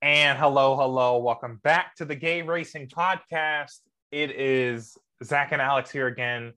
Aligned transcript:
And 0.00 0.38
hello, 0.38 0.76
hello, 0.76 1.18
welcome 1.18 1.58
back 1.64 1.96
to 1.96 2.04
the 2.04 2.14
Gay 2.14 2.42
Racing 2.42 2.86
Podcast. 2.86 3.80
It 4.12 4.30
is 4.30 4.96
Zack 5.24 5.50
and 5.50 5.60
Alex 5.60 5.90
here 5.90 6.06
again 6.06 6.52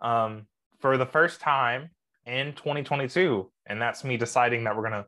um, 0.00 0.46
for 0.80 0.96
the 0.96 1.04
first 1.04 1.38
time 1.42 1.90
in 2.24 2.54
2022. 2.54 3.50
And 3.66 3.82
that's 3.82 4.02
me 4.02 4.16
deciding 4.16 4.64
that 4.64 4.74
we're 4.74 4.88
going 4.88 5.02
to 5.02 5.06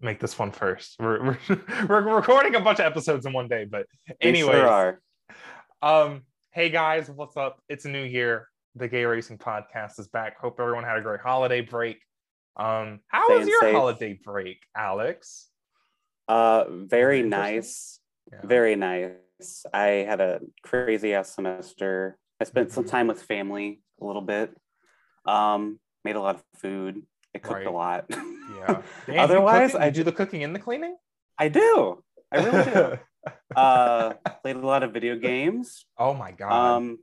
make 0.00 0.18
this 0.18 0.38
one 0.38 0.50
first. 0.50 0.96
We're, 0.98 1.36
we're, 1.50 2.06
we're 2.06 2.16
recording 2.16 2.54
a 2.54 2.60
bunch 2.60 2.78
of 2.78 2.86
episodes 2.86 3.26
in 3.26 3.34
one 3.34 3.48
day, 3.48 3.66
but 3.70 3.84
anyway. 4.22 4.52
Sure 4.52 4.68
are. 4.68 5.00
Um, 5.82 6.22
hey 6.52 6.70
guys, 6.70 7.10
what's 7.10 7.36
up? 7.36 7.60
It's 7.68 7.84
a 7.84 7.90
new 7.90 8.02
year. 8.02 8.48
The 8.76 8.88
Gay 8.88 9.04
Racing 9.04 9.36
Podcast 9.36 10.00
is 10.00 10.08
back. 10.08 10.38
Hope 10.40 10.58
everyone 10.58 10.84
had 10.84 10.96
a 10.96 11.02
great 11.02 11.20
holiday 11.20 11.60
break. 11.60 11.98
Um, 12.56 13.00
how 13.08 13.36
was 13.36 13.46
your 13.46 13.60
safe. 13.60 13.74
holiday 13.74 14.18
break, 14.24 14.62
Alex? 14.74 15.49
Uh, 16.30 16.64
very 16.68 17.22
nice. 17.22 17.98
Yeah. 18.30 18.38
Very 18.44 18.76
nice. 18.76 19.66
I 19.74 20.06
had 20.10 20.20
a 20.20 20.40
crazy 20.62 21.12
ass 21.14 21.34
semester. 21.34 22.18
I 22.40 22.44
spent 22.44 22.70
some 22.70 22.84
Mhm. 22.84 22.90
time 22.90 23.06
with 23.08 23.20
family 23.22 23.82
a 24.00 24.04
little 24.04 24.22
bit. 24.22 24.56
Um, 25.26 25.80
made 26.04 26.14
a 26.16 26.20
lot 26.20 26.36
of 26.36 26.44
food. 26.60 27.02
I 27.34 27.38
cooked 27.38 27.54
Right. 27.54 27.66
a 27.66 27.70
lot. 27.70 28.06
Yeah. 28.10 28.82
Damn, 29.06 29.18
Otherwise. 29.18 29.74
I 29.74 29.90
do 29.90 30.04
the 30.04 30.12
cooking 30.12 30.44
and 30.44 30.54
the 30.54 30.60
cleaning. 30.60 30.96
I 31.38 31.48
do. 31.48 32.04
I 32.30 32.36
really 32.44 32.64
do. 32.70 32.98
uh, 33.56 34.14
played 34.42 34.56
a 34.56 34.66
lot 34.66 34.82
of 34.84 34.92
video 34.92 35.16
games. 35.16 35.84
oh 35.98 36.14
my 36.14 36.30
god. 36.32 36.52
Um, 36.76 36.98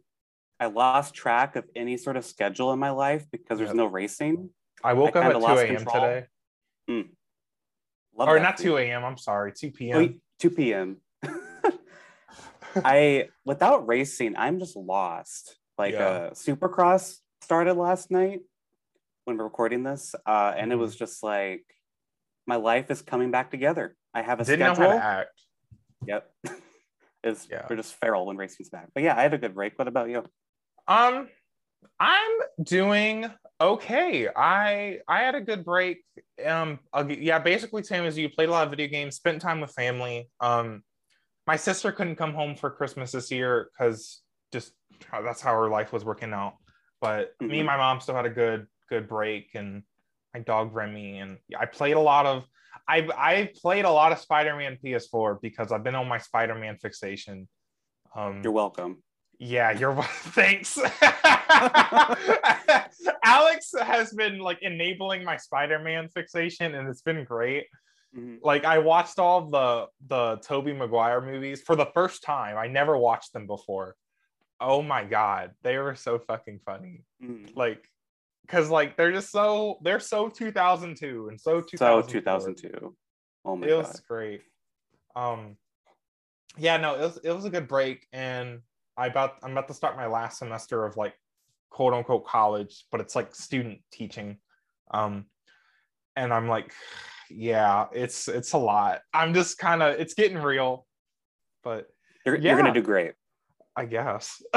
I 0.59 0.67
lost 0.67 1.13
track 1.13 1.55
of 1.57 1.65
any 1.75 1.97
sort 1.97 2.15
of 2.17 2.23
schedule 2.25 2.71
in 2.73 2.79
my 2.79 2.89
life 2.91 3.29
because 3.29 3.57
there's 3.59 3.69
Yep. 3.75 3.75
no 3.77 3.85
racing. 3.87 4.49
I 4.83 4.93
woke 4.93 5.15
I 5.15 5.19
up 5.19 5.25
at 5.25 5.31
kinda 5.33 5.39
2 5.39 5.41
lost 5.41 5.63
a.m. 5.63 5.85
today. 5.85 6.27
Love 8.17 8.29
or 8.29 8.39
not 8.39 8.57
for 8.57 8.63
2 8.63 8.77
a.m. 8.77 9.05
I'm 9.05 9.17
sorry, 9.17 9.53
2 9.53 9.71
p.m. 9.71 9.97
Wait, 9.97 10.19
2 10.39 10.49
p.m. 10.49 10.97
I 12.83 13.29
without 13.45 13.87
racing, 13.87 14.35
I'm 14.37 14.59
just 14.59 14.75
lost. 14.75 15.57
Like 15.77 15.93
Yeah. 15.93 16.07
uh 16.07 16.29
Supercross 16.31 17.17
started 17.41 17.75
last 17.75 18.09
night 18.11 18.41
when 19.25 19.37
we're 19.37 19.43
recording 19.43 19.83
this, 19.83 20.15
uh, 20.25 20.53
and 20.57 20.71
it 20.71 20.75
Mhm. 20.75 20.79
was 20.79 20.95
just 20.95 21.21
like 21.23 21.63
my 22.47 22.55
life 22.55 22.89
is 22.89 23.01
coming 23.01 23.29
back 23.31 23.51
together. 23.51 23.95
I 24.13 24.21
have 24.21 24.39
a 24.39 24.45
Didn't 24.45 24.59
know 24.59 24.73
schedule. 24.73 24.91
how 24.91 24.97
to 24.97 25.03
act. 25.03 25.41
Yep. 26.07 26.31
it's 27.23 27.47
Yeah. 27.49 27.65
we're 27.69 27.75
just 27.75 27.93
feral 27.95 28.25
when 28.25 28.37
racing's 28.37 28.69
back. 28.69 28.89
But 28.93 29.03
yeah, 29.03 29.15
I 29.17 29.21
had 29.21 29.33
a 29.33 29.37
good 29.37 29.53
break. 29.53 29.77
What 29.77 29.87
about 29.87 30.09
you? 30.09 30.23
Um, 30.87 31.29
I'm 31.99 32.31
doing 32.63 33.29
okay. 33.59 34.27
I 34.35 34.99
I 35.07 35.19
had 35.19 35.35
a 35.35 35.41
good 35.41 35.65
break. 35.65 36.03
Um, 36.45 36.79
I'll 36.93 37.09
yeah, 37.11 37.39
basically 37.39 37.83
same 37.83 38.03
as 38.05 38.17
you. 38.17 38.29
Played 38.29 38.49
a 38.49 38.51
lot 38.51 38.65
of 38.65 38.69
video 38.71 38.87
games. 38.87 39.15
Spent 39.15 39.41
time 39.41 39.61
with 39.61 39.71
family. 39.71 40.29
Um, 40.39 40.83
my 41.45 41.55
sister 41.55 41.91
couldn't 41.91 42.17
come 42.17 42.33
home 42.33 42.55
for 42.55 42.69
Christmas 42.69 43.11
this 43.11 43.31
year 43.31 43.69
because 43.71 44.21
just 44.51 44.73
that's 45.11 45.41
how 45.41 45.53
her 45.53 45.69
life 45.69 45.93
was 45.93 46.03
working 46.05 46.33
out. 46.33 46.55
But 47.01 47.31
me 47.39 47.47
Mhm. 47.47 47.57
and 47.59 47.67
my 47.67 47.77
mom 47.77 47.99
still 48.01 48.15
had 48.15 48.25
a 48.25 48.29
good 48.29 48.67
good 48.89 49.07
break, 49.07 49.51
and 49.55 49.83
my 50.33 50.39
dog 50.41 50.73
Remy, 50.73 51.19
and 51.19 51.37
I 51.57 51.65
played 51.65 51.95
a 51.95 51.99
lot 51.99 52.25
of. 52.25 52.45
I 52.87 53.07
I 53.17 53.51
played 53.61 53.85
a 53.85 53.91
lot 53.91 54.11
of 54.11 54.19
Spider-Man 54.19 54.77
PS4 54.83 55.39
because 55.41 55.71
I've 55.71 55.83
been 55.83 55.95
on 55.95 56.07
my 56.07 56.19
Spider-Man 56.19 56.77
fixation. 56.77 57.47
Um, 58.15 58.41
You're 58.43 58.53
welcome. 58.53 59.03
Yeah, 59.39 59.71
you're 59.71 60.01
thanks. 60.33 60.77
Alex 63.23 63.73
has 63.79 64.13
been 64.13 64.39
like 64.39 64.59
enabling 64.61 65.23
my 65.23 65.37
Spider-Man 65.37 66.09
fixation 66.09 66.75
and 66.75 66.87
it's 66.89 67.01
been 67.01 67.23
great. 67.23 67.65
Mhm. 68.15 68.39
Like 68.41 68.65
I 68.65 68.79
watched 68.79 69.19
all 69.19 69.49
the 69.49 69.87
the 70.07 70.37
Tobey 70.37 70.73
Maguire 70.73 71.21
movies 71.21 71.61
for 71.61 71.75
the 71.75 71.87
first 71.93 72.23
time. 72.23 72.57
I 72.57 72.67
never 72.67 72.97
watched 72.97 73.33
them 73.33 73.45
before. 73.47 73.95
Oh 74.59 74.81
my 74.81 75.03
god, 75.03 75.51
they 75.61 75.77
were 75.77 75.95
so 75.95 76.17
fucking 76.19 76.61
funny. 76.65 77.03
Mhm. 77.21 77.55
Like 77.55 77.87
cuz 78.47 78.69
like 78.69 78.95
they're 78.97 79.11
just 79.11 79.29
so 79.31 79.77
they're 79.81 79.99
so 79.99 80.29
2002 80.29 81.27
and 81.29 81.39
so 81.39 81.61
2004. 81.61 82.01
So 82.03 82.09
2002. 82.53 82.95
Oh 83.45 83.55
my 83.55 83.67
god. 83.67 83.71
it 83.71 83.77
was 83.77 83.99
great. 84.01 84.41
Um, 85.15 85.57
yeah, 86.57 86.77
no, 86.77 86.95
it 86.95 87.01
was 87.01 87.17
it 87.23 87.31
was 87.31 87.45
a 87.45 87.49
good 87.49 87.67
break, 87.67 88.07
and 88.11 88.61
I 88.97 89.07
about 89.07 89.35
I'm 89.43 89.51
about 89.51 89.67
to 89.67 89.73
start 89.73 89.95
my 89.95 90.07
last 90.07 90.39
semester 90.39 90.85
of 90.85 90.97
like 90.97 91.13
quote 91.69 91.93
unquote 91.93 92.25
college, 92.25 92.85
but 92.91 92.99
it's 92.99 93.15
like 93.15 93.35
student 93.35 93.79
teaching. 93.91 94.37
Um, 94.91 95.25
and 96.15 96.33
I'm 96.33 96.47
like, 96.47 96.73
yeah, 97.29 97.85
it's 97.93 98.27
it's 98.27 98.53
a 98.53 98.57
lot. 98.57 99.01
I'm 99.13 99.33
just 99.33 99.57
kind 99.57 99.83
of 99.83 99.99
it's 99.99 100.13
getting 100.15 100.37
real, 100.37 100.85
but 101.63 101.87
You're, 102.25 102.35
yeah. 102.35 102.51
you're 102.51 102.57
gonna 102.61 102.73
do 102.73 102.81
great. 102.81 103.13
I 103.75 103.85
guess 103.85 104.41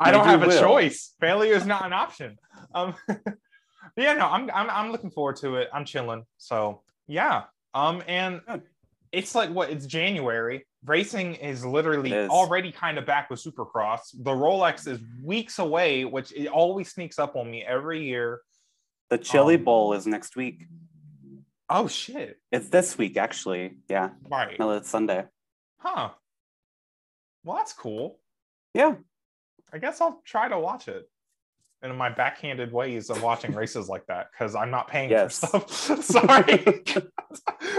I 0.00 0.10
don't 0.10 0.26
have 0.26 0.42
a 0.42 0.48
will. 0.48 0.60
choice. 0.60 1.14
Failure 1.20 1.54
is 1.54 1.64
not 1.64 1.86
an 1.86 1.92
option. 1.92 2.36
Um, 2.74 2.96
yeah, 3.96 4.14
no, 4.14 4.26
I'm, 4.26 4.50
I'm 4.52 4.68
I'm 4.68 4.90
looking 4.90 5.10
forward 5.10 5.36
to 5.36 5.56
it. 5.56 5.68
I'm 5.72 5.84
chilling. 5.84 6.24
So 6.38 6.82
yeah. 7.06 7.44
Um, 7.74 8.02
and. 8.08 8.40
It's 9.12 9.34
like 9.34 9.50
what 9.50 9.70
it's 9.70 9.86
January. 9.86 10.66
Racing 10.84 11.34
is 11.36 11.64
literally 11.64 12.10
It 12.12 12.16
is. 12.24 12.30
already 12.30 12.72
kind 12.72 12.98
of 12.98 13.06
back 13.06 13.30
with 13.30 13.42
Supercross. 13.42 14.00
The 14.14 14.30
Rolex 14.32 14.88
is 14.88 14.98
weeks 15.22 15.58
away, 15.58 16.04
which 16.04 16.32
it 16.32 16.48
always 16.48 16.90
sneaks 16.92 17.18
up 17.18 17.36
on 17.36 17.50
me 17.50 17.62
every 17.62 18.04
year. 18.04 18.40
The 19.10 19.18
Chili 19.18 19.54
Um, 19.56 19.64
Bowl 19.64 19.92
is 19.92 20.06
next 20.06 20.34
week. 20.34 20.66
Oh 21.68 21.86
shit! 21.88 22.38
It's 22.50 22.68
this 22.68 22.98
week, 22.98 23.16
actually. 23.16 23.76
Yeah. 23.88 24.10
Right? 24.28 24.58
No, 24.58 24.72
it's 24.72 24.88
Sunday. 24.90 25.24
Huh? 25.78 26.10
Well, 27.44 27.56
that's 27.56 27.72
cool. 27.72 28.18
Yeah. 28.74 28.94
I 29.72 29.78
guess 29.78 30.00
I'll 30.00 30.20
try 30.24 30.48
to 30.48 30.58
watch 30.58 30.88
it 30.88 31.08
in 31.82 31.96
my 31.96 32.08
backhanded 32.10 32.72
ways 32.72 33.08
of 33.10 33.22
watching 33.22 33.54
races 33.54 33.88
like 33.88 34.06
that 34.06 34.28
because 34.32 34.54
I'm 34.54 34.70
not 34.70 34.86
paying 34.88 35.10
Yes. 35.10 35.38
for 35.38 35.60
stuff. 35.66 35.70
Sorry. 36.04 36.84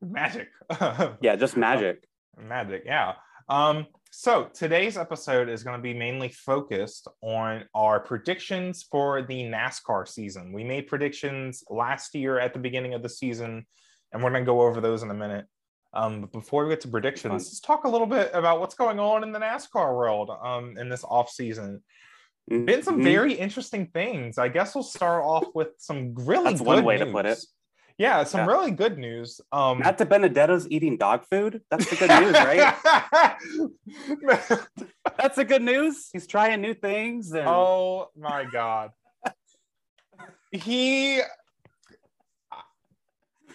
Magic. 0.00 0.48
Yeah, 1.20 1.36
just 1.36 1.56
magic. 1.56 2.06
Magic, 2.38 2.82
yeah. 2.86 3.14
Um, 3.48 3.86
so 4.12 4.48
today's 4.54 4.96
episode 4.96 5.48
is 5.48 5.62
going 5.62 5.76
to 5.76 5.82
be 5.82 5.94
mainly 5.94 6.28
focused 6.28 7.06
on 7.22 7.64
our 7.74 8.00
predictions 8.00 8.82
for 8.90 9.22
the 9.22 9.42
NASCAR 9.42 10.06
season. 10.08 10.52
We 10.52 10.64
made 10.64 10.86
predictions 10.88 11.62
last 11.68 12.14
year 12.14 12.38
at 12.38 12.52
the 12.52 12.58
beginning 12.58 12.94
of 12.94 13.02
the 13.02 13.08
season, 13.08 13.66
and 14.12 14.22
we're 14.22 14.30
going 14.30 14.42
to 14.44 14.46
go 14.46 14.62
over 14.62 14.80
those 14.80 15.02
in 15.02 15.10
a 15.10 15.14
minute. 15.14 15.46
Um, 15.92 16.20
but 16.22 16.32
before 16.32 16.64
we 16.64 16.70
get 16.70 16.80
to 16.82 16.88
predictions, 16.88 17.32
let's 17.32 17.60
talk 17.60 17.84
a 17.84 17.88
little 17.88 18.06
bit 18.06 18.30
about 18.32 18.60
what's 18.60 18.74
going 18.76 19.00
on 19.00 19.22
in 19.24 19.32
the 19.32 19.40
NASCAR 19.40 19.94
world 19.94 20.30
um, 20.42 20.76
in 20.78 20.88
this 20.88 21.04
off 21.04 21.30
season. 21.30 21.82
Been 22.48 22.82
some 22.82 23.00
Mhm. 23.00 23.04
very 23.04 23.34
interesting 23.34 23.86
things. 23.88 24.38
I 24.38 24.48
guess 24.48 24.74
we'll 24.74 24.82
start 24.82 25.24
off 25.24 25.46
with 25.54 25.68
some 25.78 26.14
really 26.16 26.44
That's 26.44 26.60
good 26.60 26.66
one 26.66 26.84
way 26.84 26.96
to 26.96 27.06
put 27.06 27.26
it. 27.26 27.38
Yeah, 28.00 28.24
some 28.24 28.40
Yeah. 28.40 28.46
really 28.46 28.70
good 28.70 28.96
news. 28.96 29.42
Um, 29.52 29.80
Matt 29.80 29.98
DiBenedetto's 29.98 30.66
eating 30.70 30.96
dog 30.96 31.26
food. 31.30 31.60
That's 31.70 31.90
the 31.90 31.96
good 31.96 32.08
news, 32.18 32.32
right? 32.32 32.74
That's 35.18 35.36
the 35.36 35.44
good 35.44 35.60
news. 35.60 36.08
He's 36.10 36.26
trying 36.26 36.62
new 36.62 36.72
things. 36.72 37.30
And 37.34 37.46
oh 37.46 38.08
my 38.16 38.44
god. 38.44 38.92
He 40.50 41.20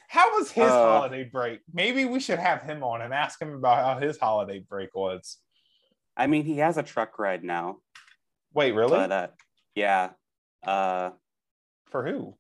how 0.10 0.38
was 0.38 0.52
his 0.52 0.72
Uh, 0.72 0.84
holiday 0.84 1.24
break? 1.24 1.62
Maybe 1.74 2.06
we 2.06 2.20
should 2.20 2.38
have 2.38 2.62
him 2.62 2.84
on 2.84 3.02
and 3.02 3.16
ask 3.16 3.42
him 3.42 3.52
about 3.56 3.84
how 3.84 4.00
his 4.00 4.20
holiday 4.20 4.60
break 4.60 4.94
was. 4.94 5.40
I 6.16 6.28
mean, 6.28 6.46
he 6.46 6.58
has 6.60 6.78
a 6.78 6.84
truck 6.84 7.18
ride 7.18 7.44
now. 7.44 7.78
Wait, 8.54 8.74
really? 8.74 8.92
But 8.92 9.12
uh, 9.12 9.28
yeah, 9.74 10.12
uh, 10.64 11.10
For 11.88 12.06
who? 12.08 12.38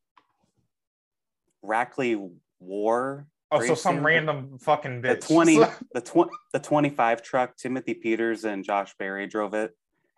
Rackley 1.65 2.31
War. 2.59 3.27
Oh, 3.51 3.62
so 3.65 3.75
some 3.75 4.06
random 4.06 4.57
fucking 4.59 5.01
The 5.01 5.15
twenty, 5.17 5.57
the 5.94 6.01
twenty, 6.01 6.31
the 6.53 6.59
twenty-five 6.59 7.21
truck. 7.21 7.56
Timothy 7.57 7.94
Peters 7.94 8.44
and 8.44 8.63
Josh 8.63 8.94
Berry 8.97 9.27
drove 9.27 9.53
it, 9.53 9.71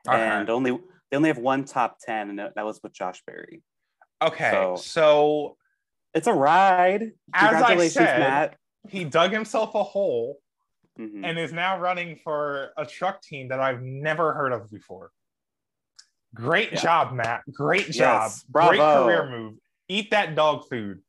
Okay. 0.07 0.17
and 0.17 0.49
only 0.49 0.71
they 1.11 1.17
only 1.17 1.29
have 1.29 1.37
one 1.37 1.65
top 1.65 1.97
ten, 2.01 2.29
and 2.29 2.39
that 2.39 2.65
was 2.65 2.81
with 2.81 2.93
Josh 2.93 3.21
Berry. 3.27 3.61
Okay, 4.21 4.49
so- 4.51 4.75
so 4.77 5.57
It's 6.13 6.25
a 6.27 6.33
ride. 6.33 7.11
As 7.33 7.61
I 7.61 7.87
said- 7.89 8.19
Matt. 8.19 8.55
he 8.89 9.03
dug 9.03 9.31
himself 9.31 9.75
a 9.75 9.83
hole 9.83 10.39
Mhm. 10.97 11.23
and 11.23 11.37
is 11.37 11.53
now 11.53 11.77
running 11.79 12.15
for 12.15 12.71
a 12.77 12.85
truck 12.85 13.21
team 13.21 13.49
that 13.49 13.59
I've 13.59 13.83
never 13.83 14.33
heard 14.33 14.51
of 14.53 14.71
before. 14.71 15.11
Great 16.33 16.71
Yeah. 16.71 16.79
job, 16.81 17.13
Matt. 17.13 17.41
Great 17.53 17.85
job. 17.91 18.23
Yes, 18.31 18.43
Great 18.51 18.79
career 18.79 19.29
move. 19.29 19.59
Eat 19.87 20.09
that 20.11 20.33
dog 20.35 20.67
food. 20.67 21.03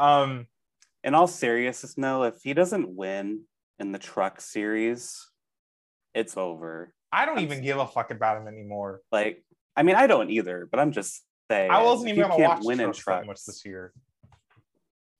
Um, 0.00 0.46
in 1.04 1.14
all 1.14 1.26
seriousness, 1.26 1.96
no, 1.96 2.24
if 2.24 2.34
he 2.42 2.54
doesn't 2.54 2.88
win 2.88 3.42
in 3.78 3.92
the 3.92 3.98
truck 3.98 4.40
series, 4.40 5.26
it's 6.14 6.36
over. 6.36 6.92
I 7.12 7.24
don't 7.24 7.40
even 7.40 7.62
give 7.62 7.78
a 7.78 7.86
fuck 7.86 8.10
about 8.10 8.40
him 8.40 8.48
anymore. 8.48 9.00
Like, 9.10 9.44
I 9.76 9.82
mean, 9.82 9.96
I 9.96 10.06
don't 10.06 10.30
either, 10.30 10.68
but 10.70 10.80
I'm 10.80 10.92
just 10.92 11.22
saying. 11.50 11.70
I 11.70 11.82
wasn't 11.82 12.10
even 12.10 12.22
gonna 12.22 12.36
can't 12.36 12.58
watch 12.58 12.64
win 12.64 12.80
in 12.80 12.92
trucks 12.92 13.04
that 13.04 13.26
much 13.26 13.44
this 13.44 13.64
year. 13.64 13.92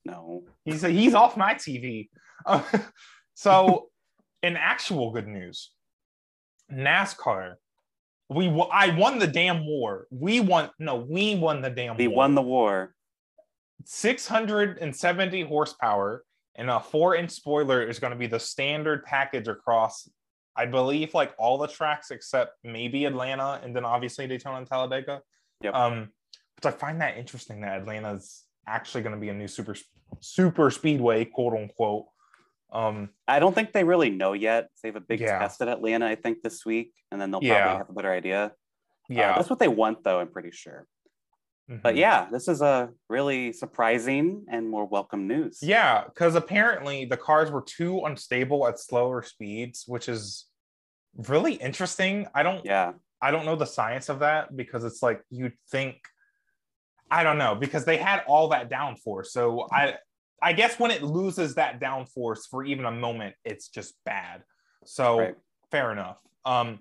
No. 0.05 0.45
He's 0.65 0.83
he's 0.83 1.15
off 1.15 1.37
my 1.37 1.55
TV. 1.55 2.09
Uh, 2.45 2.63
so, 3.35 3.89
in 4.43 4.57
actual 4.57 5.13
good 5.13 5.29
news, 5.29 5.71
NASCAR, 6.73 7.55
we 8.29 8.49
wo- 8.49 8.71
I 8.73 8.97
won 8.97 9.19
the 9.19 9.27
damn 9.27 9.67
war. 9.67 10.07
We 10.11 10.41
won. 10.41 10.71
No, 10.79 10.97
we 10.97 11.35
won 11.37 11.63
the 11.63 11.71
damn. 11.71 11.97
We 11.97 12.09
war. 12.09 12.17
won 12.17 12.35
the 12.35 12.43
war. 12.43 12.95
670 13.85 15.43
horsepower 15.43 16.25
and 16.57 16.71
a 16.71 16.81
four 16.81 17.15
inch 17.15 17.31
spoiler 17.31 17.83
is 17.83 17.99
going 17.99 18.13
to 18.13 18.19
be 18.19 18.27
the 18.27 18.41
standard 18.41 19.05
package 19.05 19.49
across, 19.49 20.09
I 20.57 20.67
believe, 20.67 21.15
like 21.15 21.33
all 21.39 21.59
the 21.59 21.69
tracks 21.69 22.11
except 22.11 22.53
maybe 22.65 23.05
Atlanta 23.05 23.61
and 23.63 23.75
then 23.75 23.85
obviously 23.85 24.27
Daytona 24.27 24.59
and 24.59 24.67
Talladega. 24.67 25.21
Yep. 25.63 25.75
Um, 25.75 26.09
but 26.61 26.75
I 26.75 26.77
find 26.77 27.01
that 27.01 27.17
interesting 27.17 27.61
that 27.61 27.81
Atlanta's 27.81 28.45
actually 28.67 29.03
going 29.03 29.15
to 29.15 29.21
be 29.21 29.29
a 29.29 29.35
new 29.35 29.49
super 29.49 29.75
super 30.21 30.71
speedway, 30.71 31.25
quote 31.25 31.55
unquote. 31.55 32.07
Um, 32.73 33.11
I 33.27 33.39
don't 33.39 33.55
think 33.55 33.73
they 33.73 33.85
really 33.85 34.11
know 34.11 34.33
yet. 34.35 34.69
They 34.83 34.89
have 34.89 34.97
a 34.97 35.01
big 35.01 35.21
Yeah. 35.21 35.39
test 35.39 35.63
at 35.63 35.69
Atlanta, 35.69 36.07
I 36.07 36.17
think, 36.17 36.43
this 36.43 36.67
week, 36.67 36.93
and 37.11 37.21
then 37.21 37.31
they'll 37.31 37.43
Yeah. 37.43 37.63
probably 37.63 37.79
have 37.79 37.91
a 37.91 37.93
better 37.93 38.13
idea. 38.13 38.45
Uh, 38.47 38.51
yeah, 39.09 39.35
that's 39.37 39.49
what 39.49 39.59
they 39.59 39.69
want, 39.69 40.05
though. 40.05 40.21
I'm 40.21 40.31
pretty 40.31 40.51
sure. 40.51 40.87
But 41.69 41.95
Mhm. 41.95 41.99
yeah, 41.99 42.29
this 42.31 42.49
is 42.49 42.63
a 42.63 42.91
really 43.09 43.53
surprising 43.53 44.47
and 44.51 44.69
more 44.71 44.87
welcome 44.87 45.29
news. 45.29 45.59
Yeah, 45.63 46.05
because 46.05 46.35
apparently 46.35 47.05
the 47.05 47.19
cars 47.19 47.51
were 47.51 47.61
too 47.63 48.01
unstable 48.07 48.67
at 48.67 48.79
slower 48.79 49.23
speeds, 49.23 49.85
which 49.87 50.09
is 50.09 50.47
really 51.29 51.55
interesting. 51.55 52.27
I 52.35 52.43
don't 52.43 52.65
Yeah. 52.65 52.95
I 53.21 53.31
don't 53.33 53.45
know 53.45 53.57
the 53.57 53.67
science 53.67 54.09
of 54.09 54.21
that 54.21 54.57
because 54.57 54.85
it's 54.85 55.03
like 55.03 55.23
you'd 55.29 55.59
think 55.71 56.01
I 57.11 57.23
don't 57.23 57.39
know 57.39 57.55
because 57.55 57.85
they 57.85 57.97
had 57.99 58.23
all 58.27 58.49
that 58.49 58.71
downforce. 58.71 59.27
So 59.27 59.67
I 59.71 59.99
I 60.41 60.53
guess 60.55 60.79
when 60.79 60.91
it 60.91 61.03
loses 61.03 61.57
that 61.57 61.81
downforce 61.81 62.49
for 62.49 62.65
even 62.65 62.85
a 62.87 62.93
moment, 62.93 63.35
it's 63.45 63.69
just 63.69 63.95
bad. 64.05 64.43
So 64.87 65.19
Right. 65.19 65.37
fair 65.71 65.93
enough. 65.93 66.19
Um 66.47 66.81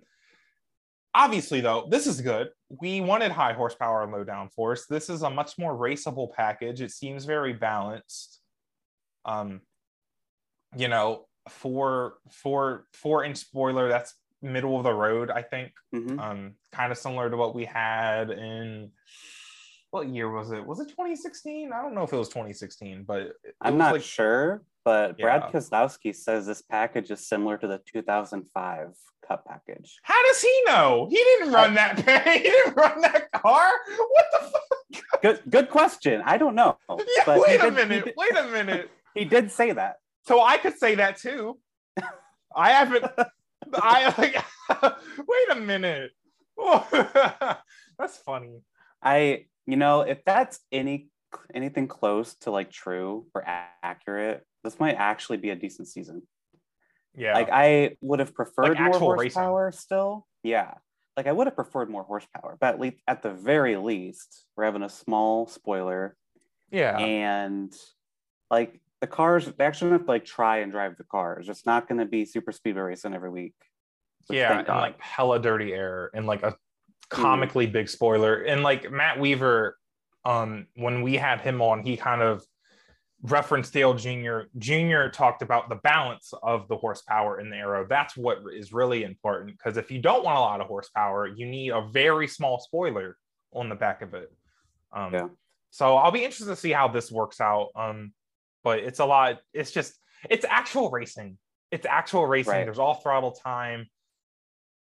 obviously 1.17 1.59
though, 1.61 1.87
this 1.89 2.05
is 2.07 2.21
good. 2.21 2.49
We 2.69 3.01
wanted 3.01 3.31
high 3.31 3.53
horsepower 3.53 4.03
and 4.03 4.11
low 4.11 4.23
downforce. 4.23 4.87
This 4.87 5.09
is 5.09 5.23
a 5.23 5.29
much 5.29 5.57
more 5.57 5.73
raceable 5.75 6.31
package. 6.31 6.79
It 6.81 6.91
seems 6.91 7.25
very 7.25 7.53
balanced. 7.53 8.39
Um 9.25 9.61
you 10.77 10.87
know, 10.87 11.25
four 11.49 12.15
four 12.31 12.85
four 12.93 13.23
inch 13.23 13.37
spoiler, 13.37 13.89
that's 13.89 14.13
middle 14.41 14.77
of 14.77 14.83
the 14.83 14.93
road, 14.93 15.31
I 15.31 15.41
think 15.41 15.71
Mhm. 15.95 16.19
um, 16.19 16.55
kind 16.71 16.91
of 16.91 16.97
similar 16.97 17.29
to 17.29 17.37
what 17.37 17.55
we 17.55 17.65
had 17.65 18.29
in 18.29 18.91
what 19.89 20.07
year 20.09 20.29
was 20.29 20.51
it? 20.51 20.63
Was 20.63 20.79
it 20.79 20.89
2016? 20.89 21.71
I 21.73 21.81
don't 21.81 21.95
know 21.95 22.03
if 22.03 22.13
it 22.13 22.17
was 22.17 22.29
2016, 22.29 23.03
but 23.05 23.31
I'm 23.61 23.77
not 23.77 23.93
like, 23.93 24.03
sure, 24.03 24.61
but 24.83 25.17
Brad 25.17 25.41
Keselowski 25.51 26.13
says 26.13 26.45
this 26.45 26.61
package 26.61 27.09
is 27.09 27.25
similar 27.25 27.57
to 27.57 27.67
the 27.67 27.79
2005 27.79 28.95
Cup 29.27 29.45
package. 29.45 29.97
How 30.03 30.21
does 30.27 30.41
he 30.41 30.61
know? 30.65 31.07
He 31.09 31.17
didn't 31.17 31.51
run 31.51 31.73
that. 31.75 31.97
he 32.27 32.39
didn't 32.43 32.75
run 32.75 33.01
that 33.01 33.31
car. 33.31 33.69
What 33.97 34.25
the 34.31 34.39
fuck? 34.39 35.21
Good, 35.21 35.41
good 35.49 35.69
question. 35.69 36.21
I 36.25 36.37
don't 36.37 36.55
know. 36.55 36.77
Yeah, 36.89 37.23
but 37.25 37.41
wait 37.41 37.59
a 37.59 37.63
did- 37.63 37.73
minute. 37.73 38.05
did- 38.05 38.13
Wait 38.17 38.35
a 38.37 38.47
minute. 38.47 38.89
He 39.13 39.25
did 39.25 39.49
say 39.51 39.71
that. 39.71 39.95
So 40.27 40.43
I 40.43 40.57
could 40.57 40.77
say 40.77 40.95
that 40.95 41.17
too. 41.17 41.57
I 42.55 42.69
haven't. 42.71 43.05
I 43.73 44.13
like. 44.17 44.35
wait 45.27 45.49
a 45.51 45.55
minute. 45.59 46.11
That's 47.97 48.17
funny. 48.25 48.61
I, 49.01 49.45
you 49.65 49.75
know, 49.75 50.01
if 50.01 50.23
that's 50.23 50.59
any 50.71 51.09
anything 51.53 51.87
close 51.87 52.35
to 52.41 52.51
like 52.51 52.71
true 52.71 53.25
or 53.33 53.41
a- 53.41 53.65
accurate, 53.83 54.45
this 54.63 54.79
might 54.79 54.95
actually 54.95 55.37
be 55.37 55.49
a 55.49 55.55
decent 55.55 55.87
season. 55.87 56.21
Yeah. 57.17 57.33
Like 57.33 57.49
I 57.51 57.97
would 58.01 58.19
have 58.19 58.33
preferred 58.33 58.69
Like 58.69 58.79
more 58.79 58.87
actual 58.87 59.11
racing. 59.15 59.41
horsepower 59.41 59.71
still. 59.73 60.27
Yeah. 60.43 60.75
Like 61.17 61.27
I 61.27 61.31
would 61.31 61.47
have 61.47 61.55
preferred 61.55 61.89
more 61.89 62.03
horsepower, 62.03 62.57
but 62.61 62.75
at 62.75 62.79
least 62.79 62.97
at 63.07 63.23
the 63.23 63.31
very 63.31 63.75
least, 63.75 64.45
we're 64.55 64.65
having 64.65 64.83
a 64.83 64.89
small 64.89 65.47
spoiler 65.47 66.15
yeah. 66.71 66.97
and 66.99 67.73
like 68.51 68.79
the 69.01 69.07
cars 69.07 69.45
they 69.57 69.65
actually 69.65 69.91
have 69.91 70.05
to 70.05 70.07
like 70.11 70.25
try 70.25 70.57
and 70.59 70.71
drive 70.71 70.95
the 70.97 71.03
cars. 71.03 71.49
It's 71.49 71.65
not 71.65 71.89
gonna 71.89 72.05
be 72.05 72.23
super 72.23 72.51
speedway 72.51 72.81
racing 72.83 73.13
every 73.15 73.31
week. 73.31 73.55
yeah, 74.29 74.59
and 74.59 74.67
like 74.67 75.01
hella 75.01 75.39
dirty 75.39 75.73
air 75.73 76.09
and 76.13 76.25
like 76.27 76.43
a 76.43 76.55
Mm-hmm. 77.09 77.21
comically 77.21 77.67
big 77.67 77.87
spoiler. 77.87 78.41
And 78.43 78.63
like 78.63 78.91
Matt 78.91 79.17
Weaver, 79.17 79.77
um, 80.25 80.67
when 80.75 81.01
we 81.03 81.15
had 81.15 81.39
him 81.39 81.61
on, 81.61 81.81
he 81.81 81.95
kind 81.95 82.21
of 82.21 82.43
referenced 83.23 83.73
Dale 83.73 83.93
Jr. 83.93 84.41
Jr. 84.57 85.07
talked 85.11 85.41
about 85.41 85.69
the 85.69 85.75
balance 85.75 86.33
of 86.43 86.67
the 86.67 86.77
horsepower 86.77 87.39
in 87.39 87.49
the 87.49 87.57
aero. 87.57 87.85
That's 87.87 88.15
what 88.15 88.39
is 88.53 88.71
really 88.71 89.03
important 89.03 89.57
because 89.57 89.77
if 89.77 89.89
you 89.91 89.99
don't 89.99 90.23
want 90.23 90.37
a 90.37 90.41
lot 90.41 90.61
of 90.61 90.67
horsepower, 90.67 91.27
you 91.27 91.47
need 91.47 91.71
a 91.71 91.81
very 91.91 92.27
small 92.27 92.59
spoiler 92.59 93.17
on 93.53 93.69
the 93.69 93.75
back 93.75 94.01
of 94.01 94.13
it. 94.13 94.31
Um, 94.91 95.13
Yeah. 95.13 95.27
So 95.69 95.97
I'll 95.97 96.11
be 96.11 96.23
interested 96.23 96.45
to 96.47 96.55
see 96.55 96.71
how 96.71 96.87
this 96.87 97.11
works 97.11 97.41
out. 97.41 97.69
Um, 97.75 98.13
but 98.63 98.79
it's 98.79 98.99
a 98.99 99.05
lot. 99.05 99.39
It's 99.53 99.71
just 99.71 99.93
it's 100.29 100.45
actual 100.49 100.89
racing. 100.89 101.37
It's 101.71 101.85
actual 101.85 102.25
racing. 102.25 102.53
Right. 102.53 102.63
There's 102.65 102.79
all 102.79 102.95
throttle 102.95 103.31
time. 103.31 103.87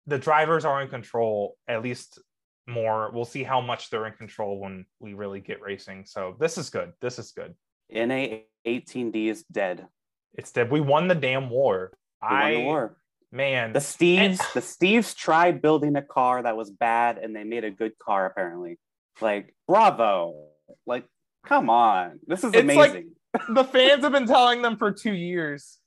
The 0.06 0.18
drivers 0.18 0.64
are 0.64 0.82
in 0.82 0.88
control, 0.88 1.56
at 1.68 1.82
least 1.82 2.18
more. 2.66 3.10
We'll 3.12 3.24
see 3.24 3.42
how 3.42 3.60
much 3.60 3.90
they're 3.90 4.06
in 4.06 4.14
control 4.14 4.58
when 4.58 4.86
we 4.98 5.14
really 5.14 5.40
get 5.40 5.60
racing. 5.60 6.04
So 6.06 6.36
this 6.40 6.58
is 6.58 6.70
good. 6.70 6.92
This 7.00 7.18
is 7.18 7.32
good. 7.32 7.54
NA 7.92 8.38
18D 8.66 9.26
is 9.26 9.44
dead. 9.44 9.86
It's 10.34 10.52
dead. 10.52 10.70
we 10.70 10.80
won 10.80 11.08
the 11.08 11.14
damn 11.14 11.50
war. 11.50 11.92
We 12.22 12.28
I 12.28 12.42
won 12.42 12.54
the 12.54 12.64
war. 12.64 12.96
man, 13.32 13.72
The 13.72 13.78
Steves, 13.80 14.38
the 14.52 14.60
Steves 14.60 15.14
tried 15.16 15.60
building 15.62 15.96
a 15.96 16.02
car 16.02 16.42
that 16.42 16.56
was 16.56 16.70
bad 16.70 17.18
and 17.18 17.34
they 17.34 17.44
made 17.44 17.64
a 17.64 17.70
good 17.70 17.98
car 17.98 18.26
apparently. 18.26 18.78
Like, 19.20 19.54
bravo. 19.66 20.48
Like, 20.86 21.04
come 21.44 21.68
on. 21.70 22.20
This 22.26 22.44
is 22.44 22.52
It's 22.54 22.74
like- 22.74 22.90
amazing. 22.90 23.10
the 23.50 23.64
fans 23.64 24.02
have 24.02 24.12
been 24.12 24.26
telling 24.26 24.60
them 24.62 24.76
for 24.76 24.90
two 24.92 25.12
years. 25.14 25.78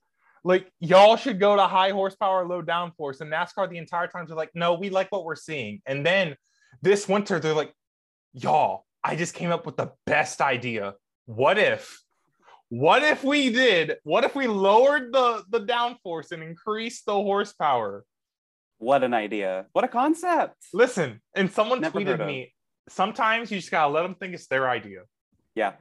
Like 0.46 0.70
y'all 0.80 1.16
should 1.16 1.40
go 1.40 1.56
to 1.56 1.64
high 1.68 1.92
horsepower, 1.92 2.46
low 2.46 2.62
downforce. 2.62 3.22
And 3.22 3.32
NASCAR 3.32 3.70
the 3.70 3.78
entire 3.78 4.08
time 4.08 4.26
they're 4.28 4.36
like, 4.36 4.52
no, 4.54 4.74
we 4.74 4.90
like 4.90 5.10
what 5.12 5.24
we're 5.24 5.36
seeing. 5.36 5.82
And 5.86 6.06
then 6.06 6.36
this 6.82 7.08
winter 7.08 7.40
they're 7.40 7.54
like, 7.54 7.74
y'all, 8.34 8.86
I 9.04 9.16
just 9.16 9.34
came 9.36 9.52
up 9.52 9.66
with 9.66 9.78
the 9.78 9.92
best 10.06 10.42
idea. 10.42 10.96
What 11.26 11.58
if, 11.58 12.02
what 12.70 13.04
if 13.04 13.24
we 13.24 13.50
did? 13.50 13.98
What 14.04 14.24
if 14.24 14.36
we 14.36 14.48
lowered 14.48 15.14
the 15.14 15.44
the 15.50 15.62
downforce 15.62 16.32
and 16.32 16.44
increased 16.44 17.06
the 17.06 17.14
horsepower? 17.14 18.06
what 18.84 19.04
an 19.04 19.14
idea. 19.14 19.66
What 19.72 19.86
a 19.86 19.88
concept. 19.88 20.56
Listen, 20.74 21.22
and 21.34 21.52
someone 21.52 21.82
Never 21.82 22.00
tweeted 22.00 22.26
me. 22.26 22.54
Sometimes 22.90 23.50
you 23.50 23.58
just 23.58 23.72
gotta 23.72 23.92
let 23.92 24.04
them 24.04 24.16
think 24.16 24.34
it's 24.34 24.48
their 24.48 24.70
idea. 24.70 25.04
Yeah. 25.56 25.74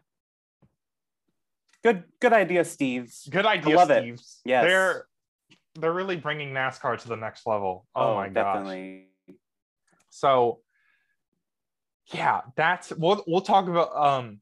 Good 1.83 2.05
good 2.21 2.33
idea, 2.33 2.63
Steves. 2.63 3.29
Good 3.29 3.45
idea, 3.45 3.77
love 3.77 3.91
it. 3.91 4.05
Steves. 4.05 4.39
Yes. 4.45 4.65
They're 4.65 5.07
they're 5.75 5.93
really 5.93 6.17
bringing 6.17 6.53
NASCAR 6.53 7.01
to 7.01 7.09
the 7.09 7.17
next 7.17 7.47
level. 7.47 7.87
Oh, 7.95 8.15
my 8.15 8.29
gosh. 8.29 8.35
definitely. 8.35 9.09
So 10.11 10.61
yeah, 12.15 12.43
that's 12.57 12.93
we'll 12.93 13.25
we'll 13.27 13.41
talk 13.41 13.67
about 13.67 13.97
um 13.97 14.41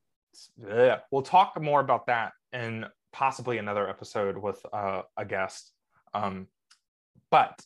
yeah, 0.66 0.98
we'll 1.10 1.22
talk 1.22 1.60
more 1.60 1.80
about 1.80 2.06
that 2.06 2.32
in 2.52 2.86
possibly 3.12 3.58
another 3.58 3.88
episode 3.88 4.36
with 4.38 4.64
uh, 4.72 5.02
a 5.16 5.24
guest. 5.24 5.72
Um 6.14 6.46
but 7.30 7.60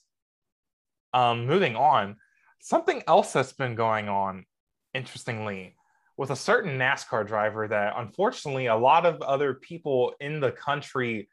um 1.12 1.46
moving 1.46 1.76
on, 1.76 2.16
something 2.60 3.02
else 3.06 3.32
that's 3.32 3.52
been 3.52 3.74
going 3.74 4.08
on 4.08 4.44
interestingly 4.94 5.76
with 6.16 6.30
a 6.30 6.36
certain 6.36 6.78
NASCAR 6.78 7.26
driver 7.26 7.66
that 7.68 7.94
unfortunately 7.96 8.66
a 8.66 8.76
lot 8.76 9.04
of 9.04 9.20
other 9.22 9.54
people 9.54 10.14
in 10.20 10.40
the 10.40 10.52
country 10.52 11.28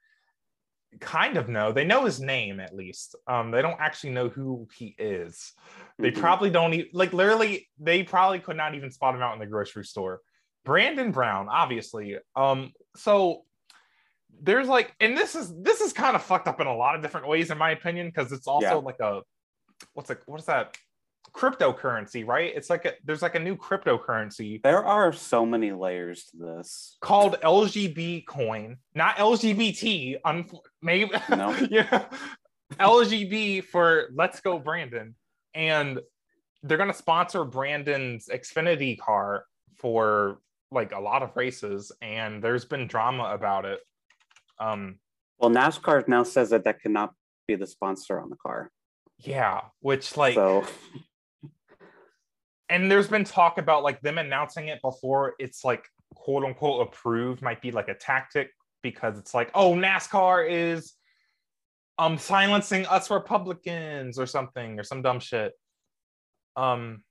kind 1.00 1.38
of 1.38 1.48
know. 1.48 1.71
They 1.71 1.86
know 1.86 2.03
his 2.03 2.19
name 2.19 2.60
at 2.60 2.75
least. 2.75 3.15
Um, 3.27 3.51
they 3.51 3.62
don't 3.62 3.79
actually 3.79 4.12
know 4.12 4.27
who 4.27 4.67
he 4.75 4.95
is. 4.98 5.53
They 5.98 6.12
Mhm. 6.12 6.19
probably 6.19 6.50
don't 6.50 6.74
even 6.74 6.89
like 6.93 7.13
literally. 7.13 7.69
They 7.79 8.03
probably 8.03 8.39
could 8.39 8.57
not 8.57 8.75
even 8.75 8.91
spot 8.91 9.15
him 9.15 9.21
out 9.21 9.33
in 9.33 9.39
the 9.39 9.45
grocery 9.45 9.86
store. 9.86 10.21
Brandon 10.63 11.12
Brown, 11.12 11.48
obviously. 11.50 12.18
Um, 12.36 12.72
so 12.96 13.44
there's 14.41 14.68
like, 14.68 14.94
and 15.00 15.18
this 15.18 15.36
is 15.36 15.53
this 15.62 15.82
is 15.82 15.94
kind 15.94 16.15
of 16.15 16.22
fucked 16.24 16.48
up 16.48 16.60
in 16.62 16.68
a 16.68 16.75
lot 16.75 16.96
of 16.96 17.01
different 17.01 17.27
ways, 17.27 17.51
in 17.51 17.58
my 17.58 17.72
opinion, 17.72 18.08
because 18.08 18.32
it's 18.32 18.48
also 18.48 18.65
Yeah. 18.68 18.74
like 18.75 19.00
a 19.00 19.22
what's 19.94 20.10
like 20.10 20.22
what 20.25 20.39
is 20.39 20.46
that 20.46 20.77
cryptocurrency, 21.34 22.25
right? 22.27 22.51
It's 22.56 22.70
like 22.70 22.86
a, 22.86 22.94
there's 23.06 23.22
like 23.22 23.36
a 23.36 23.39
new 23.39 23.56
cryptocurrency 23.56 24.62
There 24.62 24.84
are 24.84 25.13
so 25.13 25.46
many 25.46 25.72
layers 25.72 26.25
to 26.25 26.38
this. 26.38 26.98
called 27.01 27.38
LGB 27.41 28.25
coin, 28.25 28.77
not 28.96 29.15
LGBT. 29.18 30.18
Un- 30.25 30.50
maybe 30.82 31.10
No. 31.30 31.56
yeah, 31.70 32.06
LGB 32.74 33.63
for 33.65 34.10
Let's 34.13 34.39
Go 34.41 34.60
Brandon, 34.60 35.15
and 35.53 36.00
they're 36.63 36.77
gonna 36.77 36.94
sponsor 36.94 37.44
Brandon's 37.46 38.27
Xfinity 38.27 38.98
car 39.00 39.46
for 39.77 40.39
like 40.71 40.93
a 40.93 40.99
lot 40.99 41.23
of 41.23 41.35
races, 41.35 41.91
and 42.01 42.43
there's 42.43 42.65
been 42.65 42.87
drama 42.87 43.25
about 43.33 43.65
it. 43.65 43.79
Um, 44.59 44.99
Well, 45.37 45.49
NASCAR 45.49 46.07
now 46.07 46.23
says 46.23 46.51
that 46.51 46.63
that 46.63 46.81
cannot 46.81 47.13
be 47.47 47.55
the 47.55 47.67
sponsor 47.67 48.19
on 48.19 48.29
the 48.29 48.37
car. 48.37 48.71
yeah, 49.19 49.61
which 49.81 50.17
like, 50.17 50.35
so 50.35 50.65
and 52.69 52.89
there's 52.89 53.07
been 53.07 53.25
talk 53.25 53.57
about 53.57 53.83
like 53.83 54.01
them 54.01 54.17
announcing 54.17 54.69
it 54.69 54.81
before 54.81 55.35
it's 55.39 55.63
like 55.63 55.85
quote 56.15 56.43
unquote 56.43 56.87
approved 56.87 57.41
might 57.41 57.61
be 57.61 57.71
like 57.71 57.89
a 57.89 57.93
tactic 57.93 58.49
because 58.81 59.17
it's 59.17 59.33
like, 59.33 59.51
oh, 59.53 59.73
NASCAR 59.73 60.49
is 60.49 60.93
um 61.97 62.17
silencing 62.17 62.85
us 62.85 63.11
Republicans 63.11 64.17
or 64.17 64.25
something 64.25 64.79
or 64.79 64.83
some 64.83 65.01
dumb 65.01 65.19
shit. 65.19 65.53
Um, 66.55 67.03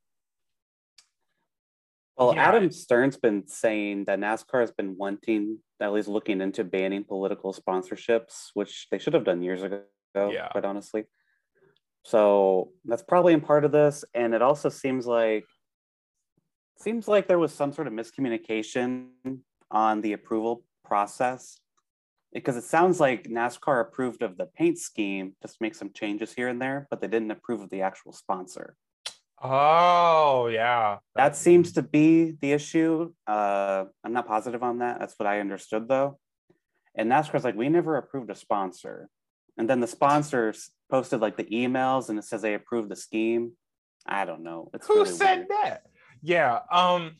Well, 2.21 2.35
Yeah. 2.35 2.49
Adam 2.49 2.71
Stern's 2.71 3.17
been 3.17 3.47
saying 3.47 4.05
that 4.05 4.19
NASCAR 4.19 4.61
has 4.61 4.71
been 4.71 4.95
wanting, 4.99 5.59
at 5.81 5.91
least 5.91 6.07
looking 6.07 6.43
into 6.43 6.65
banning 6.65 7.03
political 7.03 7.55
sponsorships, 7.55 8.51
which 8.53 8.89
they 8.91 8.99
should 8.99 9.15
have 9.15 9.25
done 9.25 9.41
years 9.41 9.63
ago, 9.63 9.85
Yeah. 10.15 10.49
quite 10.49 10.67
honestly. 10.67 11.07
So 12.05 12.75
that's 12.85 13.03
probably 13.03 13.33
in 13.33 13.41
part 13.41 13.65
of 13.65 13.73
this. 13.73 14.05
And 14.13 14.35
it 14.35 14.43
also 14.43 14.69
seems 14.69 15.07
like 15.07 15.47
seems 16.77 17.09
like 17.09 17.27
there 17.27 17.39
was 17.39 17.55
some 17.55 17.73
sort 17.73 17.87
of 17.87 17.93
miscommunication 17.95 19.11
on 19.71 20.03
the 20.03 20.13
approval 20.13 20.65
process. 20.85 21.59
Because 22.33 22.57
it 22.57 22.65
sounds 22.65 23.01
like 23.01 23.25
NASCAR 23.25 23.81
approved 23.81 24.23
of 24.23 24.37
the 24.37 24.47
paint 24.47 24.79
scheme, 24.79 25.37
just 25.43 25.61
make 25.61 25.75
some 25.75 25.93
changes 25.93 26.33
here 26.35 26.49
and 26.49 26.61
there, 26.61 26.87
but 26.91 27.01
they 27.01 27.09
didn't 27.09 27.31
approve 27.31 27.61
of 27.63 27.71
the 27.71 27.83
actual 27.83 28.13
sponsor. 28.13 28.77
Oh 29.41 30.49
yeah, 30.53 30.99
That 31.17 31.37
seems 31.37 31.73
to 31.73 31.83
be 31.83 32.33
the 32.41 32.53
issue. 32.53 33.13
Uh, 33.27 33.85
I'm 34.05 34.13
not 34.13 34.27
positive 34.27 34.63
on 34.63 34.79
that. 34.79 34.99
That's 34.99 35.15
what 35.19 35.27
I 35.27 35.41
understood 35.41 35.89
though. 35.89 36.19
And 36.95 37.11
NASCAR's 37.11 37.45
like, 37.45 37.57
we 37.57 37.69
never 37.69 37.97
approved 37.97 38.31
a 38.31 38.35
sponsor. 38.35 39.09
And 39.57 39.69
then 39.69 39.81
the 39.81 39.87
sponsors 39.87 40.71
posted 40.91 41.21
like 41.21 41.37
the 41.37 41.45
emails 41.45 42.09
and 42.09 42.19
it 42.19 42.25
says 42.25 42.43
they 42.43 42.55
approved 42.55 42.89
the 42.89 42.97
scheme. 42.97 43.53
I 44.07 44.25
don't 44.25 44.43
know. 44.43 44.71
It's 44.75 44.87
who 44.87 45.03
really 45.03 45.11
said 45.11 45.37
weird. 45.39 45.49
that 45.51 45.83
yeah 46.23 46.61
um 46.71 47.13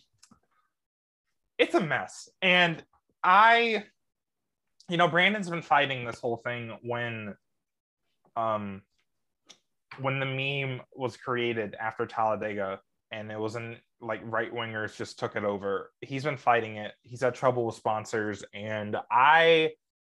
it's 1.59 1.75
a 1.75 1.81
mess 1.81 2.29
and 2.43 2.83
i 3.25 3.85
you 4.89 4.97
know 4.97 5.09
brandon's 5.09 5.49
been 5.49 5.63
fighting 5.63 6.05
this 6.05 6.21
whole 6.21 6.37
thing 6.37 6.77
when 6.83 7.35
um 8.37 8.83
when 10.01 10.21
the 10.21 10.27
meme 10.27 10.81
was 10.95 11.17
created 11.17 11.75
after 11.81 12.07
talladega 12.07 12.81
and 13.13 13.31
it 13.31 13.39
wasn't 13.39 13.77
like 14.01 14.21
right 14.25 14.53
wingers 14.55 14.97
just 14.97 15.19
took 15.19 15.37
it 15.37 15.45
over 15.45 15.91
he's 16.01 16.25
been 16.25 16.37
fighting 16.37 16.77
it 16.77 16.93
he's 17.03 17.21
had 17.23 17.35
trouble 17.35 17.67
with 17.67 17.75
sponsors 17.75 18.45
and 18.55 18.97
i 19.11 19.71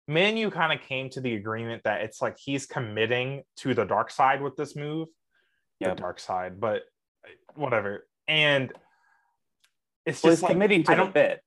me 0.08 0.22
and 0.22 0.38
you 0.38 0.50
kind 0.50 0.72
of 0.78 0.84
came 0.86 1.08
to 1.08 1.20
the 1.20 1.34
agreement 1.34 1.82
that 1.84 2.02
it's 2.02 2.20
like 2.20 2.36
he's 2.38 2.66
committing 2.66 3.42
to 3.56 3.72
the 3.74 3.84
dark 3.84 4.10
side 4.10 4.42
with 4.42 4.56
this 4.56 4.76
move 4.76 5.08
Yeah. 5.80 5.90
the 5.94 6.00
dark 6.00 6.20
side 6.20 6.60
but 6.60 6.82
uh, 7.26 7.30
whatever 7.54 8.06
and 8.28 8.72
it's 10.04 10.22
Well, 10.22 10.32
just 10.32 10.42
like, 10.42 10.52
committing 10.52 10.82
to 10.84 10.92
I 10.92 10.94
don't, 10.96 11.14
bit. 11.14 11.40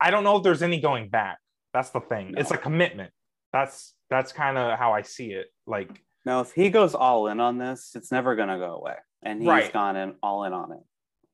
I 0.00 0.10
don't 0.10 0.22
know 0.24 0.36
if 0.36 0.42
there's 0.42 0.62
any 0.62 0.78
going 0.80 1.08
back. 1.08 1.38
That's 1.72 1.88
the 1.90 2.00
thing. 2.00 2.34
It's 2.36 2.50
a 2.50 2.58
commitment. 2.58 3.12
That's 3.52 3.94
that's 4.10 4.30
kind 4.32 4.58
of 4.58 4.78
how 4.78 4.92
I 4.92 5.00
see 5.02 5.32
it. 5.32 5.46
Like, 5.66 6.02
No, 6.24 6.40
if 6.40 6.52
he 6.52 6.70
goes 6.70 6.94
all 6.94 7.28
in 7.28 7.40
on 7.40 7.58
this, 7.58 7.92
it's 7.94 8.12
never 8.12 8.36
gonna 8.36 8.58
go 8.58 8.74
away. 8.74 8.96
And 9.22 9.40
he's 9.40 9.48
Right. 9.48 9.72
gone 9.72 9.96
in 9.96 10.16
all 10.22 10.44
in 10.44 10.52
on 10.52 10.72
it. 10.72 10.82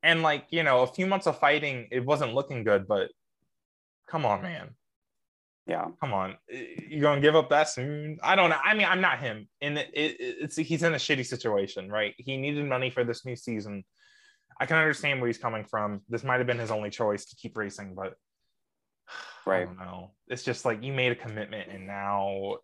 and 0.03 0.23
like 0.23 0.47
you 0.51 0.63
know, 0.63 0.83
a 0.83 0.87
few 0.87 1.07
months 1.07 1.27
of 1.27 1.39
fighting, 1.39 1.89
it 1.91 2.05
wasn't 2.05 2.35
looking 2.35 2.63
good. 2.65 2.87
But 2.87 3.11
come 4.07 4.27
on, 4.27 4.43
man, 4.43 4.77
Yeah. 5.67 5.87
come 6.01 6.13
on, 6.13 6.37
you're 6.49 7.01
gonna 7.01 7.21
give 7.21 7.35
up 7.37 7.51
that 7.51 7.69
soon? 7.69 8.19
I 8.23 8.37
don't 8.37 8.51
know. 8.51 8.59
I 8.63 8.75
mean, 8.75 8.87
I'm 8.87 9.01
not 9.01 9.19
him, 9.21 9.49
and 9.61 9.79
it, 9.79 9.91
it, 9.95 10.17
it's 10.21 10.57
he's 10.57 10.83
in 10.83 10.93
a 10.95 10.99
shitty 10.99 11.25
situation, 11.27 11.91
right? 11.91 12.15
He 12.19 12.37
needed 12.37 12.67
money 12.67 12.91
for 12.91 13.03
this 13.05 13.25
new 13.25 13.35
season. 13.37 13.85
I 14.61 14.67
can 14.67 14.77
understand 14.77 15.21
where 15.21 15.27
he's 15.27 15.39
coming 15.39 15.65
from. 15.65 16.03
This 16.09 16.23
might 16.23 16.39
have 16.39 16.47
been 16.47 16.59
his 16.61 16.71
only 16.71 16.91
choice 16.91 17.25
to 17.27 17.37
keep 17.37 17.57
racing, 17.57 17.95
but 17.95 18.15
I 19.47 19.51
Right. 19.51 19.67
don't 19.67 19.79
know. 19.79 20.13
It's 20.29 20.43
just 20.45 20.65
like 20.65 20.83
you 20.85 20.93
made 20.93 21.13
a 21.13 21.17
commitment 21.17 21.71
and 21.71 21.87
now 21.87 22.59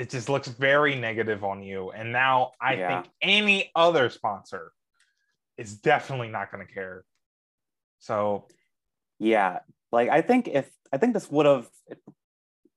it 0.00 0.08
just 0.08 0.30
looks 0.30 0.48
very 0.48 0.94
negative 0.94 1.44
on 1.44 1.62
you. 1.62 1.90
And 1.90 2.10
now 2.10 2.52
I 2.58 2.74
Yeah. 2.74 3.02
think 3.02 3.12
any 3.20 3.70
other 3.76 4.08
sponsor 4.08 4.72
is 5.58 5.76
definitely 5.76 6.28
not 6.28 6.50
going 6.50 6.66
to 6.66 6.72
care. 6.72 7.04
So 7.98 8.48
Yeah, 9.18 9.60
like 9.92 10.08
I 10.08 10.22
think 10.22 10.48
if 10.48 10.70
I 10.90 10.96
think 10.96 11.12
this 11.12 11.30
would 11.30 11.44
have, 11.44 11.68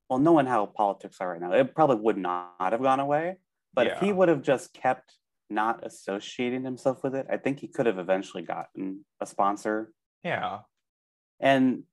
well, 0.10 0.20
knowing 0.20 0.46
how 0.46 0.65
politics 0.65 1.22
are 1.22 1.32
right 1.32 1.39
now, 1.39 1.53
it 1.53 1.74
probably 1.74 1.96
would 1.96 2.18
not 2.18 2.56
have 2.60 2.82
gone 2.82 3.00
away. 3.00 3.38
But 3.74 3.88
if 3.88 4.00
he 4.00 4.12
would 4.12 4.27
have 4.27 4.42
just 4.42 4.74
kept 4.74 5.15
not 5.50 5.86
associating 5.86 6.63
himself 6.65 7.03
with 7.03 7.15
it, 7.15 7.25
I 7.30 7.38
think 7.38 7.60
he 7.60 7.70
could 7.70 7.86
have 7.86 7.98
eventually 7.98 8.44
gotten 8.44 9.06
a 9.22 9.25
sponsor. 9.25 9.94
yeah, 10.24 10.60
And 11.39 11.84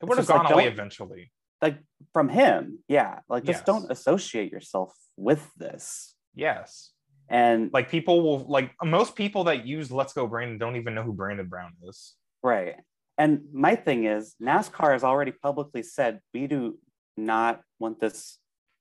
it 0.00 0.06
would 0.06 0.18
have 0.18 0.26
just 0.26 0.30
like, 0.30 0.42
gone 0.42 0.52
away 0.52 0.66
eventually. 0.66 1.30
Like 1.62 1.78
from 2.12 2.28
him, 2.28 2.80
yeah, 2.88 3.20
like 3.28 3.44
just 3.44 3.60
Yes. 3.60 3.66
don't 3.66 3.90
associate 3.90 4.52
yourself 4.52 4.92
with 5.16 5.48
this. 5.56 6.14
Yes. 6.34 6.90
And 7.28 7.70
Like 7.72 7.88
people 7.88 8.22
will 8.22 8.40
like 8.40 8.72
most 8.84 9.14
people 9.16 9.44
that 9.44 9.64
use 9.64 9.90
Let's 9.90 10.12
Go 10.12 10.26
Brandon 10.26 10.58
don't 10.58 10.76
even 10.76 10.94
know 10.94 11.02
who 11.04 11.12
Brandon 11.12 11.46
Brown 11.46 11.72
is. 11.88 12.14
Right. 12.42 12.74
And 13.16 13.42
my 13.52 13.76
thing 13.76 14.04
is, 14.04 14.34
NASCAR 14.42 14.92
has 14.92 15.04
already 15.04 15.32
publicly 15.32 15.82
said 15.82 16.20
we 16.34 16.46
do 16.46 16.78
not 17.16 17.60
want 17.78 18.00
this 18.00 18.38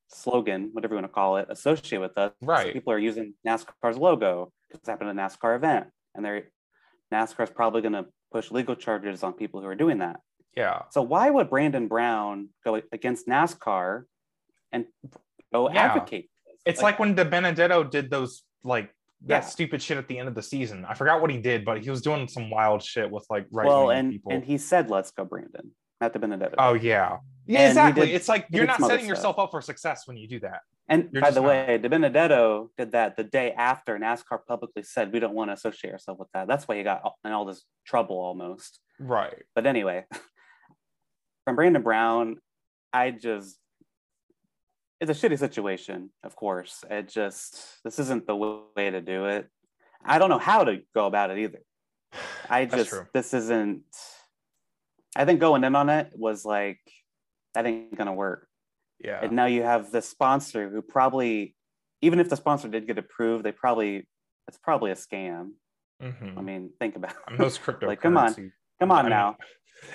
slogan, 0.07 0.69
whatever 0.73 0.95
you 0.95 1.01
want 1.01 1.05
to 1.11 1.13
call 1.13 1.37
it, 1.37 1.47
associated 1.49 2.01
with 2.01 2.17
us. 2.17 2.33
Right. 2.41 2.73
People 2.73 2.91
are 2.93 2.99
using 2.99 3.35
NASCAR's 3.47 3.97
logo. 3.97 4.51
It's 4.71 4.87
happened 4.87 5.09
at 5.09 5.15
a 5.15 5.19
NASCAR 5.19 5.55
event, 5.55 5.87
and 6.15 6.25
they're 6.25 6.49
NASCAR's 7.13 7.51
probably 7.51 7.81
going 7.81 7.93
to 7.93 8.05
push 8.31 8.51
legal 8.51 8.75
charges 8.75 9.21
on 9.23 9.33
people 9.33 9.61
who 9.61 9.67
are 9.67 9.75
doing 9.75 9.99
that. 9.99 10.19
Yeah. 10.55 10.83
So 10.91 11.01
why 11.01 11.29
would 11.29 11.49
Brandon 11.49 11.87
Brown 11.87 12.49
go 12.65 12.81
against 12.91 13.27
NASCAR 13.27 14.03
and 14.71 14.85
go 15.53 15.69
Yeah. 15.71 15.85
advocate? 15.85 16.29
this? 16.45 16.55
It's 16.65 16.81
like, 16.81 16.99
when 16.99 17.15
DiBenedetto 17.15 17.89
did 17.89 18.09
those 18.09 18.43
like 18.63 18.93
that 19.25 19.43
Yeah. 19.43 19.49
stupid 19.49 19.81
shit 19.81 19.97
at 19.97 20.07
the 20.07 20.17
end 20.17 20.27
of 20.27 20.35
the 20.35 20.41
season. 20.41 20.83
I 20.85 20.93
forgot 20.95 21.21
what 21.21 21.29
he 21.29 21.37
did, 21.37 21.63
but 21.63 21.81
he 21.83 21.89
was 21.89 22.01
doing 22.01 22.27
some 22.27 22.49
wild 22.49 22.81
shit 22.83 23.09
with 23.09 23.25
like 23.29 23.45
right 23.51 23.67
well, 23.67 23.91
and 23.91 24.11
people. 24.11 24.31
and 24.31 24.43
he 24.43 24.57
said, 24.57 24.89
"Let's 24.89 25.11
go, 25.11 25.23
Brandon." 25.25 25.71
Not 25.99 26.13
the 26.13 26.19
Benedetto. 26.19 26.55
oh 26.57 26.73
yeah, 26.73 27.19
yeah, 27.45 27.59
And 27.59 27.67
exactly. 27.69 28.07
did- 28.07 28.15
it's 28.15 28.27
like 28.27 28.47
you're 28.49 28.65
not 28.65 28.79
setting 28.81 29.07
yourself 29.07 29.37
up 29.37 29.51
for 29.51 29.61
success 29.61 30.07
when 30.07 30.17
you 30.17 30.27
do 30.27 30.39
that. 30.39 30.61
And 30.87 31.09
You're 31.13 31.21
by 31.21 31.29
the 31.29 31.41
not. 31.41 31.47
way, 31.49 31.79
DiBenedetto 31.81 32.69
did 32.77 32.91
that 32.93 33.15
the 33.15 33.23
day 33.23 33.51
after 33.53 33.97
NASCAR 33.99 34.39
publicly 34.47 34.81
said 34.83 35.13
we 35.13 35.19
don't 35.19 35.35
want 35.35 35.49
to 35.49 35.53
associate 35.53 35.91
ourselves 35.93 36.19
with 36.19 36.29
that. 36.33 36.47
That's 36.47 36.67
why 36.67 36.75
he 36.77 36.83
got 36.83 37.13
in 37.23 37.31
all 37.31 37.45
this 37.45 37.63
trouble 37.85 38.17
almost. 38.19 38.79
Right. 38.99 39.43
But 39.55 39.67
anyway, 39.67 40.05
from 41.45 41.55
Brandon 41.55 41.81
Brown, 41.81 42.37
I 42.93 43.11
just 43.11 43.57
it's 44.99 45.09
a 45.09 45.29
shitty 45.29 45.39
situation, 45.39 46.11
of 46.23 46.35
course. 46.35 46.83
It 46.89 47.09
just 47.09 47.79
this 47.83 47.97
isn't 47.99 48.27
the 48.27 48.35
way 48.35 48.91
to 48.91 49.01
do 49.01 49.25
it. 49.25 49.47
I 50.03 50.19
don't 50.19 50.29
know 50.29 50.39
how 50.39 50.63
to 50.63 50.81
go 50.93 51.05
about 51.07 51.31
it 51.31 51.39
either. 51.39 51.61
I 52.49 52.65
just 52.65 52.93
this 53.13 53.33
isn't 53.33 53.83
I 55.15 55.25
think 55.25 55.39
going 55.39 55.63
in 55.63 55.75
on 55.75 55.89
it 55.89 56.11
was 56.15 56.45
like 56.45 56.79
that 57.53 57.65
ain't 57.65 57.95
gonna 57.97 58.13
work. 58.13 58.47
Yeah. 59.03 59.19
And 59.23 59.31
now 59.33 59.45
you 59.47 59.63
have 59.63 59.91
the 59.91 60.01
sponsor 60.01 60.69
who 60.69 60.81
probably, 60.81 61.55
even 62.01 62.19
if 62.19 62.29
the 62.29 62.35
sponsor 62.37 62.67
did 62.67 62.85
get 62.85 62.97
approved, 62.99 63.43
they 63.43 63.51
probably 63.51 64.07
it's 64.47 64.57
probably 64.57 64.91
a 64.91 64.95
scam. 64.95 65.51
Mhm. 66.01 66.37
I 66.37 66.41
mean, 66.41 66.71
think 66.79 66.95
about 66.95 67.15
And 67.27 67.37
those 67.39 67.57
it. 67.57 67.61
cryptocurrency. 67.61 67.87
like, 67.87 68.01
come 68.01 68.17
on, 68.17 68.33
come 68.79 68.91
I 68.91 68.99
on 68.99 69.05
mean, 69.05 69.09
now. 69.09 69.37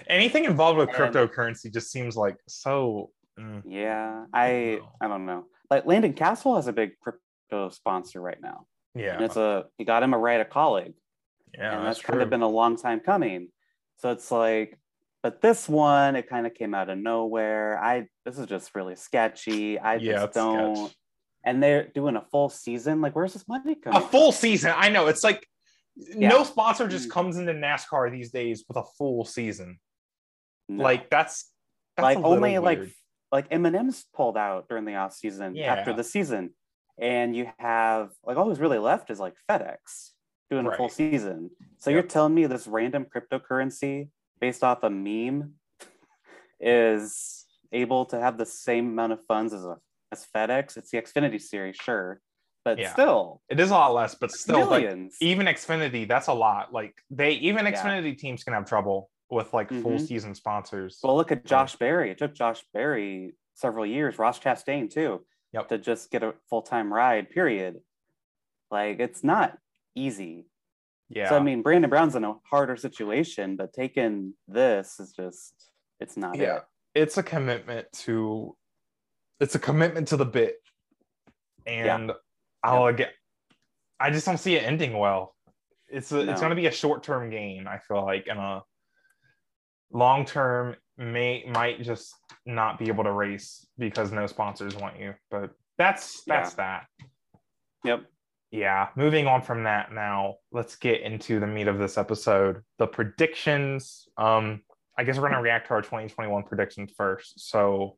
Anything 0.09 0.45
involved 0.45 0.79
with 0.79 0.89
And- 0.89 0.97
cryptocurrency 1.15 1.73
just 1.73 1.91
seems 1.91 2.17
like 2.17 2.37
so. 2.49 3.11
mm, 3.39 3.63
Yeah, 3.67 4.25
I. 4.33 4.81
I 5.01 5.09
don't 5.09 5.27
know. 5.27 5.45
Like 5.71 5.87
Landon 5.87 6.15
Cassill 6.15 6.57
has 6.57 6.69
a 6.69 6.73
big 6.73 6.93
crypto 7.01 7.71
sponsor 7.71 8.21
right 8.21 8.41
now, 8.41 8.67
yeah. 8.95 9.15
and 9.17 9.25
it's 9.25 9.37
a 9.37 9.65
he 9.79 9.85
got 9.85 10.03
him 10.03 10.15
a 10.15 10.19
right 10.19 10.41
a 10.41 10.45
Kaulig, 10.45 10.95
yeah. 11.55 11.77
and 11.77 11.87
that's 11.87 11.99
that's 11.99 12.07
kind 12.07 12.23
of 12.23 12.31
been 12.31 12.43
a 12.43 12.49
long 12.49 12.77
time 12.77 13.01
coming. 13.01 13.49
So 13.99 14.11
it's 14.11 14.31
like, 14.31 14.79
but 15.25 15.41
this 15.41 15.69
one 15.69 16.15
it 16.15 16.29
kind 16.29 16.47
of 16.47 16.55
came 16.55 16.73
out 16.75 16.89
of 16.89 16.99
nowhere. 16.99 17.79
I 17.83 18.07
this 18.25 18.39
is 18.39 18.47
just 18.47 18.75
really 18.77 18.95
sketchy. 18.95 19.79
I 19.79 19.97
yeah. 19.97 20.13
just 20.23 20.35
don't. 20.35 20.77
sketch. 20.77 20.97
And 21.45 21.63
they're 21.63 21.87
doing 21.87 22.17
a 22.17 22.25
full 22.33 22.49
season. 22.49 23.01
Like, 23.01 23.15
where's 23.15 23.33
this 23.33 23.47
money 23.47 23.77
coming? 23.77 24.03
A 24.03 24.05
full 24.05 24.33
season. 24.33 24.73
I 24.77 24.89
know. 24.89 25.07
It's 25.07 25.23
like 25.23 25.47
Yeah. 25.97 26.29
no 26.29 26.45
sponsor 26.45 26.87
just 26.89 27.09
Mm. 27.09 27.13
comes 27.13 27.37
into 27.39 27.53
NASCAR 27.53 28.11
these 28.11 28.31
days 28.31 28.65
with 28.69 28.77
a 28.77 28.85
full 28.99 29.25
season. 29.25 29.79
No. 30.69 30.85
Like 30.85 31.09
that's, 31.11 31.51
that's 31.97 32.05
like 32.05 32.19
only 32.19 32.59
like 32.59 32.79
weird. 32.79 32.93
like 33.33 33.47
M&M's 33.51 34.05
pulled 34.15 34.37
out 34.37 34.69
during 34.69 34.85
the 34.85 34.97
off 34.97 35.15
season 35.15 35.57
after 35.59 35.93
the 35.95 36.05
season, 36.05 36.55
and 36.99 37.35
you 37.35 37.51
have 37.59 38.11
like 38.25 38.37
all 38.37 38.45
who's 38.47 38.61
really 38.61 38.79
left 38.79 39.11
is 39.11 39.19
like 39.21 39.35
FedEx 39.49 40.11
doing 40.51 40.67
a 40.67 40.77
full 40.77 40.89
season. 40.89 41.51
So 41.79 41.91
Yep. 41.91 41.95
you're 41.95 42.09
telling 42.09 42.35
me 42.35 42.47
this 42.47 42.67
random 42.67 43.07
cryptocurrency 43.07 44.11
based 44.41 44.63
off 44.63 44.83
a 44.83 44.91
meme 44.91 45.55
is 46.61 47.47
able 47.73 48.05
to 48.07 48.21
have 48.21 48.39
the 48.39 48.47
same 48.47 48.89
amount 48.89 49.13
of 49.13 49.25
funds 49.27 49.53
as 49.53 49.65
a 49.65 49.77
as 50.13 50.27
FedEx. 50.35 50.77
It's 50.77 50.91
the 50.91 50.99
Xfinity 50.99 51.41
series, 51.41 51.77
sure, 51.77 52.21
but 52.67 52.79
Yeah. 52.81 52.93
still 52.93 53.41
It 53.49 53.61
is 53.61 53.71
a 53.71 53.75
lot 53.75 53.95
less, 53.95 54.17
but 54.17 54.33
still, 54.33 54.67
like 54.67 54.91
even 55.21 55.47
Xfinity, 55.47 56.07
that's 56.09 56.27
a 56.27 56.33
lot. 56.35 56.73
Like 56.73 57.01
they 57.11 57.31
even 57.35 57.65
Yeah. 57.65 57.73
Xfinity 57.73 58.19
teams 58.19 58.43
can 58.43 58.55
have 58.55 58.67
trouble 58.67 59.09
with 59.31 59.53
like 59.55 59.69
full 59.69 59.99
Mhm. 59.99 60.07
season 60.07 60.35
sponsors. 60.35 60.99
well, 61.03 61.15
look 61.17 61.31
at 61.31 61.45
Josh 61.45 61.77
Berry. 61.77 62.11
It 62.11 62.19
took 62.19 62.35
Josh 62.35 62.65
Berry 62.75 63.37
several 63.55 63.87
years. 63.87 64.19
Ross 64.19 64.41
Chastain 64.41 64.91
too, 64.91 65.25
Yep. 65.53 65.69
to 65.69 65.79
just 65.79 66.11
get 66.11 66.25
a 66.25 66.35
full 66.51 66.63
time 66.63 66.93
ride. 66.93 67.31
Period. 67.31 67.81
Like 68.73 68.99
it's 68.99 69.23
not 69.23 69.57
easy. 69.95 70.49
yeah. 71.09 71.29
So 71.29 71.37
I 71.37 71.41
mean, 71.41 71.63
Brandon 71.63 71.89
Brown's 71.89 72.17
in 72.17 72.25
a 72.25 72.35
harder 72.51 72.77
situation, 72.77 73.55
but 73.55 73.73
taking 73.73 74.35
this 74.49 74.99
is 74.99 75.13
just 75.13 75.71
it's 76.01 76.17
not 76.17 76.37
yeah. 76.37 76.57
it. 76.57 76.65
It's 76.97 77.17
a 77.17 77.23
commitment 77.23 77.87
to 78.07 78.57
it's 79.39 79.55
a 79.55 79.61
commitment 79.61 80.09
to 80.09 80.17
the 80.17 80.27
bit. 80.27 80.57
And 81.65 82.13
I'll 82.63 82.93
get 82.93 83.13
I 83.99 84.11
just 84.11 84.27
don't 84.27 84.39
see 84.39 84.57
it 84.57 84.65
ending 84.65 84.99
well. 84.99 85.35
It's 85.89 86.13
a, 86.13 86.21
it's 86.31 86.41
going 86.41 86.51
to 86.51 86.57
be 86.57 86.67
a 86.67 86.73
short-term 86.73 87.31
gain, 87.31 87.67
I 87.67 87.79
feel 87.79 88.05
like, 88.05 88.27
and 88.29 88.39
a 88.39 88.63
long-term 89.93 90.77
may 90.99 91.45
might 91.49 91.81
just 91.83 92.15
not 92.45 92.79
be 92.79 92.89
able 92.89 93.05
to 93.05 93.13
race 93.13 93.67
because 93.79 94.11
no 94.13 94.27
sponsors 94.27 94.75
want 94.75 94.99
you. 94.99 95.15
But 95.31 95.53
that's 95.79 96.23
that's 96.27 96.55
that. 96.55 96.87
Yep. 97.85 98.05
yeah 98.51 98.89
moving 98.97 99.29
on 99.29 99.43
from 99.43 99.65
that 99.65 99.93
now 99.93 100.37
let's 100.51 100.75
get 100.75 101.03
into 101.03 101.39
the 101.39 101.47
meat 101.47 101.69
of 101.69 101.79
this 101.79 101.97
episode 101.97 102.63
the 102.79 102.87
predictions 102.87 104.09
um 104.17 104.63
i 104.99 105.05
guess 105.05 105.17
we're 105.17 105.29
going 105.29 105.35
to 105.35 105.41
react 105.41 105.69
to 105.69 105.75
our 105.75 105.83
2021 105.83 106.43
predictions 106.45 106.91
first 106.97 107.49
so 107.49 107.97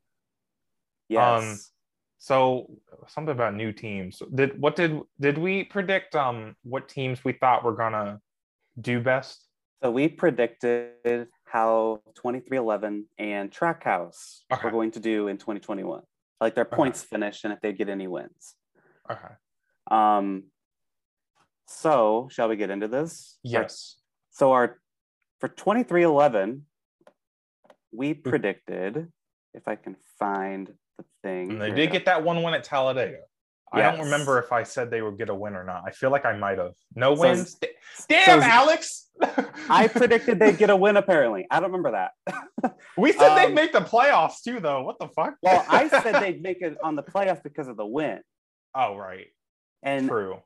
Yes. 1.09 1.71
So 2.19 2.69
something 3.07 3.31
about 3.31 3.55
new 3.55 3.71
teams. 3.71 4.21
Did 4.35 4.59
what 4.61 4.75
did 4.75 4.99
did 5.19 5.37
we 5.37 5.63
predict 5.63 6.15
um 6.15 6.55
what 6.63 6.89
teams 6.89 7.23
we 7.23 7.31
thought 7.33 7.63
were 7.63 7.75
gonna 7.75 8.19
do 8.79 8.99
best? 8.99 9.45
So 9.81 9.89
we 9.89 10.09
predicted 10.09 11.27
how 11.45 12.01
2311 12.15 13.05
and 13.17 13.49
Trackhouse 13.49 14.41
Okay. 14.51 14.61
were 14.65 14.71
going 14.71 14.91
to 14.91 14.99
do 14.99 15.29
in 15.29 15.37
2021, 15.37 16.01
like 16.41 16.53
their 16.53 16.65
points 16.65 17.01
finish 17.03 17.45
and 17.45 17.53
if 17.53 17.61
they'd 17.61 17.77
get 17.77 17.87
any 17.87 18.07
wins. 18.07 18.55
okay. 19.09 19.33
Um, 19.89 20.43
so 21.67 22.27
shall 22.29 22.49
we 22.49 22.57
get 22.57 22.69
into 22.69 22.89
this? 22.89 23.39
yes. 23.43 23.95
So 24.31 24.51
our 24.51 24.79
for 25.39 25.47
2311, 25.47 26.65
we 27.93 28.13
predicted, 28.13 29.07
if 29.53 29.67
I 29.67 29.75
can 29.77 29.95
find 30.19 30.73
thing. 31.23 31.51
and 31.51 31.61
they 31.61 31.71
did 31.71 31.91
get 31.91 32.05
that 32.05 32.23
one 32.23 32.41
win 32.43 32.53
at 32.53 32.63
talladega 32.63 33.17
i 33.71 33.81
don't 33.81 33.99
remember 33.99 34.39
if 34.39 34.51
i 34.51 34.63
said 34.63 34.89
they 34.89 35.01
would 35.01 35.17
get 35.17 35.29
a 35.29 35.35
win 35.35 35.55
or 35.55 35.63
not 35.63 35.83
i 35.85 35.91
feel 35.91 36.09
like 36.11 36.25
i 36.25 36.35
might 36.35 36.57
have 36.57 36.71
no 36.95 37.15
So- 37.15 37.21
wins 37.21 37.57
damn 38.07 38.41
so- 38.41 38.45
alex 38.47 39.05
I 39.67 39.87
predicted 39.93 40.39
they'd 40.39 40.57
get 40.57 40.69
a 40.69 40.75
win. 40.77 40.95
Apparently, 40.95 41.45
I 41.51 41.59
don't 41.59 41.73
remember 41.73 41.91
that. 41.91 42.71
We 42.97 43.11
said 43.11 43.35
they'd 43.35 43.47
Um, 43.47 43.53
make 43.53 43.73
the 43.73 43.81
playoffs 43.81 44.41
too, 44.41 44.61
though. 44.61 44.81
What 44.83 44.97
the 44.97 45.09
fuck? 45.09 45.33
well, 45.43 45.65
I 45.67 45.89
said 46.01 46.21
they'd 46.23 46.41
make 46.41 46.61
it 46.61 46.77
on 46.81 46.95
the 46.95 47.03
playoffs 47.03 47.43
because 47.43 47.67
of 47.67 47.75
the 47.75 47.85
win, 47.85 48.21
oh, 48.73 48.95
right. 48.95 49.27
and 49.83 50.07
True. 50.07 50.37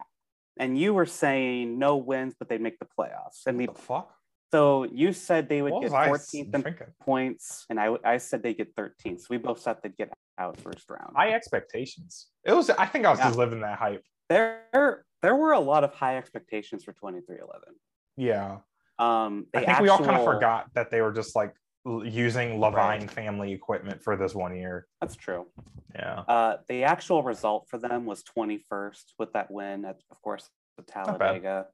and 0.60 0.76
you 0.76 0.96
were 0.96 1.06
saying 1.06 1.78
no 1.78 1.98
wins, 1.98 2.34
but 2.40 2.50
they'd 2.50 2.62
make 2.62 2.80
the 2.80 2.88
playoffs. 2.98 3.46
And 3.46 3.60
we, 3.60 3.68
What 3.68 3.76
the 3.76 3.82
fuck? 3.84 4.16
So 4.54 4.84
you 4.84 5.14
said 5.14 5.50
they 5.50 5.64
would 5.64 5.74
What 5.74 5.82
get 5.82 5.92
14th 5.92 6.84
points, 7.02 7.66
and 7.72 7.80
I 7.80 7.96
I 8.06 8.18
said 8.18 8.44
they 8.44 8.54
get 8.54 8.76
13th. 8.76 9.22
So 9.22 9.28
we 9.32 9.38
both 9.38 9.60
thought 9.64 9.82
they'd 9.82 9.98
get 9.98 10.14
out 10.38 10.60
first 10.60 10.88
round. 10.92 11.12
High 11.16 11.32
expectations. 11.34 12.28
It 12.46 12.54
was. 12.54 12.70
I 12.70 12.86
think 12.86 13.08
I 13.08 13.10
was 13.10 13.18
Yeah. 13.18 13.30
just 13.30 13.38
living 13.40 13.62
that 13.62 13.80
hype. 13.80 14.04
there 14.30 15.06
there 15.24 15.36
were 15.36 15.54
a 15.54 15.60
lot 15.60 15.84
of 15.84 15.92
high 15.96 16.18
expectations 16.18 16.84
for 16.84 16.94
2311. 16.94 17.74
Yeah. 18.16 18.60
Um, 19.00 19.48
I 19.56 19.66
think 19.66 19.80
we 19.80 19.90
all 19.90 19.98
kind 19.98 20.18
of 20.18 20.24
forgot 20.24 20.68
that 20.76 20.92
they 20.92 21.02
were 21.02 21.12
just 21.14 21.36
like 21.36 21.56
using 22.04 22.60
Leavine 22.60 22.76
Right. 22.76 23.10
family 23.12 23.54
equipment 23.54 24.04
for 24.04 24.16
this 24.16 24.36
one 24.36 24.56
year. 24.56 24.86
That's 25.02 25.16
true. 25.16 25.48
Yeah. 25.96 26.20
Uh, 26.28 26.58
the 26.68 26.84
actual 26.84 27.24
result 27.24 27.68
for 27.70 27.80
them 27.80 28.06
was 28.06 28.24
21st 28.24 29.14
with 29.18 29.34
that 29.34 29.50
win 29.50 29.84
at, 29.86 29.98
of 30.12 30.22
course, 30.22 30.50
the. 30.78 30.84
Talladega. 30.84 31.68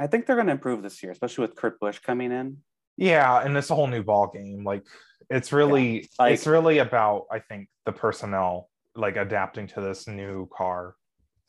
I 0.00 0.06
think 0.06 0.24
they're 0.24 0.36
going 0.36 0.46
to 0.46 0.52
improve 0.52 0.82
this 0.82 1.02
year, 1.02 1.12
especially 1.12 1.42
with 1.42 1.54
Kurt 1.56 1.78
Busch 1.78 1.98
coming 1.98 2.32
in. 2.32 2.56
Yeah, 2.96 3.40
and 3.42 3.54
it's 3.56 3.68
a 3.68 3.74
whole 3.74 3.86
new 3.86 4.02
ball 4.02 4.28
game. 4.34 4.64
Like 4.64 4.84
it's 5.28 5.52
really, 5.52 6.08
Like- 6.18 6.32
it's 6.32 6.46
really 6.46 6.78
about 6.78 7.26
I 7.30 7.38
think 7.40 7.68
the 7.84 7.92
personnel 7.92 8.70
like 8.96 9.16
adapting 9.16 9.66
to 9.68 9.80
this 9.82 10.08
new 10.08 10.48
car. 10.52 10.96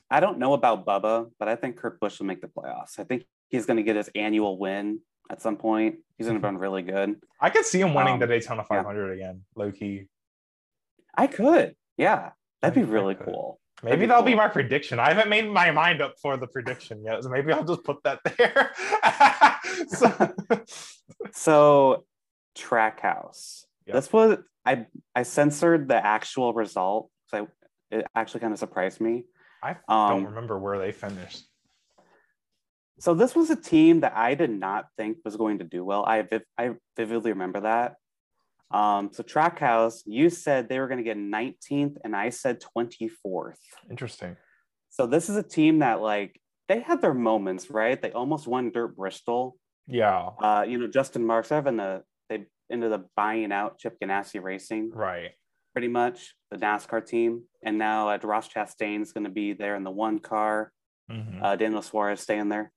I 0.10 0.20
don't 0.20 0.38
know 0.38 0.54
about 0.54 0.86
Bubba, 0.86 1.32
but 1.40 1.48
I 1.48 1.56
think 1.56 1.78
Kurt 1.78 1.98
Busch 2.02 2.20
will 2.20 2.26
make 2.26 2.42
the 2.42 2.48
playoffs. 2.48 3.00
I 3.00 3.06
think 3.06 3.26
he's 3.48 3.66
going 3.66 3.78
to 3.78 3.84
get 3.84 3.96
his 3.96 4.10
annual 4.16 4.60
win 4.60 5.00
at 5.30 5.42
some 5.42 5.56
point. 5.56 6.00
He's 6.18 6.28
going 6.28 6.40
to 6.40 6.46
run 6.46 6.58
really 6.58 6.82
good. 6.82 7.16
I 7.40 7.50
could 7.50 7.66
see 7.66 7.80
him 7.80 7.94
winning 7.94 8.16
Um, 8.16 8.20
the 8.20 8.28
Daytona 8.28 8.66
yeah. 8.70 8.78
500 8.84 9.14
again, 9.14 9.44
low 9.56 9.72
key. 9.72 10.08
I 11.18 11.28
could. 11.28 11.76
Yeah. 11.98 12.32
That'd 12.62 12.76
be 12.76 12.84
really 12.92 13.16
cool. 13.16 13.61
Maybe 13.84 14.02
be 14.02 14.06
that'll 14.08 14.24
be 14.24 14.36
my 14.36 14.48
prediction. 14.48 15.00
I 15.00 15.10
haven't 15.10 15.30
made 15.30 15.50
my 15.50 15.72
mind 15.72 16.02
up 16.02 16.16
for 16.22 16.38
the 16.38 16.48
prediction 16.48 17.04
yet, 17.04 17.24
so 17.24 17.30
maybe 17.30 17.52
I'll 17.52 17.64
just 17.64 17.84
put 17.84 17.98
that 18.04 18.20
there. 18.38 18.72
so, 19.88 20.34
So, 21.32 22.06
Trackhouse. 22.58 23.66
Yep. 23.88 23.96
This 23.96 24.14
was 24.14 24.38
I 24.66 24.86
I 25.16 25.24
censored 25.24 25.88
the 25.88 25.96
actual 26.06 26.54
result 26.54 27.10
because 27.32 27.48
I 27.92 27.96
it 27.98 28.06
actually 28.16 28.42
kind 28.42 28.54
of 28.54 28.60
surprised 28.60 29.02
me. 29.02 29.26
I 29.64 29.72
Um, 29.88 30.10
don't 30.18 30.26
remember 30.26 30.58
where 30.60 30.78
they 30.80 30.92
finished. 30.92 31.46
So 33.00 33.14
this 33.16 33.36
was 33.36 33.50
a 33.50 33.56
team 33.56 34.02
that 34.02 34.14
I 34.16 34.36
did 34.36 34.52
not 34.52 34.86
think 34.96 35.18
was 35.26 35.36
going 35.36 35.58
to 35.60 35.64
do 35.66 35.84
well. 35.84 36.06
I 36.06 36.22
viv- 36.22 36.46
I 36.58 36.76
vividly 36.96 37.32
remember 37.32 37.62
that. 37.62 37.96
Um, 38.74 39.10
so 39.12 39.24
Trackhouse, 39.24 40.02
you 40.06 40.30
said 40.30 40.70
they 40.70 40.80
were 40.80 40.88
going 40.88 40.98
to 40.98 41.04
get 41.04 41.18
19th, 41.18 41.98
and 42.04 42.16
I 42.16 42.30
said 42.30 42.62
24th. 42.78 43.56
Interesting. 43.90 44.38
So 44.90 45.08
this 45.08 45.30
is 45.30 45.38
a 45.38 45.44
team 45.44 45.80
that 45.80 46.02
like 46.02 46.40
they 46.68 46.80
had 46.82 47.02
their 47.02 47.14
moments, 47.14 47.70
right? 47.70 48.02
They 48.02 48.12
almost 48.12 48.48
won 48.48 48.72
Dirt 48.72 48.96
Bristol. 48.96 49.58
Yeah, 49.88 50.30
Uh, 50.42 50.64
you 50.68 50.78
know, 50.78 50.88
Justin 50.88 51.26
Marks 51.26 51.50
having 51.50 51.78
the 51.78 52.04
they 52.30 52.46
ended 52.72 52.92
up 52.94 53.08
buying 53.16 53.52
out 53.52 53.78
Chip 53.80 53.98
Ganassi 54.02 54.42
Racing, 54.42 54.92
right. 54.92 55.32
pretty 55.74 55.88
much 55.90 56.34
the 56.52 56.58
NASCAR 56.58 57.06
team, 57.06 57.44
and 57.64 57.78
now 57.78 58.10
uh, 58.10 58.18
Ross 58.24 58.48
Chastain 58.48 59.02
is 59.02 59.12
going 59.12 59.24
to 59.26 59.30
be 59.32 59.54
there 59.54 59.76
in 59.76 59.84
the 59.84 59.92
one 59.92 60.20
car. 60.20 60.72
Mhm. 61.10 61.42
uh, 61.44 61.56
Daniel 61.58 61.82
Suarez 61.82 62.22
staying 62.22 62.48
there. 62.48 62.72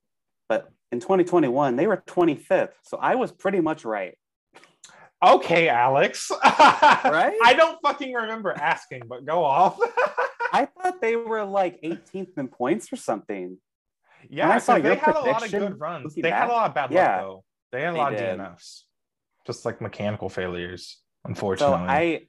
But 0.49 0.69
in 0.91 0.99
2021, 0.99 1.77
they 1.77 1.87
were 1.87 2.03
25th. 2.05 2.73
So 2.83 2.99
I 2.99 3.15
was 3.15 3.31
pretty 3.31 3.61
much 3.61 3.85
right. 3.85 4.19
Okay, 5.23 5.69
Alex. 5.69 6.31
Right? 6.31 7.35
I 7.45 7.55
don't 7.57 7.79
fucking 7.83 8.13
remember 8.13 8.53
asking, 8.53 9.05
but 9.09 9.25
go 9.25 9.45
off. 9.45 9.79
I 10.53 10.67
thought 10.67 11.01
they 11.01 11.17
were 11.17 11.45
like 11.45 11.81
18th 11.83 12.39
in 12.39 12.49
points 12.49 12.93
or 12.93 12.97
something. 12.97 13.59
yeah, 14.29 14.51
I 14.51 14.59
saw 14.59 14.79
they 14.79 14.97
had 14.97 15.17
a 15.17 15.21
lot 15.21 15.45
of 15.45 15.51
good 15.51 15.81
runs. 15.81 16.15
They 16.15 16.31
had 16.31 16.49
a 16.49 16.53
lot 16.53 16.69
of 16.69 16.75
bad 16.75 16.93
yeah, 16.93 17.17
luck 17.17 17.21
though. 17.25 17.45
They 17.73 17.83
had 17.83 17.95
a 17.95 17.97
lot 17.97 18.13
of 18.13 18.19
did. 18.19 18.39
DNFs, 18.39 18.83
just 19.47 19.65
like 19.65 19.81
mechanical 19.81 20.29
failures. 20.29 20.99
So 21.25 21.31
Unfortunately, 21.31 21.89
I 21.89 22.21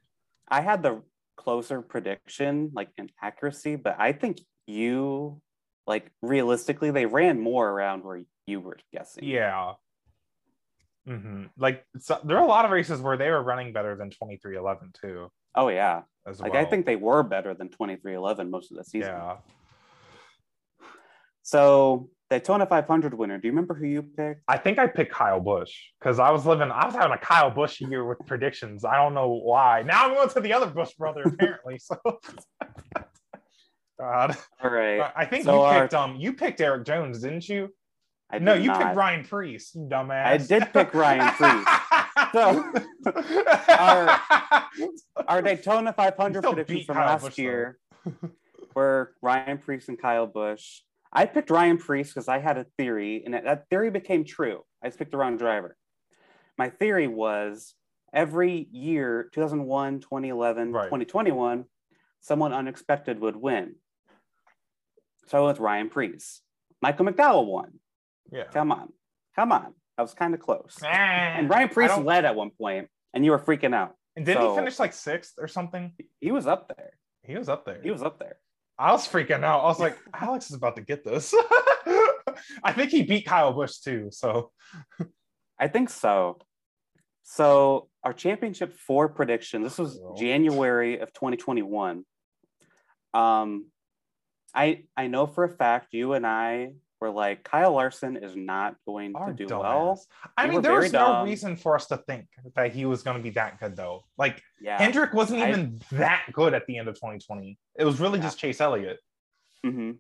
I 0.49 0.61
had 0.61 0.81
the 0.81 1.01
closer 1.35 1.81
prediction, 1.81 2.71
like 2.73 2.89
in 2.97 3.09
accuracy, 3.21 3.75
but 3.75 3.95
I 3.99 4.13
think 4.13 4.39
you 4.65 5.41
like 5.85 6.11
realistically 6.21 6.91
they 6.91 7.05
ran 7.05 7.39
more 7.39 7.69
around 7.69 8.03
where 8.03 8.23
you 8.47 8.59
were 8.59 8.77
guessing. 8.91 9.23
Yeah. 9.23 9.73
Hmm 11.07 11.45
Like 11.57 11.85
so, 11.99 12.19
there 12.23 12.37
are 12.37 12.43
a 12.43 12.47
lot 12.47 12.65
of 12.65 12.71
races 12.71 12.99
where 13.01 13.15
they 13.17 13.29
were 13.29 13.43
running 13.43 13.73
better 13.73 13.95
than 13.95 14.09
2311 14.09 14.91
too, 14.99 15.31
Oh 15.53 15.67
yeah. 15.69 16.01
as 16.27 16.39
Like 16.39 16.53
well. 16.53 16.61
I 16.61 16.65
think 16.65 16.85
they 16.85 16.95
were 16.95 17.21
better 17.23 17.53
than 17.53 17.69
2311 17.69 18.49
most 18.49 18.71
of 18.71 18.77
the 18.77 18.83
season. 18.83 19.11
yeah. 19.11 19.37
So 21.43 22.09
Daytona 22.31 22.65
500 22.65 23.13
winner. 23.13 23.37
Do 23.37 23.47
you 23.47 23.51
remember 23.51 23.75
who 23.75 23.85
you 23.85 24.01
picked? 24.01 24.41
I 24.47 24.57
think 24.57 24.79
I 24.79 24.87
picked 24.87 25.13
Kyle 25.13 25.39
Busch 25.39 25.73
because 25.99 26.17
I 26.19 26.31
was 26.31 26.43
living, 26.45 26.71
I 26.71 26.85
was 26.85 26.95
having 26.95 27.11
a 27.11 27.19
Kyle 27.19 27.51
Busch 27.51 27.79
year 27.81 28.03
with 28.03 28.17
predictions. 28.25 28.83
I 28.83 28.95
don't 28.97 29.13
know 29.13 29.29
why. 29.29 29.83
Now 29.83 30.05
I'm 30.07 30.15
going 30.15 30.29
to 30.29 30.39
the 30.39 30.53
other 30.53 30.65
Busch 30.67 30.93
brother 30.93 31.21
apparently. 31.23 31.77
So, 31.77 31.95
God, 33.99 34.35
All 34.63 34.69
right. 34.71 35.11
I 35.15 35.25
think 35.25 35.45
So 35.45 35.53
you 35.53 35.59
our- 35.61 35.81
picked 35.83 35.93
um, 35.93 36.15
you 36.15 36.33
picked 36.33 36.59
Erik 36.61 36.85
Jones, 36.85 37.21
didn't 37.21 37.47
you? 37.47 37.69
I 38.29 38.39
no, 38.39 38.53
you 38.55 38.67
not. 38.67 38.81
picked 38.81 38.95
Ryan 38.95 39.23
Preece, 39.23 39.75
you 39.75 39.87
dumbass. 39.87 40.25
I 40.25 40.37
did 40.37 40.73
pick 40.73 40.93
Ryan 40.93 41.33
Preece. 41.35 41.67
So, 42.33 42.73
our- 43.69 44.19
Our 45.27 45.41
Daytona 45.41 45.93
500 45.93 46.39
still 46.41 46.53
predictions 46.53 46.85
from 46.85 46.95
Kyle 46.95 47.05
last 47.07 47.35
though. 47.35 47.41
year 47.41 47.79
were 48.75 49.13
Ryan 49.21 49.57
Preece 49.57 49.87
and 49.89 49.99
Kyle 50.01 50.27
Busch. 50.27 50.81
I 51.13 51.25
picked 51.25 51.49
Ryan 51.49 51.77
Preece 51.77 52.09
because 52.13 52.27
I 52.27 52.39
had 52.39 52.57
a 52.57 52.65
theory, 52.77 53.23
and 53.23 53.33
that- 53.33 53.43
that 53.45 53.69
theory 53.69 53.89
became 53.89 54.25
true. 54.25 54.63
I 54.83 54.87
just 54.87 54.97
picked 54.99 55.11
the 55.11 55.17
wrong 55.17 55.37
driver. 55.37 55.77
my 56.57 56.69
theory 56.69 57.07
was 57.07 57.73
every 58.13 58.67
year 58.71 59.29
2001 59.33 59.99
2011 59.99 60.71
Right. 60.71 60.85
2021 60.85 61.65
someone 62.21 62.53
unexpected 62.53 63.19
would 63.19 63.35
win 63.35 63.75
so 65.27 65.37
I 65.37 65.41
went 65.41 65.57
with 65.57 65.59
ryan 65.65 65.89
preece 65.89 66.39
michael 66.81 67.05
mcdowell 67.07 67.45
won 67.45 67.79
Yeah. 68.31 68.45
come 68.51 68.71
on 68.71 68.91
come 69.35 69.51
on 69.51 69.73
i 69.97 70.01
was 70.01 70.13
kind 70.13 70.33
of 70.33 70.39
close 70.39 70.77
and 70.83 71.39
And 71.39 71.49
ryan 71.49 71.69
preece 71.69 71.95
led 71.97 72.25
at 72.25 72.35
one 72.35 72.49
point 72.51 72.87
and 73.13 73.23
you 73.23 73.31
were 73.31 73.39
freaking 73.39 73.73
out 73.75 73.95
And 74.15 74.25
didn't 74.25 74.41
so- 74.41 74.51
he 74.51 74.55
finish 74.57 74.79
like 74.79 74.93
sixth 74.93 75.33
or 75.39 75.47
something? 75.47 75.93
he 76.19 76.31
was 76.31 76.47
up 76.47 76.67
there 76.75 76.91
He 77.23 77.37
was 77.37 77.49
up 77.49 77.65
there. 77.65 77.81
he 77.83 77.91
was 77.91 78.01
up 78.03 78.19
there 78.19 78.37
I 78.77 78.91
was 78.91 79.07
freaking 79.07 79.41
out. 79.45 79.61
I 79.61 79.67
was 79.67 79.79
like, 79.79 79.97
Alex 80.13 80.49
is 80.49 80.55
about 80.57 80.75
to 80.75 80.81
get 80.81 81.05
this. 81.05 81.33
I 82.61 82.73
think 82.73 82.91
he 82.91 83.03
beat 83.03 83.25
Kyle 83.25 83.53
Busch 83.53 83.79
too. 83.79 84.09
So 84.11 84.51
I 85.57 85.69
think 85.69 85.89
so. 85.89 86.39
So 87.23 87.87
our 88.03 88.11
championship 88.11 88.73
four 88.73 89.07
prediction. 89.07 89.63
This 89.63 89.77
was 89.77 89.97
January 90.17 90.99
of 90.99 91.13
2021. 91.13 92.03
Um, 93.13 93.67
I 94.53 94.83
I 94.97 95.07
know 95.07 95.25
for 95.25 95.45
a 95.45 95.49
fact 95.49 95.93
you 95.93 96.11
and 96.11 96.27
I 96.27 96.71
were 97.05 97.11
like 97.11 97.43
Kyle 97.43 97.73
Larson 97.73 98.17
is 98.17 98.35
not 98.35 98.75
going 98.85 99.13
to 99.13 99.33
do 99.33 99.45
dumbass. 99.45 99.61
well. 99.61 100.05
I 100.37 100.47
mean, 100.47 100.61
there 100.61 100.73
was 100.73 100.91
no 100.91 100.99
dumb. 101.05 101.25
reason 101.25 101.55
for 101.55 101.75
us 101.75 101.85
to 101.87 101.97
think 101.97 102.25
that 102.55 102.73
he 102.73 102.85
was 102.85 103.03
going 103.03 103.17
to 103.17 103.23
be 103.23 103.29
that 103.31 103.59
good, 103.59 103.75
though. 103.75 104.03
Like 104.17 104.41
Yeah. 104.61 104.77
Hendrick 104.77 105.13
wasn't 105.13 105.41
I- 105.41 105.49
even 105.49 105.81
that 105.91 106.25
good 106.33 106.53
at 106.53 106.65
the 106.67 106.77
end 106.77 106.87
of 106.87 106.95
2020. 106.95 107.57
It 107.77 107.85
was 107.85 107.99
really 107.99 108.17
Yeah. 108.19 108.25
just 108.25 108.39
Chase 108.39 108.59
Elliott. 108.61 108.99
hmm 109.63 109.91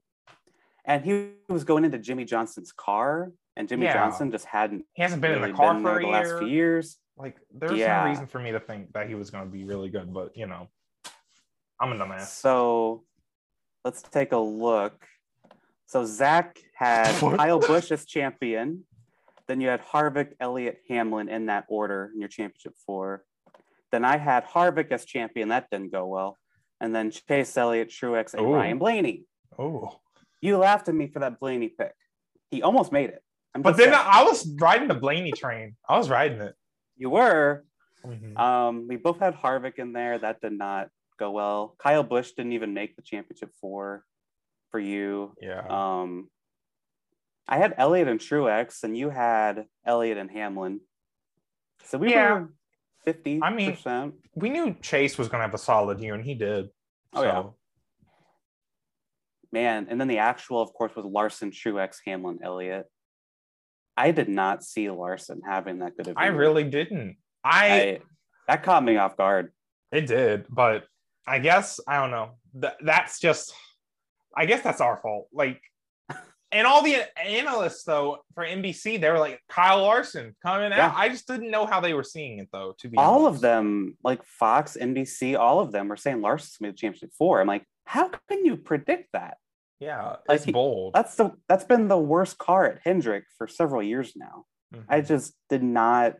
And 0.85 1.03
he 1.05 1.31
was 1.49 1.63
going 1.63 1.85
into 1.85 1.97
Jimmie 1.99 2.25
Johnson's 2.25 2.71
car, 2.71 3.31
and 3.55 3.67
Jimmie 3.67 3.85
Yeah. 3.85 3.93
Johnson 3.93 4.31
just 4.31 4.45
hadn't 4.45 4.85
He 4.93 5.01
hasn't 5.01 5.21
been 5.21 5.31
really 5.31 5.43
in 5.43 5.51
the 5.51 5.57
car 5.57 5.75
for 5.79 5.83
there 5.83 5.95
the 5.99 6.05
year. 6.05 6.11
last 6.11 6.39
few 6.39 6.47
years. 6.47 6.97
Like, 7.17 7.37
there's 7.53 7.71
Yeah. 7.73 8.03
no 8.03 8.09
reason 8.09 8.27
for 8.27 8.39
me 8.39 8.51
to 8.51 8.59
think 8.59 8.91
that 8.93 9.07
he 9.07 9.15
was 9.15 9.29
going 9.29 9.45
to 9.45 9.49
be 9.51 9.63
really 9.63 9.89
good. 9.89 10.11
But 10.13 10.35
you 10.35 10.47
know, 10.47 10.69
I'm 11.79 11.91
a 11.91 11.95
dumbass. 11.95 12.21
So 12.27 13.03
let's 13.83 14.01
take 14.01 14.31
a 14.31 14.37
look. 14.37 15.05
So 15.87 16.05
Zack 16.05 16.59
had 16.73 17.11
What? 17.21 17.37
Kyle 17.37 17.59
Busch 17.59 17.91
as 17.91 18.05
champion. 18.05 18.83
Then 19.47 19.61
you 19.61 19.67
had 19.67 19.81
Harvick, 19.83 20.33
Elliott, 20.39 20.79
Hamlin 20.89 21.29
in 21.29 21.45
that 21.47 21.65
order 21.67 22.09
in 22.13 22.19
your 22.19 22.29
championship 22.29 22.73
four. 22.85 23.23
Then 23.91 24.03
I 24.03 24.17
had 24.17 24.45
Harvick 24.45 24.91
as 24.91 25.05
champion. 25.05 25.49
That 25.49 25.69
didn't 25.69 25.91
go 25.91 26.07
well. 26.07 26.37
And 26.81 26.93
then 26.95 27.11
Chase 27.11 27.55
Elliott, 27.55 27.89
Truex, 27.89 28.33
and 28.33 28.45
Ooh. 28.45 28.53
Ryan 28.53 28.79
Blaney. 28.79 29.23
Oh, 29.57 29.99
You 30.41 30.57
laughed 30.57 30.89
at 30.89 30.95
me 30.95 31.07
for 31.07 31.19
that 31.19 31.39
Blaney 31.39 31.69
pick. 31.69 31.93
He 32.49 32.61
almost 32.63 32.91
made 32.91 33.11
it. 33.11 33.21
I'm 33.53 33.61
but 33.61 33.77
then 33.77 33.93
saying. 33.93 34.01
I 34.05 34.23
was 34.23 34.45
riding 34.59 34.87
the 34.89 34.95
Blaney 34.95 35.31
train. 35.31 35.75
I 35.87 35.97
was 35.97 36.09
riding 36.09 36.41
it. 36.41 36.55
you 36.97 37.09
were. 37.09 37.63
Mhm. 38.05 38.37
Um, 38.37 38.87
we 38.87 38.97
both 38.97 39.19
had 39.19 39.35
Harvick 39.35 39.75
in 39.79 39.93
there. 39.93 40.17
That 40.19 40.41
did 40.41 40.53
not 40.53 40.89
go 41.17 41.31
well. 41.31 41.75
Kyle 41.79 42.03
Busch 42.03 42.31
didn't 42.31 42.51
even 42.53 42.73
make 42.73 42.95
the 42.95 43.01
championship 43.01 43.51
four 43.61 44.03
for 44.75 44.79
you. 44.79 45.33
yeah. 45.41 45.63
Um, 45.69 46.29
I 47.47 47.57
had 47.59 47.75
Elliott 47.77 48.09
and 48.09 48.19
Truex, 48.19 48.83
and 48.83 48.97
you 48.97 49.09
had 49.09 49.67
Elliott 49.85 50.17
and 50.17 50.29
Hamlin. 50.29 50.81
So 51.85 51.97
we 51.97 52.11
Yeah. 52.11 52.33
were 52.33 52.53
fifty. 53.05 53.39
I 53.41 53.51
mean- 53.53 53.77
we 54.35 54.49
knew 54.49 54.73
Chase 54.81 55.17
was 55.17 55.29
going 55.29 55.39
to 55.39 55.45
have 55.45 55.53
a 55.53 55.57
solid 55.57 56.01
year, 56.01 56.13
and 56.13 56.25
he 56.25 56.33
did. 56.35 56.69
Oh, 57.13 57.21
so, 57.21 57.25
yeah. 57.25 58.09
man. 59.53 59.87
And 59.89 60.01
then 60.01 60.09
the 60.09 60.17
actual, 60.17 60.61
of 60.61 60.73
course, 60.73 60.93
was 60.95 61.05
Larson, 61.05 61.51
Truex, 61.51 61.99
Hamlin, 62.05 62.39
Elliott. 62.43 62.87
I 63.95 64.11
did 64.11 64.27
not 64.27 64.61
see 64.63 64.89
Larson 64.89 65.41
having 65.47 65.79
that 65.79 65.95
good 65.95 66.07
of. 66.09 66.17
a 66.17 66.19
I 66.19 66.25
year. 66.25 66.35
really 66.35 66.65
didn't. 66.65 67.15
I, 67.45 67.67
I 67.79 67.99
that 68.49 68.63
caught 68.63 68.83
me 68.83 68.97
off 68.97 69.15
guard. 69.15 69.53
it 69.93 70.07
did, 70.07 70.47
but 70.49 70.85
I 71.25 71.39
guess 71.39 71.79
I 71.87 72.01
don't 72.01 72.11
know. 72.11 72.31
That 72.55 72.75
that's 72.83 73.19
just. 73.21 73.53
I 74.35 74.45
guess 74.45 74.61
that's 74.61 74.81
our 74.81 74.97
fault. 74.97 75.27
Like, 75.33 75.61
and 76.51 76.65
all 76.67 76.81
the 76.83 76.97
analysts 77.19 77.83
though 77.83 78.19
for 78.33 78.45
NBC, 78.45 78.99
they 79.01 79.09
were 79.09 79.19
like 79.19 79.41
Kyle 79.49 79.81
Larson 79.81 80.35
coming 80.41 80.71
Yeah. 80.71 80.87
out. 80.87 80.95
I 80.95 81.09
just 81.09 81.27
didn't 81.27 81.51
know 81.51 81.65
how 81.65 81.79
they 81.81 81.93
were 81.93 82.03
seeing 82.03 82.39
it 82.39 82.49
though. 82.51 82.73
To 82.79 82.87
be 82.89 82.97
All 82.97 83.25
honest. 83.25 83.35
of 83.37 83.41
them, 83.41 83.97
like 84.03 84.23
Fox, 84.23 84.77
NBC, 84.79 85.35
all 85.37 85.59
of 85.59 85.71
them 85.71 85.87
were 85.87 85.97
saying 85.97 86.21
Larson's 86.21 86.57
made 86.61 86.73
the 86.73 86.77
championship 86.77 87.11
four. 87.17 87.41
I'm 87.41 87.47
like, 87.47 87.65
how 87.85 88.09
can 88.29 88.45
you 88.45 88.57
predict 88.57 89.09
that? 89.13 89.37
yeah, 89.79 90.15
Like, 90.27 90.37
it's 90.37 90.45
he- 90.45 90.51
bold. 90.53 90.93
That's 90.93 91.15
the 91.15 91.31
that's 91.49 91.65
been 91.65 91.87
the 91.89 91.97
worst 91.97 92.37
car 92.37 92.65
at 92.65 92.79
Hendrick 92.83 93.25
for 93.37 93.47
several 93.47 93.83
years 93.83 94.13
now. 94.15 94.45
Mhm. 94.73 94.85
I 94.87 95.01
just 95.01 95.33
did 95.49 95.63
not 95.63 96.15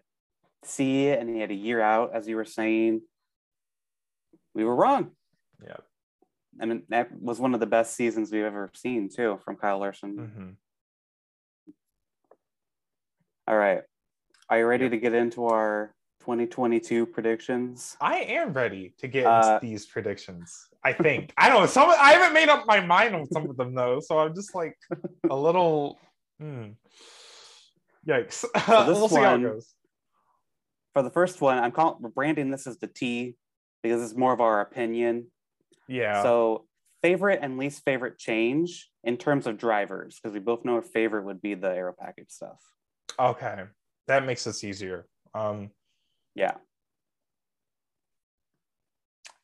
see 0.63 1.07
it, 1.07 1.19
and 1.19 1.29
he 1.29 1.39
had 1.39 1.51
a 1.51 1.55
year 1.55 1.79
out, 1.81 2.13
as 2.13 2.27
you 2.27 2.35
were 2.35 2.45
saying. 2.45 3.01
We 4.53 4.63
were 4.63 4.75
wrong. 4.75 5.11
yeah. 5.63 5.77
I 6.61 6.65
mean, 6.65 6.83
that 6.89 7.11
was 7.19 7.39
one 7.39 7.53
of 7.53 7.59
the 7.59 7.65
best 7.65 7.95
seasons 7.95 8.31
we've 8.31 8.43
ever 8.43 8.71
seen, 8.73 9.09
too, 9.09 9.39
from 9.43 9.57
Kyle 9.57 9.79
Larson. 9.79 10.15
Mhm. 10.17 10.55
All 13.47 13.57
right. 13.57 13.81
Are 14.49 14.59
you 14.59 14.65
ready 14.65 14.85
Yeah. 14.85 14.91
to 14.91 14.97
get 14.97 15.13
into 15.13 15.45
our 15.45 15.93
2022 16.21 17.05
predictions? 17.05 17.95
I 18.01 18.21
am 18.21 18.53
ready 18.53 18.95
to 18.99 19.07
get 19.07 19.25
Uh, 19.25 19.59
into 19.61 19.67
these 19.67 19.85
predictions. 19.85 20.69
I 20.83 20.93
think 20.93 21.33
I 21.37 21.49
don't 21.49 21.61
know. 21.61 21.65
Some 21.67 21.89
I 21.89 22.13
haven't 22.13 22.33
made 22.33 22.49
up 22.49 22.65
my 22.65 22.79
mind 22.79 23.15
on 23.15 23.25
some 23.27 23.49
of 23.49 23.57
them 23.57 23.73
though, 23.75 23.99
so 23.99 24.19
I'm 24.19 24.33
just 24.35 24.55
like 24.55 24.77
a 25.29 25.35
little. 25.35 25.99
hmm. 26.39 26.71
Yikes! 28.07 28.45
we'll 28.87 29.09
see 29.09 29.15
how 29.15 29.35
it 29.35 29.41
goes. 29.41 29.73
For 30.93 31.01
the 31.01 31.09
first 31.09 31.41
one, 31.41 31.57
I'm 31.57 31.71
calling 31.71 31.97
we're 32.01 32.09
branding 32.09 32.51
this 32.51 32.67
as 32.67 32.77
the 32.77 32.87
T 32.87 33.35
because 33.81 34.01
it's 34.03 34.15
more 34.17 34.31
of 34.31 34.41
our 34.41 34.61
opinion. 34.61 35.31
Yeah. 35.87 36.23
So, 36.23 36.65
favorite 37.01 37.39
and 37.41 37.57
least 37.57 37.83
favorite 37.85 38.17
change 38.17 38.89
in 39.03 39.17
terms 39.17 39.45
of 39.47 39.57
drivers, 39.57 40.19
because 40.19 40.33
we 40.33 40.39
both 40.39 40.65
know 40.65 40.75
our 40.75 40.81
favorite 40.81 41.23
would 41.25 41.41
be 41.41 41.53
the 41.53 41.69
aero 41.69 41.93
package 41.97 42.29
stuff. 42.29 42.59
okay, 43.19 43.63
that 44.07 44.25
makes 44.25 44.43
this 44.43 44.63
easier. 44.63 45.05
Um, 45.33 45.69
Yeah. 46.33 46.55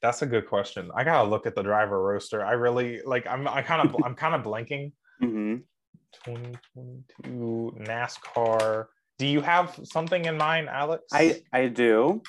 that's 0.01 0.21
a 0.23 0.25
good 0.25 0.47
question. 0.47 0.89
I 0.95 1.03
gotta 1.03 1.29
look 1.29 1.45
at 1.45 1.53
the 1.55 1.61
driver 1.61 2.01
roster. 2.01 2.43
I 2.43 2.53
really 2.53 3.01
like. 3.05 3.27
I'm. 3.27 3.47
I 3.47 3.61
kind 3.61 3.87
of. 3.87 3.95
I'm 4.03 4.15
kind 4.15 4.33
of 4.35 4.41
blanking. 4.43 4.93
hmm 5.19 5.57
2022 6.25 7.77
NASCAR. 7.79 8.87
Do 9.17 9.27
you 9.27 9.41
have 9.41 9.79
something 9.83 10.25
in 10.25 10.37
mind, 10.37 10.67
Alex? 10.69 11.03
I 11.13 11.41
I 11.53 11.67
do. 11.67 12.21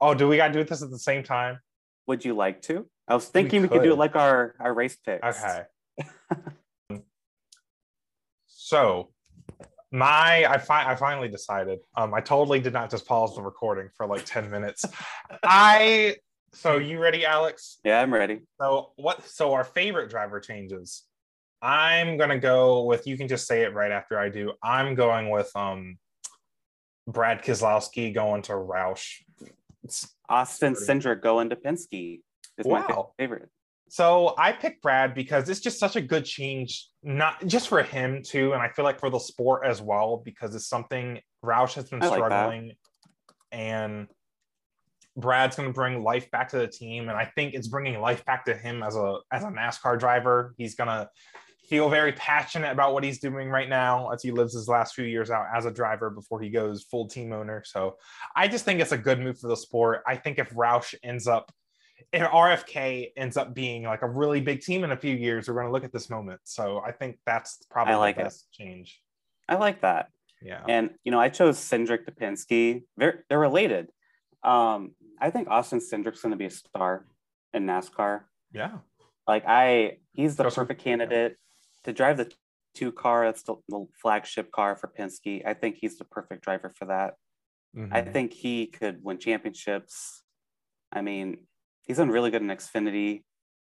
Oh, 0.00 0.12
do 0.14 0.26
we 0.28 0.36
gotta 0.36 0.52
do 0.52 0.64
this 0.64 0.82
at 0.82 0.90
the 0.90 0.98
same 0.98 1.22
time? 1.22 1.60
Would 2.08 2.24
you 2.24 2.34
like 2.34 2.60
to? 2.62 2.88
I 3.08 3.14
was 3.14 3.26
thinking 3.28 3.62
we, 3.62 3.68
could 3.68 3.82
do 3.82 3.90
could. 3.90 3.92
it 3.92 3.98
like 3.98 4.16
our 4.16 4.54
our 4.58 4.74
race 4.74 4.96
picks. 4.96 5.38
Okay. 5.38 7.00
so 8.46 9.10
my 9.92 10.44
I 10.44 10.58
fi- 10.58 10.90
I 10.90 10.96
finally 10.96 11.28
decided. 11.28 11.80
Um 11.96 12.12
I 12.14 12.20
totally 12.20 12.60
did 12.60 12.72
not 12.72 12.90
just 12.90 13.06
pause 13.06 13.36
the 13.36 13.42
recording 13.42 13.88
for 13.96 14.06
like 14.06 14.24
10 14.24 14.50
minutes. 14.50 14.84
I 15.42 16.16
so 16.52 16.78
you 16.78 16.98
ready, 16.98 17.24
Alex? 17.24 17.78
Yeah, 17.84 18.00
I'm 18.00 18.12
ready. 18.12 18.40
So 18.60 18.92
what 18.96 19.26
so 19.28 19.52
our 19.52 19.64
favorite 19.64 20.10
driver 20.10 20.40
changes. 20.40 21.04
I'm 21.62 22.16
gonna 22.16 22.38
go 22.38 22.84
with 22.84 23.06
you 23.06 23.16
can 23.16 23.28
just 23.28 23.46
say 23.46 23.62
it 23.62 23.72
right 23.72 23.92
after 23.92 24.18
I 24.18 24.30
do. 24.30 24.52
I'm 24.62 24.94
going 24.94 25.30
with 25.30 25.50
um 25.54 25.98
Brad 27.06 27.44
Keselowski 27.44 28.12
going 28.12 28.42
to 28.42 28.52
Roush. 28.52 29.22
Austin 30.28 30.74
Cindric 30.74 31.22
going 31.22 31.50
to 31.50 31.56
Penske 31.56 32.20
my 32.64 32.80
Wow. 32.80 33.12
favorite. 33.18 33.50
So 33.88 34.34
I 34.36 34.52
picked 34.52 34.82
Brad 34.82 35.14
because 35.14 35.48
it's 35.48 35.60
just 35.60 35.78
such 35.78 35.94
a 35.96 36.00
good 36.00 36.24
change, 36.24 36.88
not 37.02 37.46
just 37.46 37.68
for 37.68 37.82
him 37.82 38.22
too, 38.22 38.52
and 38.52 38.60
I 38.60 38.68
feel 38.68 38.84
like 38.84 38.98
for 38.98 39.10
the 39.10 39.18
sport 39.18 39.64
as 39.64 39.80
well, 39.80 40.22
because 40.24 40.54
it's 40.54 40.66
something 40.66 41.20
Roush 41.44 41.74
has 41.74 41.88
been 41.90 42.02
I 42.02 42.08
like 42.08 42.18
struggling, 42.18 42.72
and 43.52 44.08
Brad's 45.16 45.56
going 45.56 45.68
to 45.68 45.72
bring 45.72 46.02
life 46.02 46.30
back 46.32 46.48
to 46.50 46.58
the 46.58 46.66
team, 46.66 47.08
and 47.08 47.16
I 47.16 47.26
think 47.36 47.54
it's 47.54 47.68
bringing 47.68 48.00
life 48.00 48.24
back 48.24 48.44
to 48.46 48.54
him 48.54 48.82
as 48.82 48.96
a 48.96 49.18
as 49.30 49.44
a 49.44 49.48
NASCAR 49.48 49.98
driver. 49.98 50.54
He's 50.58 50.74
going 50.74 50.88
to 50.88 51.08
feel 51.68 51.88
very 51.88 52.12
passionate 52.12 52.70
about 52.70 52.92
what 52.92 53.02
he's 53.02 53.18
doing 53.18 53.48
right 53.48 53.68
now 53.68 54.10
as 54.10 54.22
he 54.22 54.30
lives 54.30 54.54
his 54.54 54.68
last 54.68 54.94
few 54.94 55.04
years 55.04 55.30
out 55.30 55.46
as 55.54 55.64
a 55.64 55.70
driver 55.70 56.10
before 56.10 56.40
he 56.40 56.48
goes 56.48 56.84
full 56.84 57.08
team 57.08 57.32
owner. 57.32 57.62
So 57.64 57.96
I 58.36 58.46
just 58.46 58.64
think 58.64 58.80
it's 58.80 58.92
a 58.92 58.98
good 58.98 59.18
move 59.18 59.38
for 59.38 59.48
the 59.48 59.56
sport. 59.56 60.02
I 60.06 60.16
think 60.16 60.38
if 60.38 60.50
Roush 60.50 60.94
ends 61.02 61.26
up 61.26 61.52
if 62.12 62.22
RFK 62.22 63.12
ends 63.16 63.36
up 63.36 63.54
being 63.54 63.84
like 63.84 64.02
a 64.02 64.08
really 64.08 64.40
big 64.40 64.60
team 64.60 64.84
in 64.84 64.92
a 64.92 64.96
few 64.96 65.14
years, 65.14 65.48
we're 65.48 65.54
going 65.54 65.66
to 65.66 65.72
look 65.72 65.84
at 65.84 65.92
this 65.92 66.08
moment. 66.10 66.40
So 66.44 66.80
I 66.80 66.92
think 66.92 67.18
that's 67.26 67.58
probably 67.70 67.94
I 67.94 67.96
like 67.96 68.16
the 68.16 68.22
it. 68.22 68.24
best 68.24 68.50
change. 68.52 69.00
I 69.48 69.56
like 69.56 69.80
that. 69.82 70.10
Yeah. 70.42 70.62
And 70.68 70.90
you 71.04 71.12
know, 71.12 71.20
I 71.20 71.28
chose 71.28 71.58
Cindric 71.58 72.04
to 72.06 72.12
Penske. 72.12 72.82
They're 72.96 73.24
they're 73.28 73.38
related. 73.38 73.88
Um, 74.42 74.92
I 75.20 75.30
think 75.30 75.48
Austin 75.48 75.80
Cindric's 75.80 76.20
going 76.20 76.32
to 76.32 76.36
be 76.36 76.44
a 76.46 76.50
star 76.50 77.06
in 77.54 77.66
NASCAR. 77.66 78.22
Yeah. 78.52 78.78
Like 79.26 79.44
I, 79.46 79.98
he's 80.12 80.36
the 80.36 80.44
perfect 80.44 80.82
candidate 80.82 81.36
to 81.84 81.92
drive 81.92 82.18
the 82.18 82.30
two 82.74 82.92
car. 82.92 83.24
That's 83.24 83.42
the, 83.42 83.56
the 83.68 83.86
flagship 84.00 84.52
car 84.52 84.76
for 84.76 84.88
Penske. 84.88 85.44
I 85.46 85.54
think 85.54 85.76
he's 85.80 85.96
the 85.96 86.04
perfect 86.04 86.44
driver 86.44 86.70
for 86.76 86.84
that. 86.86 87.14
I 87.90 88.02
Mhm. 88.02 88.12
think 88.12 88.32
he 88.32 88.66
could 88.66 89.02
win 89.02 89.18
championships. 89.18 90.22
I 90.92 91.00
mean, 91.02 91.38
he's 91.86 91.96
done 91.96 92.10
really 92.10 92.30
good 92.30 92.42
in 92.42 92.48
Xfinity, 92.48 93.22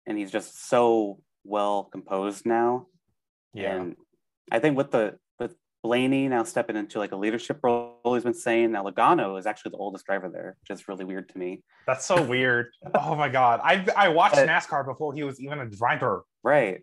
and 0.05 0.17
he's 0.17 0.31
just 0.31 0.67
so 0.69 1.19
well 1.43 1.85
composed 1.85 2.45
now. 2.45 2.87
yeah. 3.53 3.75
And 3.75 3.95
I 4.51 4.59
think 4.59 4.75
with 4.77 4.91
the 4.91 5.17
with 5.39 5.55
Blaney 5.83 6.27
now 6.27 6.43
stepping 6.43 6.75
into 6.75 6.99
like 6.99 7.11
a 7.11 7.15
leadership 7.15 7.59
role, 7.63 7.99
he's 8.13 8.23
been 8.23 8.33
saying 8.33 8.71
now 8.71 8.83
Logano 8.83 9.37
is 9.39 9.45
actually 9.45 9.71
the 9.71 9.77
oldest 9.77 10.05
driver 10.05 10.29
there, 10.29 10.57
which 10.61 10.75
is 10.75 10.87
really 10.87 11.05
weird 11.05 11.29
to 11.29 11.37
me. 11.37 11.63
That's 11.87 12.05
so 12.05 12.21
weird. 12.21 12.67
Oh 12.93 13.15
my 13.15 13.29
god. 13.29 13.61
I 13.63 13.85
I 13.95 14.09
watched 14.09 14.35
But- 14.35 14.47
NASCAR 14.49 14.85
before 14.85 15.13
he 15.13 15.23
was 15.23 15.39
even 15.39 15.59
a 15.59 15.65
driver. 15.69 16.23
Right. 16.43 16.81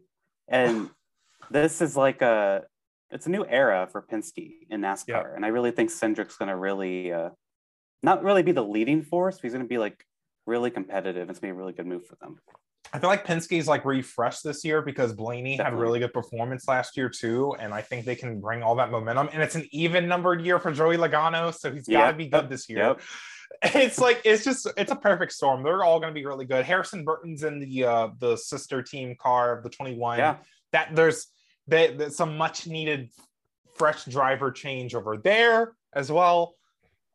And 0.49 0.91
this 1.51 1.81
is 1.83 1.97
like 1.97 2.23
a 2.23 2.63
it's 3.11 3.27
a 3.27 3.31
new 3.31 3.45
era 3.47 3.89
for 3.91 4.03
Penske 4.03 4.53
in 4.71 4.81
NASCAR. 4.81 5.09
Yeah. 5.09 5.35
And 5.35 5.45
I 5.45 5.49
really 5.49 5.71
think 5.73 5.91
Cindric's 5.91 6.37
gonna 6.37 6.57
really 6.57 7.13
uh 7.13 7.31
not 8.03 8.23
really 8.23 8.43
be 8.43 8.53
the 8.53 8.65
leading 8.65 9.03
force, 9.03 9.37
but 9.37 9.43
he's 9.43 9.53
gonna 9.53 9.65
be 9.65 9.79
like 9.79 10.05
really 10.47 10.71
competitive. 10.71 11.29
It's 11.31 11.39
gonna 11.39 11.53
be 11.53 11.57
a 11.57 11.59
really 11.59 11.73
good 11.73 11.87
move 11.87 12.07
for 12.07 12.17
them. 12.17 12.39
I 12.93 13.01
feel 13.01 13.11
like 13.11 13.27
Penske's 13.27 13.67
like 13.67 13.85
refreshed 13.85 14.45
this 14.45 14.65
year 14.65 14.81
because 14.81 15.13
Blaney 15.13 15.53
had 15.57 15.65
Definitely. 15.65 15.83
really 15.83 15.99
good 16.01 16.13
performance 16.13 16.69
last 16.69 16.97
year 16.97 17.09
too, 17.09 17.55
and 17.59 17.75
I 17.75 17.83
think 17.83 18.07
they 18.07 18.15
can 18.15 18.41
bring 18.41 18.63
all 18.63 18.77
that 18.77 18.91
momentum. 18.93 19.29
And 19.33 19.43
it's 19.43 19.57
an 19.57 19.67
even 19.73 20.07
numbered 20.07 20.41
year 20.41 20.61
for 20.61 20.71
Joey 20.73 20.97
Logano, 20.97 21.53
so 21.53 21.73
he's 21.73 21.89
got 21.89 22.03
to 22.03 22.07
Yep. 22.09 22.17
be 22.17 22.27
good 22.29 22.49
this 22.49 22.69
year. 22.69 22.79
Yep. 22.79 23.01
It's 23.63 23.99
like 24.01 24.21
it's 24.25 24.45
just 24.45 24.69
it's 24.77 24.91
a 24.93 24.97
perfect 24.97 25.33
storm. 25.33 25.63
They're 25.63 25.83
all 25.85 25.99
going 26.01 26.13
to 26.13 26.19
be 26.21 26.27
really 26.27 26.45
good. 26.45 26.65
Harrison 26.67 27.05
Burton's 27.05 27.43
in 27.45 27.61
the 27.61 27.85
uh 27.85 28.09
the 28.19 28.37
sister 28.37 28.83
team 28.83 29.15
car 29.19 29.57
of 29.57 29.63
the 29.63 29.71
21. 29.71 30.19
Yeah. 30.19 30.37
That 30.73 30.95
there's 30.95 31.29
they, 31.69 31.95
there's 31.95 32.17
some 32.17 32.37
much 32.37 32.67
needed 32.67 33.09
fresh 33.77 34.05
driver 34.05 34.51
change 34.51 34.95
over 34.95 35.17
there 35.17 35.75
as 35.95 36.11
well. 36.13 36.55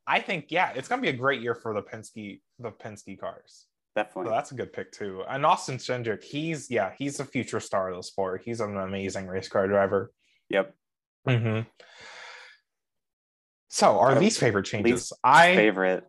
I 0.08 0.20
think 0.22 0.46
yeah, 0.50 0.72
it's 0.74 0.88
going 0.88 1.02
to 1.02 1.06
be 1.06 1.14
a 1.16 1.18
great 1.20 1.42
year 1.42 1.54
for 1.54 1.74
the 1.74 1.82
Penske 1.84 2.40
the 2.62 2.72
Penske 2.72 3.20
cars. 3.20 3.68
So 4.14 4.24
that's 4.24 4.52
a 4.52 4.56
good 4.56 4.72
pick 4.72 4.92
too. 4.94 5.24
And 5.28 5.46
Austin 5.46 5.78
Cindric, 5.78 6.24
he's 6.24 6.72
yeah, 6.72 6.92
he's 6.98 7.20
a 7.20 7.26
future 7.26 7.60
star 7.60 7.90
of 7.90 7.98
the 7.98 8.04
sport. 8.04 8.42
He's 8.46 8.62
an 8.62 8.78
amazing 8.78 9.28
race 9.28 9.50
car 9.50 9.68
driver. 9.68 10.12
Yep. 10.50 10.74
Mm-hmm. 11.28 11.68
So 13.70 14.00
our 14.00 14.20
least 14.20 14.40
favorite 14.40 14.66
changes. 14.66 14.92
least 14.92 15.14
I 15.24 15.56
Favorite. 15.56 16.06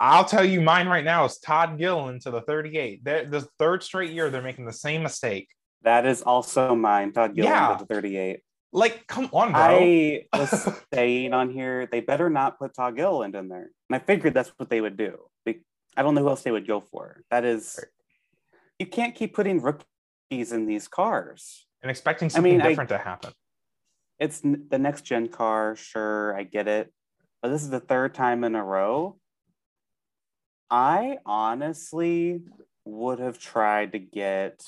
I'll 0.00 0.24
tell 0.24 0.44
you 0.44 0.60
mine 0.60 0.88
right 0.88 1.04
now 1.04 1.24
is 1.24 1.38
Todd 1.38 1.78
Gilliland 1.78 2.22
to 2.22 2.30
the 2.30 2.40
38. 2.40 3.04
They're, 3.04 3.26
the 3.26 3.42
third 3.58 3.82
straight 3.82 4.12
year 4.12 4.30
they're 4.30 4.42
making 4.42 4.64
the 4.64 4.72
same 4.72 5.02
mistake. 5.02 5.48
That 5.82 6.06
is 6.06 6.22
also 6.22 6.74
mine. 6.74 7.12
Todd 7.12 7.34
Gilliland 7.34 7.70
Yeah. 7.70 7.76
to 7.76 7.84
the 7.84 7.94
38. 7.94 8.40
Like, 8.72 9.06
come 9.06 9.28
on, 9.32 9.52
bro. 9.52 9.60
I 9.60 10.24
was 10.38 10.68
saying 10.94 11.32
on 11.32 11.50
here, 11.50 11.88
they 11.90 12.00
better 12.00 12.30
not 12.30 12.58
put 12.58 12.74
Todd 12.74 12.96
Gilliland 12.96 13.34
in 13.34 13.48
there. 13.48 13.70
And 13.88 13.96
I 13.96 13.98
figured 13.98 14.34
that's 14.34 14.52
what 14.56 14.70
they 14.70 14.80
would 14.80 14.96
do. 14.96 15.18
I 15.96 16.02
don't 16.02 16.14
know 16.14 16.22
who 16.22 16.28
else 16.28 16.42
they 16.42 16.50
would 16.50 16.66
go 16.66 16.80
for. 16.80 17.22
That 17.30 17.44
is, 17.44 17.78
you 18.78 18.86
can't 18.86 19.14
keep 19.14 19.34
putting 19.34 19.60
rookies 19.60 20.52
in 20.52 20.66
these 20.66 20.88
cars. 20.88 21.66
and 21.82 21.90
expecting 21.90 22.28
something 22.30 22.52
mean, 22.52 22.60
I- 22.60 22.68
different 22.68 22.90
to 22.90 22.98
happen. 22.98 23.32
It's 24.18 24.40
the 24.40 24.78
next 24.78 25.02
gen 25.02 25.28
car, 25.28 25.76
sure, 25.76 26.36
I 26.36 26.42
get 26.42 26.68
it. 26.68 26.92
But 27.40 27.48
this 27.48 27.62
is 27.62 27.70
the 27.70 27.80
third 27.80 28.12
time 28.14 28.44
in 28.44 28.54
a 28.54 28.62
row. 28.62 29.18
I 30.70 31.18
honestly 31.24 32.42
would 32.84 33.18
have 33.18 33.38
tried 33.38 33.92
to 33.92 33.98
get 33.98 34.62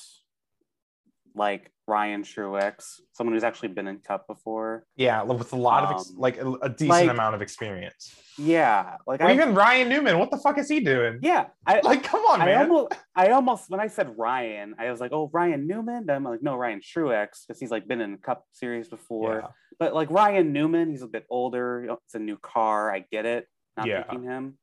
like 1.34 1.70
Ryan 1.88 2.22
Truex, 2.22 3.00
someone 3.12 3.34
who's 3.34 3.42
actually 3.44 3.68
been 3.68 3.86
in 3.88 3.98
Cup 3.98 4.26
before. 4.26 4.84
Yeah, 4.96 5.22
with 5.22 5.52
a 5.52 5.56
lot 5.56 5.84
of 5.84 5.90
ex- 5.92 6.10
Um, 6.10 6.16
like 6.18 6.38
a, 6.38 6.50
a 6.62 6.68
decent 6.68 6.88
like- 6.90 7.10
amount 7.10 7.34
of 7.34 7.42
experience. 7.42 8.14
Yeah, 8.38 8.96
like 9.06 9.20
Or 9.20 9.26
I, 9.26 9.34
even 9.34 9.54
Ryan 9.54 9.88
Newman. 9.88 10.18
What 10.18 10.30
the 10.30 10.38
fuck 10.38 10.56
is 10.58 10.68
he 10.68 10.80
doing? 10.80 11.18
yeah, 11.22 11.46
I, 11.66 11.80
Like, 11.84 12.02
come 12.02 12.20
on, 12.22 12.40
I 12.40 12.46
man. 12.46 12.70
almost, 12.70 12.92
I 13.14 13.28
almost, 13.28 13.68
when 13.70 13.80
I 13.80 13.88
said 13.88 14.14
Ryan, 14.16 14.74
I 14.78 14.90
was 14.90 15.00
like, 15.00 15.12
oh, 15.12 15.28
Ryan 15.32 15.66
Newman. 15.66 16.06
Then 16.06 16.16
I'm 16.16 16.24
like, 16.24 16.42
no, 16.42 16.56
Ryan 16.56 16.80
Truex, 16.80 17.46
because 17.46 17.60
he's 17.60 17.70
like 17.70 17.86
been 17.88 18.00
in 18.00 18.16
Cup 18.18 18.44
Series 18.52 18.88
before. 18.88 19.40
Yeah. 19.42 19.48
But 19.78 19.94
like 19.94 20.10
Ryan 20.10 20.52
Newman, 20.52 20.88
he's 20.90 21.02
a 21.02 21.08
bit 21.08 21.26
older. 21.28 21.86
It's 22.06 22.14
a 22.14 22.18
new 22.18 22.36
car. 22.38 22.92
I 22.94 23.04
get 23.10 23.26
it. 23.26 23.46
Not 23.76 23.86
Yeah. 23.86 24.02
picking 24.04 24.22
him. 24.22 24.58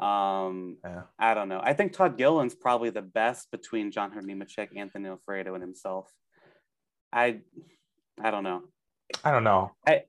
Um, 0.00 0.78
Yeah. 0.84 1.02
I 1.18 1.34
don't 1.34 1.48
know. 1.48 1.60
I 1.62 1.72
think 1.72 1.92
Todd 1.92 2.16
Gilliland's 2.18 2.54
probably 2.54 2.90
the 2.90 3.02
best 3.02 3.50
between 3.50 3.90
John 3.90 4.10
Hunter 4.12 4.26
Nemechek, 4.26 4.76
Anthony 4.76 5.08
Alfredo, 5.08 5.54
and 5.54 5.62
himself. 5.62 6.10
I, 7.12 7.40
I 8.22 8.30
don't 8.30 8.42
know. 8.44 8.62
I 9.24 9.30
don't 9.30 9.44
know. 9.44 9.72
I, 9.86 10.02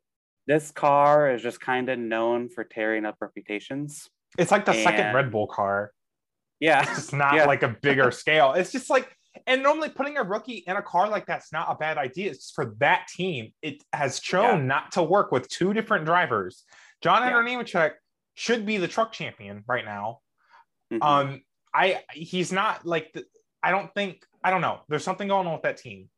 This 0.48 0.72
car 0.72 1.34
is 1.34 1.42
just 1.42 1.60
kind 1.62 1.90
of 1.90 2.00
known 2.00 2.50
for 2.50 2.64
tearing 2.64 3.06
up 3.06 3.18
reputations. 3.22 4.10
It's 4.38 4.52
like 4.52 4.66
the 4.66 4.74
second 4.74 5.14
Red 5.14 5.32
Bull 5.32 5.48
car. 5.48 5.92
Yeah, 6.60 6.82
It's 6.82 6.96
just 6.96 7.14
not 7.14 7.34
Yeah. 7.36 7.46
like 7.46 7.64
a 7.64 7.70
bigger 7.82 8.12
scale. 8.12 8.54
It's 8.54 8.72
just 8.72 8.90
like, 8.90 9.16
and 9.48 9.62
normally 9.62 9.90
putting 9.90 10.18
a 10.18 10.24
rookie 10.24 10.64
in 10.66 10.78
a 10.78 10.82
car 10.82 11.10
like 11.10 11.26
that's 11.26 11.52
not 11.52 11.68
a 11.70 11.76
bad 11.76 11.98
idea. 11.98 12.30
It's 12.32 12.40
just 12.40 12.56
for 12.56 12.74
that 12.80 13.08
team. 13.10 13.52
It 13.62 13.84
has 13.94 14.20
shown 14.20 14.60
Yeah. 14.60 14.66
not 14.66 14.92
to 14.94 15.04
work 15.04 15.32
with 15.32 15.48
two 15.50 15.74
different 15.74 16.06
drivers. 16.06 16.64
John 17.02 17.22
Yeah. 17.22 17.34
Nemechek 17.34 17.92
should 18.36 18.66
be 18.66 18.78
the 18.78 18.88
truck 18.88 19.12
champion 19.12 19.64
right 19.68 19.86
now. 19.86 20.20
Mhm. 20.94 21.02
Um, 21.02 21.42
I 21.74 22.04
he's 22.12 22.52
not 22.52 22.86
like 22.86 23.12
the, 23.14 23.26
I 23.64 23.72
don't 23.72 23.92
think 23.96 24.24
I 24.44 24.52
don't 24.52 24.62
know. 24.62 24.82
There's 24.88 25.04
something 25.04 25.28
going 25.28 25.48
on 25.48 25.54
with 25.54 25.64
that 25.64 25.78
team, 25.78 26.10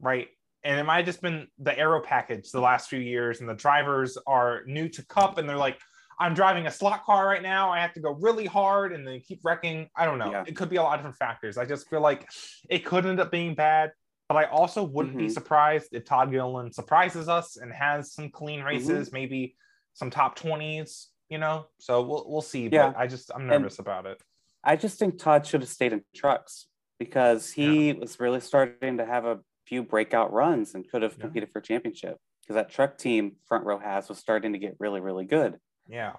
right? 0.00 0.28
And 0.62 0.78
it 0.78 0.84
might 0.84 0.98
have 0.98 1.06
just 1.06 1.20
been 1.20 1.48
the 1.58 1.76
aero 1.76 2.00
package 2.00 2.52
the 2.52 2.60
last 2.60 2.88
few 2.88 3.00
years, 3.00 3.40
and 3.40 3.48
the 3.48 3.54
drivers 3.54 4.16
are 4.26 4.62
new 4.66 4.88
to 4.90 5.04
Cup, 5.06 5.38
and 5.38 5.48
they're 5.48 5.56
like, 5.56 5.80
"I'm 6.20 6.34
driving 6.34 6.68
a 6.68 6.70
slot 6.70 7.02
car 7.04 7.26
right 7.26 7.42
now. 7.42 7.70
I 7.72 7.80
have 7.80 7.92
to 7.94 8.00
go 8.00 8.12
really 8.12 8.46
hard, 8.46 8.92
and 8.92 9.04
they 9.06 9.18
keep 9.18 9.40
wrecking." 9.42 9.88
I 9.96 10.04
don't 10.04 10.18
know. 10.18 10.30
Yeah. 10.30 10.44
It 10.46 10.54
could 10.54 10.68
be 10.68 10.76
a 10.76 10.82
lot 10.82 10.94
of 10.94 11.00
different 11.00 11.16
factors. 11.16 11.58
I 11.58 11.64
just 11.64 11.88
feel 11.90 12.00
like 12.00 12.30
it 12.70 12.84
could 12.84 13.04
end 13.06 13.18
up 13.18 13.32
being 13.32 13.56
bad, 13.56 13.90
but 14.28 14.36
I 14.36 14.44
also 14.44 14.84
wouldn't 14.84 15.16
be 15.18 15.26
Mhm. 15.26 15.32
surprised 15.32 15.88
if 15.92 16.04
Todd 16.04 16.30
Gilliland 16.30 16.72
surprises 16.72 17.28
us 17.28 17.56
and 17.56 17.72
has 17.72 18.12
some 18.14 18.30
clean 18.30 18.60
Mm-hmm. 18.60 18.68
races, 18.68 19.12
maybe 19.12 19.56
some 19.94 20.10
top 20.10 20.36
twenties. 20.36 21.08
You 21.32 21.38
know, 21.38 21.64
so 21.80 22.02
we'll 22.02 22.24
we'll 22.28 22.42
see. 22.42 22.68
Yeah. 22.70 22.88
But 22.90 22.98
I 22.98 23.06
just 23.06 23.30
I'm 23.34 23.46
nervous 23.46 23.78
about 23.78 24.04
it. 24.04 24.20
I 24.62 24.76
just 24.76 24.98
think 24.98 25.18
Todd 25.18 25.46
should 25.46 25.62
have 25.62 25.70
stayed 25.70 25.94
in 25.94 26.02
trucks 26.14 26.66
because 26.98 27.50
he 27.50 27.94
was 27.94 28.20
really 28.20 28.40
starting 28.40 28.98
to 28.98 29.06
have 29.06 29.24
a 29.24 29.40
few 29.66 29.82
breakout 29.82 30.30
runs 30.30 30.74
and 30.74 30.86
could 30.86 31.00
have 31.00 31.14
Yeah. 31.16 31.22
competed 31.22 31.50
for 31.50 31.62
championship 31.62 32.18
because 32.42 32.56
that 32.56 32.68
truck 32.68 32.98
team 32.98 33.36
front 33.48 33.64
row 33.64 33.78
has 33.78 34.10
was 34.10 34.18
starting 34.18 34.52
to 34.52 34.58
get 34.58 34.76
really, 34.78 35.00
really 35.00 35.24
good. 35.24 35.56
Yeah. 35.88 36.12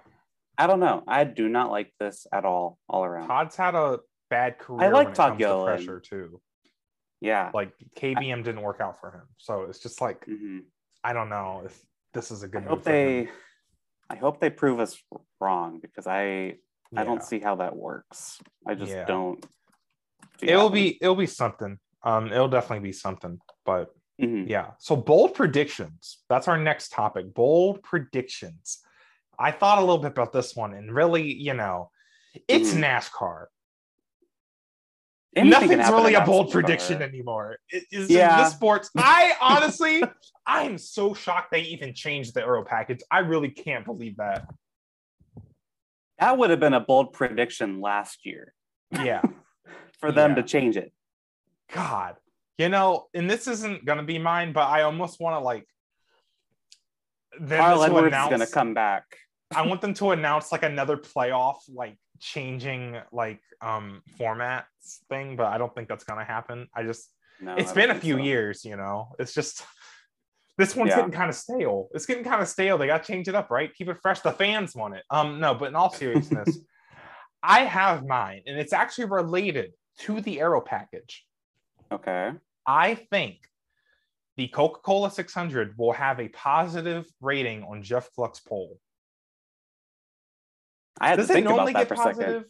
I 0.58 0.66
don't 0.66 0.80
know. 0.80 1.04
I 1.06 1.22
do 1.22 1.48
not 1.48 1.70
like 1.70 1.92
this 2.00 2.26
at 2.32 2.44
all, 2.44 2.78
all 2.88 3.04
around. 3.04 3.28
Todd's 3.28 3.54
had 3.54 3.76
a 3.76 4.00
bad 4.30 4.58
career. 4.58 4.88
I 4.88 4.90
like 4.92 5.06
when 5.08 5.14
Todd 5.14 5.38
comes 5.38 5.42
to 5.44 5.64
pressure 5.64 6.00
too. 6.00 6.40
yeah. 7.20 7.52
Like 7.54 7.70
KBM 7.96 8.42
didn't 8.42 8.62
work 8.62 8.80
out 8.80 8.98
for 8.98 9.12
him, 9.12 9.28
so 9.38 9.62
it's 9.62 9.78
just 9.78 10.00
like 10.00 10.26
Mhm. 10.26 10.64
I 11.04 11.12
don't 11.12 11.28
know 11.28 11.62
if 11.64 11.80
this 12.14 12.32
is 12.32 12.42
a 12.42 12.48
good. 12.48 12.64
hope 12.64 12.78
move 12.78 12.84
for 12.84 12.90
him. 12.90 13.28
I 14.10 14.16
hope 14.16 14.40
they 14.40 14.50
prove 14.50 14.80
us 14.80 14.96
wrong 15.40 15.80
because 15.80 16.06
I, 16.06 16.56
I 16.96 17.04
don't 17.04 17.22
see 17.22 17.40
how 17.40 17.56
that 17.56 17.74
works. 17.76 18.40
I 18.66 18.74
just 18.74 18.92
Yeah. 18.92 19.04
don't. 19.06 19.44
It'll 20.42 20.70
be 20.70 20.98
it'll 21.00 21.14
be 21.14 21.26
something. 21.26 21.78
Um, 22.02 22.26
it'll 22.26 22.48
definitely 22.48 22.86
be 22.86 22.92
something. 22.92 23.40
But 23.64 23.90
Mhm. 24.20 24.48
yeah, 24.48 24.72
so 24.78 24.94
bold 24.94 25.34
predictions. 25.34 26.22
That's 26.28 26.48
our 26.48 26.58
next 26.58 26.90
topic. 26.90 27.32
Bold 27.34 27.82
predictions. 27.82 28.80
I 29.38 29.50
thought 29.50 29.78
a 29.78 29.80
little 29.80 29.98
bit 29.98 30.12
about 30.12 30.32
this 30.32 30.54
one, 30.54 30.74
and 30.74 30.94
really, 30.94 31.32
you 31.32 31.54
know, 31.54 31.90
it's 32.46 32.72
Mhm. 32.72 32.80
NASCAR. 32.82 33.46
Nothing's 35.36 35.88
really 35.90 36.14
a 36.14 36.24
bold 36.24 36.50
prediction 36.50 37.02
anymore. 37.02 37.58
It 37.70 37.84
is 37.90 38.10
Yeah. 38.10 38.36
the 38.36 38.50
sports. 38.50 38.90
I 38.96 39.34
honestly, 39.40 40.02
I'm 40.46 40.78
so 40.78 41.14
shocked 41.14 41.50
they 41.50 41.62
even 41.62 41.94
changed 41.94 42.34
the 42.34 42.42
Aero 42.42 42.64
package. 42.64 43.00
I 43.10 43.20
really 43.20 43.50
can't 43.50 43.84
believe 43.84 44.16
that. 44.18 44.46
That 46.18 46.38
would 46.38 46.50
have 46.50 46.60
been 46.60 46.74
a 46.74 46.80
bold 46.80 47.12
prediction 47.12 47.80
last 47.80 48.24
year 48.24 48.54
Yeah. 48.92 49.22
for 50.00 50.12
them 50.12 50.30
Yeah. 50.30 50.36
to 50.36 50.42
change 50.44 50.76
it. 50.76 50.92
God. 51.72 52.16
You 52.58 52.68
know, 52.68 53.08
and 53.14 53.28
this 53.28 53.48
isn't 53.48 53.84
gonna 53.84 54.04
be 54.04 54.18
mine, 54.18 54.52
but 54.52 54.68
I 54.68 54.82
almost 54.82 55.18
want 55.20 55.34
to 55.34 55.40
like 55.44 55.66
them 57.40 57.58
Carl 57.58 57.82
Edwards 57.82 58.06
announce, 58.08 58.30
is 58.32 58.36
going 58.38 58.46
to 58.48 58.54
come 58.54 58.74
back. 58.74 59.02
I 59.56 59.66
want 59.66 59.80
them 59.80 59.94
to 59.94 60.10
announce 60.10 60.52
like 60.52 60.62
another 60.62 60.96
playoff, 60.96 61.56
like 61.68 61.96
changing 62.20 62.98
like 63.12 63.40
um 63.60 64.02
formats 64.18 64.98
thing, 65.08 65.36
but 65.36 65.46
I 65.46 65.58
don't 65.58 65.74
think 65.74 65.88
that's 65.88 66.04
gonna 66.04 66.24
happen. 66.24 66.68
I 66.74 66.82
just 66.84 67.10
No, 67.40 67.54
it's 67.56 67.72
I 67.72 67.74
been 67.74 67.90
a 67.90 67.94
few 68.00 68.16
so. 68.16 68.22
years, 68.22 68.64
you 68.64 68.76
know. 68.76 69.14
It's 69.18 69.34
just 69.34 69.64
this 70.56 70.76
one's 70.76 70.90
Yeah. 70.90 70.96
getting 70.96 71.10
kind 71.12 71.28
of 71.30 71.34
stale. 71.36 71.88
It's 71.94 72.06
getting 72.06 72.24
kind 72.24 72.40
of 72.40 72.48
stale. 72.48 72.78
They 72.78 72.86
got 72.86 73.02
to 73.02 73.12
change 73.12 73.26
it 73.28 73.34
up, 73.34 73.50
right? 73.50 73.74
Keep 73.74 73.88
it 73.88 73.98
fresh. 74.00 74.20
The 74.20 74.30
fans 74.32 74.76
want 74.76 74.94
it. 74.94 75.02
Um, 75.10 75.40
no, 75.40 75.52
but 75.54 75.66
in 75.68 75.74
all 75.74 75.90
seriousness, 75.90 76.58
I 77.42 77.60
have 77.64 78.06
mine, 78.06 78.42
and 78.46 78.58
it's 78.58 78.72
actually 78.72 79.06
related 79.06 79.72
to 80.00 80.20
the 80.20 80.40
Aero 80.40 80.60
package. 80.60 81.26
Okay. 81.90 82.30
I 82.66 82.94
think 82.94 83.38
the 84.36 84.46
Coca-Cola 84.48 85.10
600 85.10 85.76
will 85.76 85.92
have 85.92 86.20
a 86.20 86.28
positive 86.28 87.06
rating 87.20 87.64
on 87.64 87.82
Jeff 87.82 88.08
Gluck's 88.16 88.40
poll. 88.40 88.78
I 91.00 91.08
had 91.08 91.16
Does 91.16 91.26
to 91.28 91.32
it 91.32 91.34
think 91.36 91.46
about 91.48 91.66
that 91.66 91.74
get 91.74 91.88
for 91.88 91.94
a 91.94 91.96
second. 91.96 92.14
positive? 92.14 92.44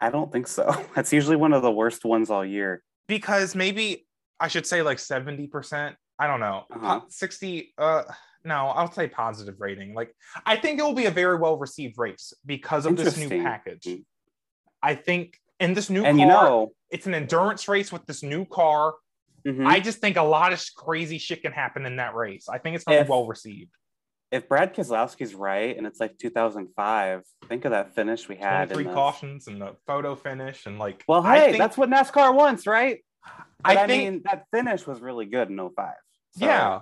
I 0.00 0.10
don't 0.10 0.32
think 0.32 0.46
so. 0.48 0.74
That's 0.94 1.12
usually 1.12 1.36
one 1.36 1.52
of 1.52 1.62
the 1.62 1.70
worst 1.70 2.04
ones 2.04 2.30
all 2.30 2.44
year. 2.44 2.82
Because 3.06 3.54
maybe 3.54 4.06
I 4.40 4.48
should 4.48 4.66
say 4.66 4.82
like 4.82 4.98
70%. 4.98 5.94
I 6.18 6.26
don't 6.26 6.40
know. 6.40 6.64
Uh-huh. 6.74 7.00
60 7.08 7.74
uh 7.78 8.02
no, 8.44 8.66
I'll 8.68 8.90
say 8.90 9.08
positive 9.08 9.56
rating. 9.58 9.92
Like 9.94 10.14
I 10.44 10.56
think 10.56 10.78
it 10.78 10.82
will 10.82 10.94
be 10.94 11.06
a 11.06 11.10
very 11.10 11.36
well 11.36 11.58
received 11.58 11.98
race 11.98 12.32
because 12.44 12.86
of 12.86 12.96
this 12.96 13.16
new 13.16 13.28
package. 13.28 13.88
I 14.82 14.94
think 14.94 15.38
in 15.58 15.74
this 15.74 15.90
new 15.90 16.04
And 16.04 16.18
car, 16.18 16.26
you 16.26 16.32
know, 16.32 16.72
it's 16.90 17.06
an 17.06 17.14
endurance 17.14 17.66
race 17.68 17.90
with 17.92 18.06
this 18.06 18.22
new 18.22 18.44
car. 18.44 18.94
mhm, 19.46 19.66
I 19.66 19.80
just 19.80 19.98
think 19.98 20.16
a 20.16 20.22
lot 20.22 20.52
of 20.52 20.62
crazy 20.76 21.18
shit 21.18 21.42
can 21.42 21.52
happen 21.52 21.86
in 21.86 21.96
that 21.96 22.14
race. 22.14 22.48
I 22.48 22.58
think 22.58 22.76
it's 22.76 22.84
going 22.84 22.98
to 22.98 23.04
be 23.04 23.10
well 23.10 23.26
received. 23.26 23.70
If 24.30 24.48
Brad 24.48 24.74
Keselowski's 24.74 25.34
right 25.34 25.76
and 25.76 25.86
it's 25.86 26.00
like 26.00 26.18
2005, 26.18 27.22
think 27.48 27.64
of 27.64 27.70
that 27.70 27.94
finish 27.94 28.28
we 28.28 28.36
had. 28.36 28.70
Three 28.70 28.84
cautions 28.84 29.46
and 29.46 29.60
the 29.60 29.76
photo 29.86 30.14
finish 30.14 30.66
and 30.66 30.78
like 30.78 31.04
Well, 31.06 31.22
hey, 31.22 31.46
think, 31.52 31.58
that's 31.58 31.76
what 31.76 31.88
NASCAR 31.88 32.34
wants, 32.34 32.66
right? 32.66 33.04
I 33.64 33.76
I, 33.76 33.86
think 33.86 34.12
mean, 34.12 34.22
that 34.24 34.46
finish 34.52 34.86
was 34.86 35.00
really 35.00 35.26
good 35.26 35.48
in 35.48 35.56
05. 35.56 35.70
So, 36.32 36.44
yeah. 36.44 36.80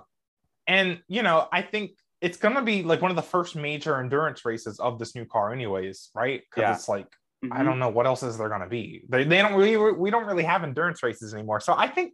And 0.67 1.01
you 1.07 1.21
know, 1.23 1.47
I 1.51 1.61
think 1.61 1.91
it's 2.21 2.37
gonna 2.37 2.63
be 2.63 2.83
like 2.83 3.01
one 3.01 3.11
of 3.11 3.15
the 3.17 3.23
first 3.23 3.55
major 3.55 3.99
endurance 3.99 4.45
races 4.45 4.79
of 4.79 4.97
this 4.97 5.15
new 5.15 5.25
car, 5.25 5.53
anyways, 5.53 6.09
right? 6.15 6.41
Because 6.49 6.61
Yeah. 6.61 6.73
it's 6.73 6.89
like 6.89 7.07
I 7.51 7.61
mhm. 7.61 7.65
don't 7.65 7.79
know 7.79 7.89
what 7.89 8.07
else 8.07 8.23
is 8.23 8.37
there 8.37 8.49
gonna 8.49 8.67
be. 8.67 9.03
They, 9.07 9.23
they 9.23 9.37
don't 9.41 9.53
really 9.53 9.77
we 9.93 10.09
don't 10.09 10.25
really 10.25 10.43
have 10.43 10.63
endurance 10.63 11.03
races 11.03 11.33
anymore. 11.33 11.59
So 11.59 11.75
I 11.77 11.87
think 11.87 12.13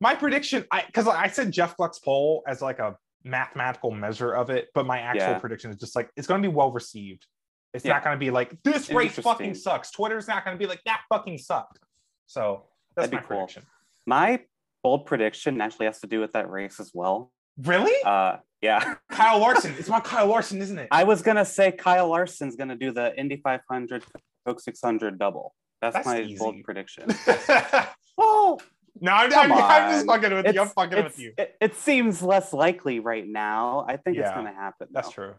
my 0.00 0.14
prediction, 0.14 0.64
I 0.72 0.84
because 0.86 1.06
I 1.06 1.28
said 1.28 1.52
Jeff 1.52 1.76
Gluck's 1.76 1.98
poll 2.00 2.42
as 2.46 2.60
like 2.60 2.78
a 2.80 2.96
mathematical 3.28 3.90
measure 3.90 4.32
of 4.32 4.50
it, 4.50 4.68
but 4.74 4.86
my 4.86 4.98
actual 5.00 5.30
Yeah. 5.32 5.38
prediction 5.38 5.70
is 5.70 5.76
just 5.76 5.94
like 5.94 6.10
it's 6.16 6.26
gonna 6.26 6.42
be 6.42 6.48
well 6.48 6.72
received. 6.72 7.26
It's 7.74 7.84
Yeah. 7.84 7.94
not 7.94 8.04
gonna 8.04 8.16
be 8.16 8.30
like 8.30 8.60
this 8.62 8.90
race 8.90 9.18
fucking 9.18 9.54
sucks. 9.54 9.90
Twitter's 9.90 10.26
not 10.26 10.44
gonna 10.44 10.56
be 10.56 10.66
like 10.66 10.82
that 10.84 11.02
fucking 11.08 11.38
sucked. 11.38 11.78
So 12.26 12.66
that's 12.96 13.08
That'd 13.08 13.10
be 13.10 13.16
my 13.16 13.22
cool. 13.22 13.36
prediction. 13.46 13.62
My 14.06 14.44
bold 14.82 15.06
prediction 15.06 15.60
actually 15.60 15.86
has 15.86 16.00
to 16.00 16.06
do 16.06 16.20
with 16.20 16.32
that 16.32 16.50
race 16.50 16.80
as 16.80 16.92
well. 16.94 17.32
Really? 17.58 17.94
Uh, 18.04 18.38
yeah, 18.62 18.94
Kyle 19.10 19.38
Larson. 19.38 19.74
It's 19.78 19.88
about 19.88 20.04
Kyle 20.04 20.26
Larson, 20.26 20.60
isn't 20.62 20.78
it? 20.78 20.88
I 20.90 21.04
was 21.04 21.22
gonna 21.22 21.44
say 21.44 21.72
Kyle 21.72 22.08
Larson's 22.08 22.56
gonna 22.56 22.76
do 22.76 22.90
the 22.92 23.16
Indy 23.18 23.36
500 23.36 24.04
Coke 24.46 24.60
600 24.60 25.18
double. 25.18 25.54
That's, 25.82 25.94
That's 25.94 26.06
my 26.06 26.20
easy. 26.22 26.38
bold 26.38 26.62
prediction. 26.64 27.08
well, 28.16 28.60
no, 29.00 29.12
I'm, 29.12 29.32
I'm, 29.32 29.52
I'm 29.52 29.90
just 29.92 30.06
fucking 30.06 30.34
with 30.34 30.54
you. 30.54 30.60
I'm 30.60 30.68
fucking 30.68 30.98
it's- 30.98 31.12
with 31.12 31.18
you. 31.18 31.32
It, 31.38 31.56
it 31.60 31.76
seems 31.76 32.22
less 32.22 32.52
likely 32.52 33.00
right 33.00 33.26
now. 33.26 33.84
I 33.88 33.96
think 33.96 34.16
it's 34.18 34.30
gonna 34.30 34.54
happen. 34.54 34.88
That's 34.90 35.10
true. 35.10 35.34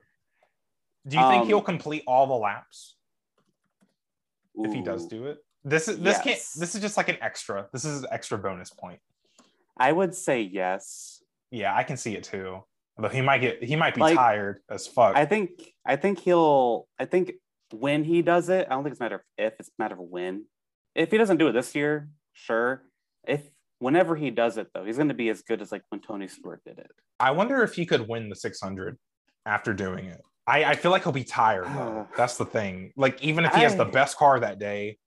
Do 1.08 1.18
you 1.18 1.24
think 1.30 1.42
Um, 1.44 1.48
he'll 1.48 1.62
complete 1.62 2.04
all 2.06 2.28
the 2.28 2.34
laps 2.36 2.96
if 4.56 4.74
he 4.74 4.82
does 4.82 5.08
do 5.08 5.28
it? 5.28 5.38
This 5.64 5.88
is 5.88 6.00
this 6.00 6.18
can't. 6.20 6.40
This 6.58 6.76
is 6.76 6.82
just 6.82 6.98
like 6.98 7.10
an 7.10 7.18
extra. 7.22 7.68
This 7.74 7.86
is 7.86 8.04
an 8.04 8.10
extra 8.12 8.38
bonus 8.38 8.70
point. 8.70 9.00
I 9.78 9.92
would 9.92 10.14
say 10.16 10.42
yes. 10.42 11.22
Yeah, 11.52 11.76
I 11.76 11.84
can 11.84 11.98
see 11.98 12.16
it 12.16 12.24
too. 12.24 12.64
But 12.98 13.14
he 13.14 13.22
might 13.22 13.40
get. 13.40 13.64
He 13.64 13.76
might 13.76 13.96
be 13.96 14.02
Like, 14.02 14.16
tired 14.16 14.62
as 14.70 14.88
fuck. 14.88 15.16
I 15.16 15.26
think 15.26 15.52
I 15.86 15.96
think 15.96 16.20
he'll 16.20 16.88
I 17.00 17.06
think 17.06 17.34
when 17.72 18.04
he 18.04 18.22
does 18.22 18.50
it, 18.50 18.68
I 18.70 18.74
don't 18.74 18.84
think 18.84 18.94
it's 18.94 19.02
a 19.02 19.04
matter 19.04 19.16
of 19.16 19.22
if, 19.38 19.54
it's 19.60 19.70
a 19.70 19.82
matter 19.82 19.96
of 19.96 20.02
when. 20.02 20.46
If 20.96 21.12
he 21.12 21.18
doesn't 21.18 21.38
do 21.38 21.48
it 21.48 21.54
this 21.54 21.76
year, 21.76 22.10
sure. 22.34 22.84
If 23.28 23.42
whenever 23.80 24.16
he 24.16 24.30
does 24.32 24.58
it 24.58 24.68
though, 24.74 24.84
he's 24.86 24.98
gonna 24.98 25.14
be 25.14 25.30
as 25.30 25.42
good 25.42 25.62
as 25.62 25.72
like 25.72 25.84
when 25.90 26.02
Tony 26.02 26.28
Stewart 26.28 26.62
did 26.66 26.80
it. 26.80 26.92
I 27.20 27.32
wonder 27.32 27.62
if 27.64 27.74
he 27.74 27.86
could 27.86 28.08
win 28.08 28.30
the 28.30 28.36
600 28.36 28.98
after 29.46 29.74
doing 29.74 30.06
it. 30.06 30.22
I, 30.48 30.64
I 30.66 30.76
feel 30.76 30.92
like 30.92 31.04
he'll 31.04 31.12
be 31.12 31.24
tired 31.24 31.66
though. 31.66 32.08
That's 32.18 32.38
the 32.38 32.46
thing. 32.46 32.92
Like 32.96 33.22
even 33.24 33.46
if 33.46 33.54
he 33.54 33.62
has 33.62 33.76
the 33.76 33.86
best 33.86 34.18
car 34.18 34.40
that 34.40 34.60
day, 34.60 34.98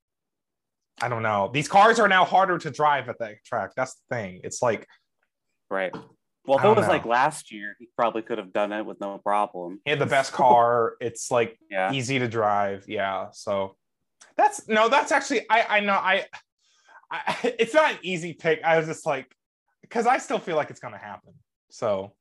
I 1.01 1.09
don't 1.09 1.23
know. 1.23 1.51
These 1.53 1.69
cars 1.69 1.99
are 1.99 2.09
now 2.09 2.25
harder 2.25 2.59
to 2.59 2.71
drive 2.71 3.09
at 3.09 3.19
that 3.19 3.37
track. 3.45 3.71
That's 3.77 3.95
the 3.95 4.15
thing. 4.17 4.41
It's 4.45 4.63
like 4.63 4.87
Right. 5.71 5.93
Well, 6.45 6.59
if 6.59 6.65
it 6.65 6.77
was 6.77 6.89
like 6.89 7.07
last 7.07 7.53
year, 7.53 7.77
he 7.79 7.89
probably 7.97 8.23
could 8.23 8.39
have 8.39 8.53
done 8.53 8.73
it 8.73 8.85
with 8.85 9.01
no 9.01 9.17
problem. 9.19 9.81
he 9.85 9.91
had 9.91 10.01
the 10.01 10.07
best 10.07 10.33
car. 10.35 10.95
It's 11.01 11.31
like 11.31 11.59
Yeah. 11.71 11.93
easy 11.93 12.19
to 12.19 12.29
drive. 12.29 12.85
Yeah. 12.89 13.29
So 13.33 13.77
that's 14.37 14.69
no, 14.69 14.89
that's 14.89 15.13
actually 15.13 15.47
I 15.51 15.79
I 15.79 15.81
know 15.81 15.95
I, 15.95 16.27
I 17.13 17.55
it's 17.59 17.75
not 17.75 17.93
an 17.93 17.99
easy 18.03 18.33
pick. 18.33 18.63
I 18.65 18.79
was 18.79 18.87
just 18.87 19.07
like 19.07 19.33
because 19.83 20.07
I 20.07 20.19
still 20.19 20.39
feel 20.39 20.57
like 20.57 20.71
it's 20.71 20.81
gonna 20.81 20.99
happen. 20.99 21.35
So 21.71 22.15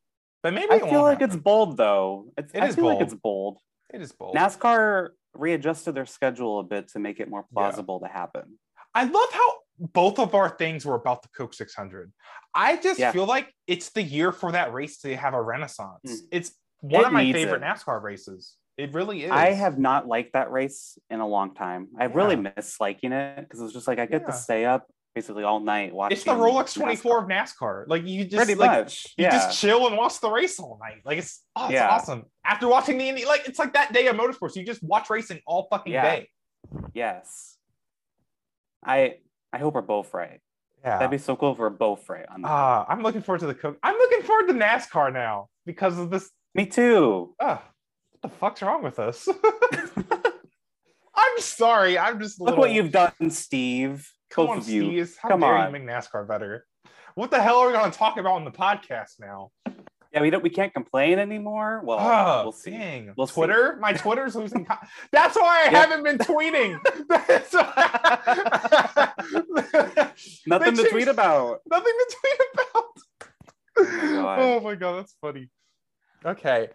but 0.44 0.54
maybe 0.54 0.72
I 0.72 0.80
feel 0.80 1.04
like 1.04 1.20
happen. 1.22 1.36
it's 1.36 1.44
bold 1.44 1.78
though. 1.78 2.28
It's, 2.38 2.54
It 2.54 2.62
I 2.64 2.68
is 2.68 2.76
feel 2.76 2.86
like 2.86 3.00
bold. 3.00 3.04
it's 3.04 3.14
bold. 3.22 3.58
it 3.94 4.02
is 4.02 4.12
bold. 4.12 4.36
NASCAR 4.36 5.10
readjusted 5.34 5.96
their 5.96 6.06
schedule 6.06 6.60
a 6.60 6.64
bit 6.64 6.90
to 6.90 7.00
make 7.00 7.20
it 7.20 7.30
more 7.30 7.46
Yeah. 7.52 7.54
plausible 7.62 8.00
to 8.02 8.08
happen. 8.08 8.58
I 8.94 9.06
love 9.06 9.32
how 9.32 9.54
both 9.80 10.20
of 10.20 10.36
our 10.36 10.50
things 10.50 10.86
were 10.86 10.96
about 10.96 11.22
the 11.22 11.30
Coke 11.30 11.54
600. 11.54 12.12
I 12.54 12.76
just 12.78 13.00
Yeah. 13.00 13.12
feel 13.12 13.26
like 13.26 13.54
it's 13.68 13.90
the 13.92 14.02
year 14.04 14.32
for 14.32 14.52
that 14.52 14.74
race 14.74 14.98
to 15.00 15.16
have 15.16 15.34
a 15.34 15.42
renaissance. 15.42 16.02
Mm. 16.06 16.18
It's 16.32 16.52
one 16.82 17.02
It 17.04 17.08
of 17.08 17.14
my 17.14 17.32
favorite 17.32 17.62
it. 17.62 17.66
NASCAR 17.66 18.02
races. 18.02 18.58
It 18.78 18.94
really 18.94 19.24
is. 19.26 19.32
I 19.32 19.52
have 19.52 19.78
not 19.78 20.08
liked 20.08 20.34
that 20.34 20.52
race 20.52 20.98
in 21.10 21.20
a 21.20 21.28
long 21.28 21.54
time. 21.54 21.90
I 22.00 22.06
really 22.06 22.36
miss 22.36 22.80
liking 22.80 23.12
it 23.12 23.40
because 23.42 23.60
it 23.60 23.64
was 23.64 23.74
just 23.74 23.88
like 23.88 24.00
I 24.00 24.06
get 24.06 24.26
to 24.26 24.34
stay 24.34 24.66
up 24.66 24.88
basically 25.14 25.44
all 25.44 25.60
night 25.60 25.94
watching. 25.94 26.16
it's 26.16 26.24
the 26.24 26.32
Rolex 26.32 26.74
24 26.74 27.24
NASCAR. 27.24 27.24
of 27.24 27.30
NASCAR. 27.30 27.84
Like 27.88 28.08
you 28.08 28.24
just 28.24 28.38
Pretty 28.38 28.56
like 28.56 28.72
much. 28.72 29.08
you 29.18 29.26
Yeah. 29.26 29.32
just 29.32 29.60
chill 29.60 29.86
and 29.88 29.98
watch 29.98 30.20
the 30.22 30.30
race 30.32 30.58
all 30.60 30.80
night. 30.82 31.02
Like 31.04 31.18
it's 31.18 31.44
oh, 31.56 31.66
it's 31.66 31.74
Yeah. 31.74 31.90
awesome. 31.90 32.24
After 32.46 32.68
watching 32.68 32.98
the 32.98 33.10
Indy, 33.10 33.26
like 33.26 33.48
it's 33.48 33.60
like 33.60 33.74
that 33.74 33.92
day 33.94 34.08
of 34.08 34.16
motorsports. 34.16 34.56
You 34.56 34.66
just 34.66 34.82
watch 34.82 35.10
racing 35.10 35.42
all 35.46 35.68
fucking 35.70 35.92
Yeah. 35.94 36.04
day. 36.16 36.30
yes. 36.94 37.58
I 38.86 39.18
I 39.54 39.58
hope 39.58 39.76
we're 39.76 39.82
both 39.82 40.14
right. 40.14 40.40
Yeah. 40.84 40.98
That'd 40.98 41.12
be 41.12 41.18
so 41.18 41.36
cool 41.36 41.52
if 41.52 41.60
we're 41.60 41.70
both 41.70 42.10
right 42.10 42.26
on 42.34 42.42
that. 42.42 42.48
Ah, 42.48 42.86
I'm 42.88 43.04
looking 43.04 43.22
forward 43.22 43.40
to 43.42 43.48
the 43.48 43.54
cook. 43.54 43.78
I'm 43.84 43.96
looking 43.96 44.24
forward 44.24 44.48
to 44.48 44.54
NASCAR 44.54 45.14
now 45.14 45.50
because 45.66 46.00
of 46.00 46.10
this. 46.10 46.32
Me 46.56 46.66
too. 46.66 47.36
Ah, 47.40 47.56
what 47.56 47.71
the 48.22 48.30
fuck's 48.30 48.62
wrong 48.62 48.84
with 48.84 49.00
us? 49.00 49.28
I'm 51.16 51.40
sorry. 51.40 51.98
I'm 51.98 52.20
just 52.20 52.40
a 52.40 52.44
Look 52.44 52.52
little- 52.52 52.62
what 52.64 52.72
you've 52.72 52.92
done, 52.92 53.30
Steve. 53.30 54.10
Come 54.30 54.46
Both 54.48 54.52
on, 54.52 54.58
of 54.60 54.70
you. 54.70 54.82
Steve. 55.06 55.18
How 55.22 55.30
Come 55.30 55.42
dare 55.42 55.56
on. 55.56 55.68
you 55.74 55.80
make 55.80 55.88
NASCAR 55.90 56.28
better? 56.28 56.66
What 57.16 57.32
the 57.32 57.42
hell 57.42 57.58
are 57.60 57.68
we 57.68 57.74
going 57.74 57.92
to 57.92 57.98
talk 57.98 58.18
about 58.18 58.34
on 58.34 58.46
the 58.46 58.52
podcast 58.52 59.20
now? 59.20 59.52
Yeah, 60.14 60.22
we 60.22 60.30
don't. 60.30 60.44
We 60.44 60.50
can't 60.50 60.74
complain 60.74 61.20
anymore. 61.20 61.82
Well, 61.86 61.98
Oh, 62.00 62.44
we'll 62.44 62.52
see. 62.54 62.72
dang. 62.72 63.14
We'll 63.18 63.28
see. 63.28 63.34
Twitter? 63.34 63.78
My 63.82 63.94
Twitter's 63.98 64.36
losing. 64.36 64.66
Co- 64.66 64.76
That's 65.12 65.36
why 65.36 65.66
I 65.68 65.72
Yeah. 65.72 65.80
haven't 65.86 66.04
been 66.04 66.18
tweeting. 66.18 66.80
That's 67.10 67.54
why- 67.54 69.12
Nothing 70.48 70.76
to 70.76 70.90
tweet 70.90 71.08
about. 71.08 71.60
Nothing 71.70 71.94
to 71.98 72.16
tweet 72.20 72.40
about. 72.54 72.86
Oh 73.78 73.84
my 73.84 74.12
God. 74.22 74.40
Oh 74.40 74.60
my 74.60 74.76
god, 74.76 74.98
that's 75.00 75.16
funny. 75.22 75.50
Okay. 76.26 76.70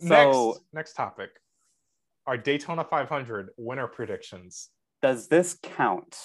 So- 0.00 0.48
next, 0.48 0.60
next 0.72 0.92
topic. 0.94 1.30
Our 2.26 2.36
Daytona 2.36 2.84
500 2.84 3.50
winner 3.56 3.86
predictions. 3.86 4.70
Does 5.00 5.28
this 5.28 5.58
count 5.62 6.18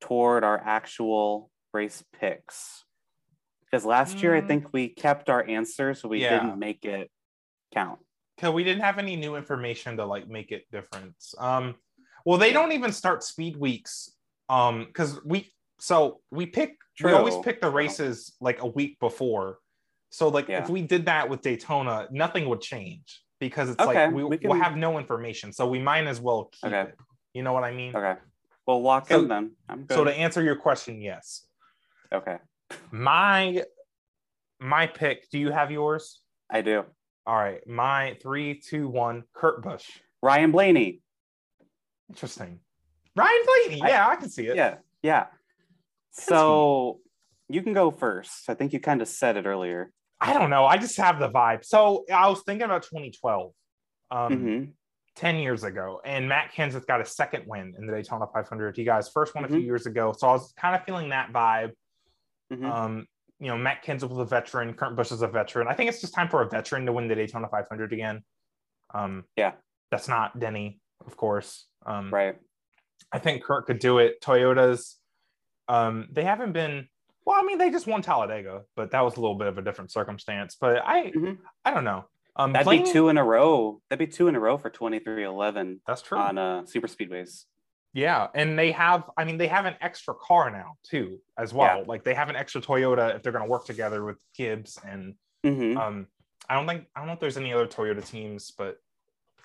toward 0.00 0.44
our 0.44 0.58
actual 0.58 1.50
race 1.72 2.04
picks? 2.12 2.84
Because 3.64 3.86
last 3.86 4.22
year 4.22 4.34
I 4.36 4.42
Mm. 4.42 4.48
think 4.48 4.72
we 4.72 4.88
kept 4.88 5.30
our 5.30 5.42
answer, 5.48 5.94
so 5.94 6.08
we 6.08 6.20
Yeah. 6.20 6.38
didn't 6.40 6.58
make 6.58 6.84
it 6.84 7.10
count. 7.72 8.00
Because 8.36 8.52
we 8.52 8.64
didn't 8.64 8.82
have 8.82 8.98
any 8.98 9.16
new 9.16 9.36
information 9.36 9.96
to 9.96 10.04
like 10.04 10.28
make 10.28 10.52
it 10.52 10.70
different. 10.70 11.16
Um, 11.38 11.76
well, 12.26 12.36
they 12.38 12.52
don't 12.52 12.72
even 12.72 12.92
start 12.92 13.22
speed 13.22 13.56
weeks. 13.56 14.14
Um, 14.48 14.84
because 14.84 15.22
we 15.24 15.50
so 15.78 16.20
we 16.30 16.44
pick 16.46 16.76
we 17.02 17.12
always 17.12 17.38
pick 17.38 17.60
the 17.62 17.70
races 17.70 18.36
like 18.40 18.60
a 18.60 18.66
week 18.66 18.98
before. 19.00 19.58
So 20.12 20.28
like 20.28 20.46
Yeah. 20.46 20.62
if 20.62 20.68
we 20.68 20.82
did 20.82 21.06
that 21.06 21.28
with 21.30 21.40
Daytona, 21.40 22.06
nothing 22.10 22.46
would 22.50 22.60
change 22.60 23.22
because 23.40 23.70
it's 23.70 23.80
Okay, 23.80 24.04
like 24.06 24.14
we, 24.14 24.22
we 24.24 24.36
will 24.36 24.50
can- 24.52 24.60
have 24.60 24.76
no 24.76 24.98
information. 24.98 25.52
So 25.54 25.66
we 25.66 25.78
might 25.78 26.06
as 26.06 26.20
well 26.20 26.50
keep 26.52 26.66
Okay. 26.70 26.90
it. 26.90 26.96
You 27.32 27.42
know 27.42 27.54
what 27.54 27.64
I 27.64 27.72
mean? 27.72 27.96
Okay. 27.96 28.20
Well, 28.66 28.82
lock 28.82 29.08
So- 29.08 29.20
in 29.20 29.28
then. 29.28 29.56
I'm 29.70 29.86
good. 29.86 29.94
So 29.94 30.04
to 30.04 30.12
answer 30.14 30.42
your 30.42 30.56
question, 30.56 31.00
yes. 31.00 31.46
okay, 32.12 32.36
My 32.90 33.64
my 34.60 34.86
pick. 34.86 35.28
Do 35.30 35.38
you 35.38 35.50
have 35.50 35.70
yours? 35.72 36.20
I 36.50 36.60
do. 36.60 36.84
All 37.26 37.34
right. 37.34 37.66
My 37.66 38.16
three, 38.22 38.60
two, 38.60 38.88
one. 38.88 39.24
Kurt 39.32 39.62
Busch. 39.62 39.88
Ryan 40.22 40.52
Blaney. 40.52 41.00
Interesting. 42.10 42.60
Ryan 43.16 43.42
Blaney. 43.46 43.82
I- 43.82 43.88
Yeah, 43.88 44.08
I, 44.08 44.16
can 44.16 44.28
see 44.28 44.46
it. 44.46 44.56
Yeah, 44.56 44.76
yeah. 45.02 45.26
So 46.12 47.00
you 47.48 47.62
can 47.62 47.72
go 47.72 47.90
first. 47.90 48.48
I 48.50 48.54
think 48.54 48.72
you 48.74 48.78
kind 48.80 49.00
of 49.02 49.08
said 49.08 49.36
it 49.38 49.46
earlier. 49.46 49.90
I 50.22 50.32
don't 50.34 50.50
know. 50.50 50.64
I 50.64 50.76
just 50.78 50.96
have 50.98 51.18
the 51.18 51.28
vibe. 51.28 51.64
So 51.64 52.04
I 52.12 52.28
was 52.28 52.42
thinking 52.44 52.64
about 52.64 52.84
2012, 52.84 53.52
um, 54.12 54.32
Mhm. 54.32 54.72
10 55.16 55.36
years 55.36 55.64
ago, 55.64 56.00
and 56.04 56.28
Matt 56.28 56.52
Kenseth 56.52 56.86
got 56.86 57.00
a 57.00 57.04
second 57.04 57.44
win 57.48 57.74
in 57.76 57.86
the 57.86 57.92
Daytona 57.92 58.26
500. 58.32 58.76
He 58.76 58.84
got 58.84 58.98
his 58.98 59.08
first 59.08 59.34
one 59.34 59.44
a 59.44 59.48
few 59.48 59.58
Mhm. 59.58 59.64
years 59.64 59.86
ago. 59.86 60.12
So 60.12 60.28
I 60.28 60.32
was 60.32 60.52
kind 60.52 60.76
of 60.76 60.84
feeling 60.84 61.08
that 61.08 61.32
vibe. 61.32 61.72
Mhm. 62.52 62.64
Um, 62.70 63.06
you 63.40 63.48
know, 63.48 63.58
Matt 63.58 63.82
Kenseth 63.84 64.08
was 64.10 64.18
a 64.18 64.24
veteran. 64.24 64.74
Kurt 64.74 64.94
Busch 64.94 65.10
is 65.10 65.22
a 65.22 65.26
veteran. 65.28 65.66
I 65.66 65.74
think 65.74 65.90
it's 65.90 66.00
just 66.00 66.14
time 66.14 66.28
for 66.28 66.40
a 66.42 66.48
veteran 66.48 66.86
to 66.86 66.92
win 66.92 67.08
the 67.08 67.16
Daytona 67.16 67.48
500 67.48 67.92
again. 67.92 68.24
Um, 68.94 69.24
Yeah. 69.36 69.54
That's 69.90 70.06
not 70.06 70.38
Denny. 70.38 70.78
of 71.04 71.16
course. 71.16 71.68
Um, 71.84 72.14
Right. 72.14 72.38
I 73.10 73.18
think 73.18 73.42
Kurt 73.42 73.66
could 73.66 73.80
do 73.80 73.98
it. 73.98 74.20
Toyota's, 74.20 75.00
um, 75.66 76.06
they 76.12 76.22
haven't 76.22 76.52
been. 76.52 76.88
Well, 77.24 77.38
I 77.40 77.44
mean, 77.44 77.58
they 77.58 77.70
just 77.70 77.86
won 77.86 78.02
Talladega, 78.02 78.62
but 78.76 78.90
that 78.90 79.00
was 79.02 79.16
a 79.16 79.20
little 79.20 79.36
bit 79.36 79.46
of 79.48 79.58
a 79.58 79.62
different 79.62 79.90
circumstance. 79.92 80.56
But 80.60 80.82
I, 80.84 81.10
Mhm. 81.12 81.38
I 81.64 81.72
don't 81.72 81.84
know. 81.84 82.04
Um, 82.34 82.52
That'd 82.52 82.64
Blaney- 82.64 82.84
be 82.84 82.90
two 82.92 83.08
in 83.10 83.18
a 83.18 83.24
row. 83.24 83.80
That'd 83.90 84.08
be 84.08 84.12
two 84.12 84.26
in 84.28 84.34
a 84.34 84.40
row 84.40 84.56
for 84.58 84.70
23XI 84.70 85.80
That's 85.86 86.02
true. 86.02 86.18
on 86.18 86.38
uh, 86.38 86.64
super 86.66 86.88
speedways. 86.88 87.44
Yeah, 87.94 88.28
and 88.34 88.58
they 88.58 88.72
have. 88.72 89.08
I 89.18 89.24
mean, 89.24 89.36
they 89.36 89.48
have 89.48 89.66
an 89.66 89.76
extra 89.82 90.14
car 90.14 90.50
now 90.50 90.76
too, 90.82 91.20
as 91.36 91.52
well. 91.52 91.80
Yeah. 91.80 91.84
Like 91.86 92.04
they 92.04 92.14
have 92.14 92.30
an 92.30 92.36
extra 92.36 92.60
Toyota 92.62 93.14
if 93.14 93.22
they're 93.22 93.32
going 93.32 93.44
to 93.44 93.50
work 93.50 93.66
together 93.66 94.02
with 94.02 94.18
Gibbs 94.34 94.78
and 94.84 95.14
Mhm. 95.44 95.76
um. 95.76 96.06
I 96.48 96.54
don't 96.54 96.66
think 96.66 96.86
I 96.96 97.00
don't 97.00 97.06
know 97.06 97.12
if 97.12 97.20
there's 97.20 97.36
any 97.36 97.52
other 97.52 97.66
Toyota 97.66 98.04
teams, 98.04 98.50
but 98.50 98.78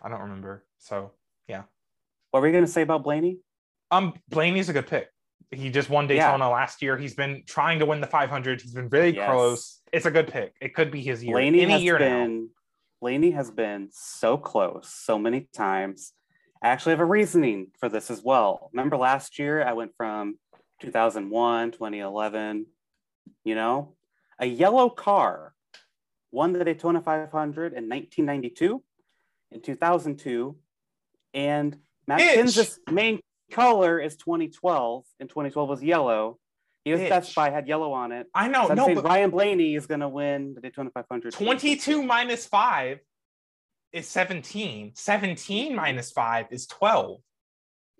I 0.01 0.07
don't 0.09 0.21
remember. 0.21 0.65
So 0.77 1.11
yeah. 1.47 1.63
What 2.31 2.39
were 2.41 2.47
you 2.47 2.53
gonna 2.53 2.67
say 2.67 2.81
about 2.83 3.03
Blaney? 3.03 3.39
um, 3.91 4.13
Blaney's 4.29 4.67
a 4.69 4.73
good 4.73 4.87
pick. 4.87 5.09
He 5.51 5.69
just 5.69 5.89
won 5.89 6.07
Daytona 6.07 6.49
last 6.49 6.81
year. 6.81 6.97
He's 6.97 7.15
been 7.15 7.43
trying 7.45 7.79
to 7.79 7.85
win 7.85 8.01
the 8.01 8.07
500. 8.07 8.61
He's 8.61 8.73
been 8.73 8.89
very 8.89 9.11
Yes. 9.15 9.29
close. 9.29 9.81
It's 9.93 10.05
a 10.05 10.11
good 10.11 10.27
pick. 10.27 10.53
It 10.59 10.73
could 10.75 10.91
be 10.91 11.01
his 11.01 11.23
year. 11.23 11.33
Blaney 11.35 11.61
Any 11.61 11.71
has 11.73 11.83
year 11.83 11.99
now. 11.99 12.05
been 12.05 12.49
Blaney 12.99 13.31
has 13.31 13.51
been 13.51 13.89
so 13.91 14.37
close 14.37 14.89
so 14.91 15.17
many 15.19 15.47
times. 15.53 16.13
I 16.63 16.69
actually 16.69 16.91
have 16.93 16.99
a 16.99 17.05
reasoning 17.05 17.67
for 17.79 17.89
this 17.89 18.09
as 18.09 18.23
well. 18.23 18.69
Remember 18.73 18.97
last 18.97 19.37
year 19.37 19.63
I 19.63 19.73
went 19.73 19.91
from 19.95 20.39
2001, 20.81 21.71
2011, 21.71 22.65
you 23.43 23.53
know, 23.55 23.95
a 24.39 24.47
yellow 24.47 24.89
car 24.89 25.53
won 26.31 26.53
the 26.53 26.63
Daytona 26.65 26.99
500 27.01 27.73
in 27.73 27.87
1992, 27.87 28.83
in 29.51 29.61
2002, 29.61 30.57
and 31.33 31.77
Matt. 32.07 32.19
Kenseth's 32.19 32.79
main 32.91 33.19
color 33.51 33.99
is 33.99 34.15
2012, 34.17 35.05
and 35.19 35.29
2012 35.29 35.69
was 35.69 35.83
yellow. 35.83 36.37
He 36.85 36.91
was 36.93 37.01
Bitch. 37.01 37.07
specified, 37.07 37.51
had 37.53 37.67
yellow 37.67 37.91
on 37.91 38.11
it. 38.11 38.27
I 38.33 38.47
know. 38.47 38.67
So 38.67 38.73
no, 38.73 38.95
but 38.95 39.03
Ryan 39.03 39.29
Blaney 39.29 39.75
is 39.75 39.87
going 39.87 39.99
to 39.99 40.07
win 40.09 40.53
the 40.53 40.61
Daytona 40.61 40.89
500. 40.91 41.33
22 41.33 42.01
minus 42.03 42.45
5 42.45 42.99
is 43.91 44.07
17. 44.07 44.91
17 44.95 45.75
minus 45.75 46.11
5 46.11 46.45
is 46.51 46.65
12. 46.67 47.19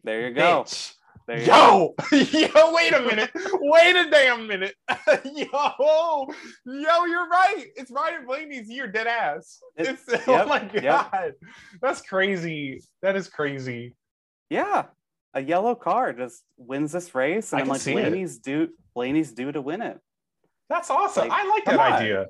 There 0.04 0.28
you 0.30 0.34
go. 0.34 0.64
Bitch. 0.64 0.94
There 1.28 1.40
you 1.42 1.46
go. 1.48 1.96
Yo, 2.14 2.18
yo, 2.56 2.74
wait 2.74 2.94
a 2.94 3.02
minute. 3.02 3.32
wait 3.60 3.96
a 3.98 4.10
damn 4.10 4.48
minute. 4.48 4.74
yo, 5.26 6.28
yo, 6.66 7.06
you're 7.06 7.28
right. 7.28 7.66
It's 7.76 7.92
Ryan 7.92 8.26
Blaney's 8.26 8.70
year, 8.70 8.88
dead 8.88 9.08
ass. 9.08 9.60
It- 9.76 10.00
It's, 10.08 10.28
oh 10.30 10.46
my 10.46 10.60
god. 10.60 10.84
yep. 10.84 11.34
That's 11.82 12.00
crazy. 12.00 12.82
That 13.02 13.18
is 13.18 13.28
crazy. 13.28 13.98
Yeah, 14.50 14.86
a 15.34 15.42
yellow 15.42 15.76
car 15.76 16.14
just 16.14 16.44
wins 16.58 16.92
this 16.92 17.14
race, 17.14 17.52
and 17.52 17.60
I 17.60 17.62
I'm 17.62 17.66
can 17.66 17.72
like 17.74 17.82
see 17.82 17.92
it. 17.92 17.96
Blaney's 18.10 18.38
due. 18.40 18.70
Blaney's 18.96 19.32
due 19.34 19.52
to 19.52 19.62
win 19.62 19.82
it. 19.82 20.00
That's 20.70 20.90
awesome. 20.90 21.28
Like, 21.30 21.40
I 21.40 21.50
like 21.50 21.66
that 21.66 21.80
on. 21.80 21.94
idea. 21.94 22.26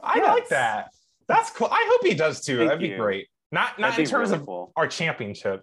I 0.00 0.16
Yes. 0.16 0.26
like 0.28 0.48
that. 0.48 0.90
That's 1.26 1.50
cool. 1.50 1.68
I 1.70 1.84
hope 1.90 2.06
he 2.06 2.14
does 2.14 2.40
too. 2.44 2.58
Thank 2.58 2.68
That'd 2.70 2.90
be 2.90 2.96
great. 2.96 3.28
Not 3.52 3.78
not 3.78 3.90
That'd 3.92 4.04
in 4.06 4.10
terms 4.10 4.30
really 4.30 4.40
of 4.40 4.46
cool. 4.46 4.72
our 4.76 4.86
championship, 4.88 5.62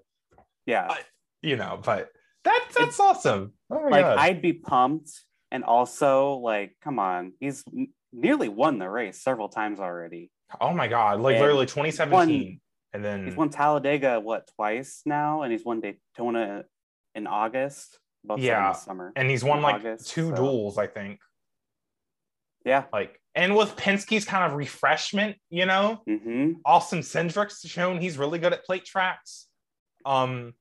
Yeah, 0.66 0.88
I- 0.90 1.02
you 1.42 1.56
know, 1.56 1.80
but 1.84 2.10
that 2.44 2.68
that's 2.78 3.00
awesome. 3.00 3.54
Oh 3.70 3.82
my 3.84 3.90
like 3.90 4.02
god. 4.06 4.18
I'd 4.18 4.42
be 4.42 4.54
pumped, 4.54 5.12
and 5.52 5.64
also 5.64 6.36
like, 6.36 6.76
come 6.82 7.00
on, 7.00 7.34
he's 7.40 7.64
n- 7.76 7.90
nearly 8.14 8.50
won 8.50 8.80
the 8.80 8.90
race 8.90 9.22
several 9.22 9.50
times 9.50 9.80
already. 9.80 10.32
oh 10.62 10.74
my 10.74 10.88
god. 10.88 11.20
Like 11.22 11.36
And 11.36 11.42
literally 11.44 11.66
2017. 11.66 12.60
and 12.94 13.04
then 13.04 13.26
He's 13.26 13.36
won 13.36 13.50
Talladega 13.50 14.20
what 14.20 14.48
twice 14.56 15.02
now, 15.06 15.42
and 15.44 15.52
he's 15.52 15.66
won 15.66 15.82
Daytona 15.82 16.64
in 17.16 17.26
August. 17.28 17.98
Both 18.24 18.40
yeah, 18.40 18.52
Yeah, 18.54 18.66
in 18.68 18.74
the 18.74 18.78
summer. 18.80 19.14
and 19.16 19.30
he's 19.30 19.44
won 19.44 19.58
in 19.58 19.64
like 19.64 19.76
August, 19.76 20.10
two 20.10 20.30
so- 20.30 20.36
duels, 20.36 20.78
I 20.78 20.88
think. 20.88 21.20
Yeah. 22.66 22.86
Like, 22.92 23.20
and 23.36 23.56
with 23.56 23.76
Penske's 23.76 24.26
kind 24.26 24.52
of 24.52 24.58
refreshment, 24.58 25.38
you 25.50 25.66
know, 25.68 26.02
hmm 26.08 26.54
Austin 26.66 27.02
Cindric's 27.04 27.62
shown 27.68 28.00
he's 28.02 28.18
really 28.18 28.40
good 28.40 28.54
at 28.54 28.66
plate 28.66 28.86
tracks. 28.86 29.48
Um, 30.06 30.54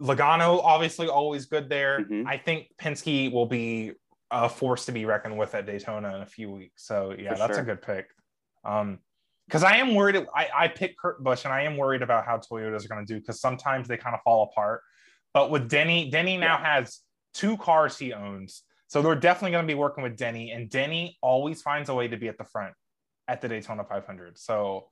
Logano 0.00 0.60
obviously 0.62 1.08
always 1.08 1.46
good 1.46 1.68
there. 1.68 2.00
Mhm. 2.00 2.26
I 2.26 2.38
think 2.38 2.68
Penske 2.80 3.32
will 3.32 3.46
be 3.46 3.92
a 4.30 4.48
force 4.48 4.86
to 4.86 4.92
be 4.92 5.04
reckoned 5.04 5.36
with 5.38 5.54
at 5.54 5.66
Daytona 5.66 6.16
in 6.16 6.22
a 6.22 6.26
few 6.26 6.50
weeks. 6.50 6.86
So 6.86 7.14
yeah, 7.18 7.32
For 7.32 7.38
that's 7.38 7.54
sure. 7.54 7.62
a 7.62 7.66
good 7.66 7.82
pick. 7.82 8.06
Um, 8.64 8.98
because 9.46 9.62
I 9.62 9.76
am 9.76 9.94
worried. 9.94 10.26
I, 10.34 10.48
I 10.54 10.68
picked 10.68 10.98
Kurt 10.98 11.22
Busch, 11.22 11.44
and 11.44 11.54
I 11.54 11.62
am 11.62 11.76
worried 11.76 12.02
about 12.02 12.24
how 12.26 12.38
Toyotas 12.38 12.84
are 12.84 12.88
going 12.88 13.06
to 13.06 13.14
do 13.14 13.20
because 13.20 13.40
sometimes 13.40 13.86
they 13.86 13.96
kind 13.96 14.14
of 14.14 14.20
fall 14.22 14.50
apart. 14.50 14.82
But 15.34 15.50
with 15.50 15.68
Denny, 15.68 16.10
Denny 16.10 16.36
now 16.36 16.58
has 16.58 17.00
two 17.34 17.56
cars 17.58 17.98
he 17.98 18.12
owns, 18.12 18.62
so 18.88 19.02
they're 19.02 19.14
definitely 19.14 19.50
going 19.52 19.66
to 19.66 19.70
be 19.72 19.78
working 19.78 20.02
with 20.02 20.16
Denny, 20.16 20.52
and 20.52 20.70
Denny 20.70 21.18
always 21.20 21.60
finds 21.62 21.88
a 21.88 21.94
way 21.94 22.08
to 22.08 22.16
be 22.16 22.28
at 22.28 22.38
the 22.38 22.44
front 22.44 22.72
at 23.28 23.40
the 23.40 23.48
Daytona 23.48 23.84
500. 23.84 24.38
So 24.38 24.88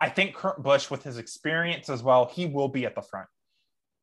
I 0.00 0.08
think 0.08 0.34
Kurt 0.34 0.62
Busch, 0.62 0.90
with 0.90 1.02
his 1.02 1.18
experience 1.18 1.88
as 1.88 2.02
well, 2.02 2.26
he 2.32 2.46
will 2.46 2.68
be 2.68 2.84
at 2.86 2.94
the 2.94 3.02
front. 3.02 3.26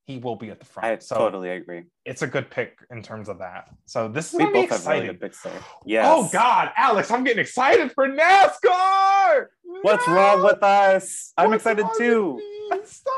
He 0.06 0.18
will 0.20 0.36
be 0.38 0.50
at 0.50 0.60
the 0.60 0.66
front. 0.66 0.88
I 0.88 0.98
so 1.00 1.16
totally 1.18 1.50
agree. 1.50 1.84
it's 2.06 2.22
a 2.22 2.28
good 2.28 2.50
pick 2.50 2.78
in 2.90 3.02
terms 3.04 3.28
of 3.30 3.40
that. 3.40 3.70
So 3.86 4.08
this 4.08 4.28
is 4.28 4.34
We 4.34 4.40
going 4.40 4.54
to 4.54 4.54
be 4.54 4.62
both 4.68 4.70
have 4.78 4.88
really 4.88 5.00
exciting. 5.00 5.12
good 5.12 5.22
picks 5.22 5.42
there. 5.42 5.60
Yes. 5.86 6.06
Oh 6.10 6.30
God, 6.32 6.72
Alex, 6.78 7.12
I'm 7.12 7.24
getting 7.26 7.42
excited 7.42 7.92
for 7.92 8.08
NASCAR. 8.08 9.48
What's 9.82 10.08
wrong 10.08 10.44
with 10.44 10.62
us? 10.64 11.34
I'm 11.38 11.50
What's 11.50 11.62
excited 11.66 11.86
too. 11.98 12.42
Stop! 12.84 13.14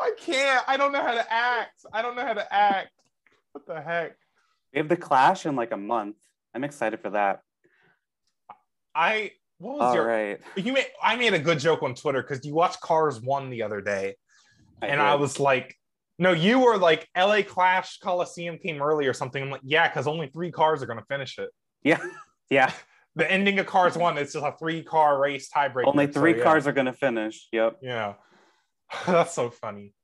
I 0.00 0.12
can't. 0.18 0.64
I 0.66 0.76
don't 0.76 0.92
know 0.92 1.02
how 1.02 1.14
to 1.14 1.32
act. 1.32 1.84
I 1.92 2.02
don't 2.02 2.16
know 2.16 2.22
how 2.26 2.34
to 2.34 2.52
act. 2.52 2.90
What 3.52 3.66
the 3.66 3.80
heck? 3.80 4.16
We 4.72 4.78
have 4.78 4.88
the 4.88 4.96
clash 4.96 5.46
in 5.46 5.56
like 5.56 5.72
a 5.72 5.76
month. 5.76 6.16
I'm 6.54 6.64
excited 6.64 7.00
for 7.00 7.10
that. 7.10 7.40
I 8.94 9.32
what 9.58 9.78
was 9.78 9.82
All 9.82 9.94
your 9.94 10.06
right. 10.06 10.40
you 10.56 10.72
made 10.72 10.86
I 11.02 11.16
made 11.16 11.34
a 11.34 11.38
good 11.38 11.58
joke 11.58 11.82
on 11.82 11.94
Twitter 11.94 12.22
because 12.22 12.44
you 12.44 12.54
watched 12.54 12.80
Cars 12.80 13.20
One 13.20 13.50
the 13.50 13.62
other 13.62 13.80
day, 13.80 14.16
and 14.82 15.00
I 15.00 15.14
was 15.16 15.38
like, 15.38 15.76
no, 16.18 16.32
you 16.32 16.60
were 16.60 16.76
like 16.78 17.08
LA 17.16 17.42
Clash 17.42 17.98
Coliseum 17.98 18.58
came 18.58 18.82
early 18.82 19.06
or 19.06 19.12
something. 19.12 19.42
I'm 19.42 19.50
like, 19.50 19.60
yeah, 19.64 19.88
because 19.88 20.06
only 20.06 20.28
three 20.28 20.50
cars 20.50 20.82
are 20.82 20.86
gonna 20.86 21.04
finish 21.08 21.38
it. 21.38 21.50
yeah, 21.82 22.00
yeah. 22.50 22.72
The 23.16 23.30
ending 23.30 23.58
of 23.58 23.66
Cars 23.66 23.96
One, 23.96 24.16
it's 24.18 24.32
just 24.34 24.44
a 24.44 24.52
three 24.58 24.82
car 24.82 25.20
race 25.20 25.48
tiebreaker. 25.50 25.86
Only 25.86 26.06
So, 26.06 26.20
three 26.20 26.36
yeah. 26.38 26.44
cars 26.44 26.66
are 26.66 26.72
gonna 26.72 26.92
finish. 26.92 27.48
Yep. 27.52 27.78
Yeah. 27.82 28.14
That's 29.06 29.34
so 29.34 29.50
funny. 29.50 29.94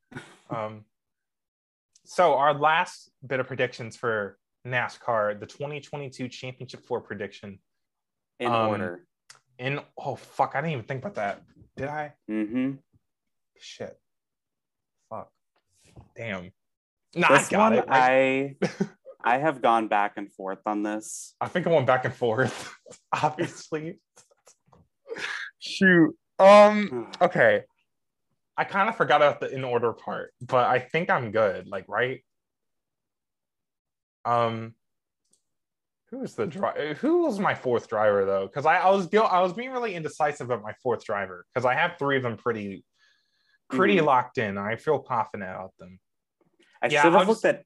Um, 0.51 0.85
so 2.05 2.35
our 2.35 2.55
last 2.55 3.11
bit 3.27 3.41
of 3.41 3.47
predictions 3.47 3.97
for 3.97 4.39
NASCAR, 4.67 5.39
the 5.39 5.47
2022 5.47 6.29
Championship 6.29 6.85
Four 6.85 7.01
prediction. 7.01 7.59
In 8.41 8.49
Um, 8.53 8.69
order. 8.69 9.07
In 9.59 9.81
oh 9.97 10.17
fuck, 10.17 10.53
I 10.55 10.61
didn't 10.61 10.73
even 10.73 10.85
think 10.85 11.03
about 11.03 11.15
that. 11.15 11.43
Did 11.77 11.89
I? 11.89 12.13
Mm-hmm. 12.31 12.73
Shit. 13.59 13.97
Fuck. 15.09 15.31
Damn. 16.15 16.51
No, 17.15 17.29
This 17.31 17.47
I 17.47 17.51
got 17.51 17.71
one, 17.73 17.79
it. 17.79 17.85
I, 17.89 18.57
I 18.63 18.69
I 19.27 19.39
have 19.39 19.61
gone 19.61 19.89
back 19.89 20.13
and 20.17 20.33
forth 20.33 20.61
on 20.67 20.85
this. 20.85 21.35
I 21.41 21.49
think 21.49 21.67
I 21.67 21.71
went 21.71 21.87
back 21.87 22.05
and 22.05 22.15
forth. 22.15 22.73
Obviously. 23.23 23.99
Shoot. 25.59 26.15
Um. 26.39 27.11
Okay. 27.21 27.65
I 28.57 28.65
kind 28.65 28.89
of 28.89 28.97
forgot 28.97 29.17
about 29.21 29.41
the 29.41 29.51
in 29.55 29.65
order 29.65 29.93
part, 29.93 30.33
but 30.41 30.65
I 30.67 30.79
think 30.79 31.11
I'm 31.11 31.31
good. 31.31 31.67
Like, 31.67 31.85
right? 31.89 32.21
Um, 34.25 34.75
who's 36.11 36.35
the 36.35 36.47
driver? 36.47 36.95
Who 36.95 37.25
was 37.25 37.39
my 37.39 37.55
fourth 37.55 37.87
driver 37.89 38.25
though? 38.25 38.47
Because 38.47 38.65
I, 38.65 38.77
I 38.79 38.91
was 38.91 39.09
go- 39.09 39.25
I 39.25 39.41
was 39.41 39.53
being 39.53 39.73
really 39.73 39.95
indecisive 39.95 40.47
about 40.51 40.63
my 40.63 40.73
fourth 40.83 41.05
driver 41.05 41.45
because 41.53 41.67
I 41.67 41.75
have 41.75 41.99
three 41.99 42.17
of 42.17 42.23
them 42.23 42.39
pretty, 42.39 42.83
pretty 43.69 43.97
Mhm. 43.99 44.05
locked 44.07 44.39
in. 44.39 44.57
I 44.57 44.77
feel 44.77 45.01
confident 45.01 45.51
about 45.51 45.75
them. 45.79 45.99
I 46.81 46.87
Yeah, 46.87 47.03
should 47.03 47.13
I'll 47.13 47.19
have 47.19 47.29
looked 47.29 47.45
at 47.45 47.63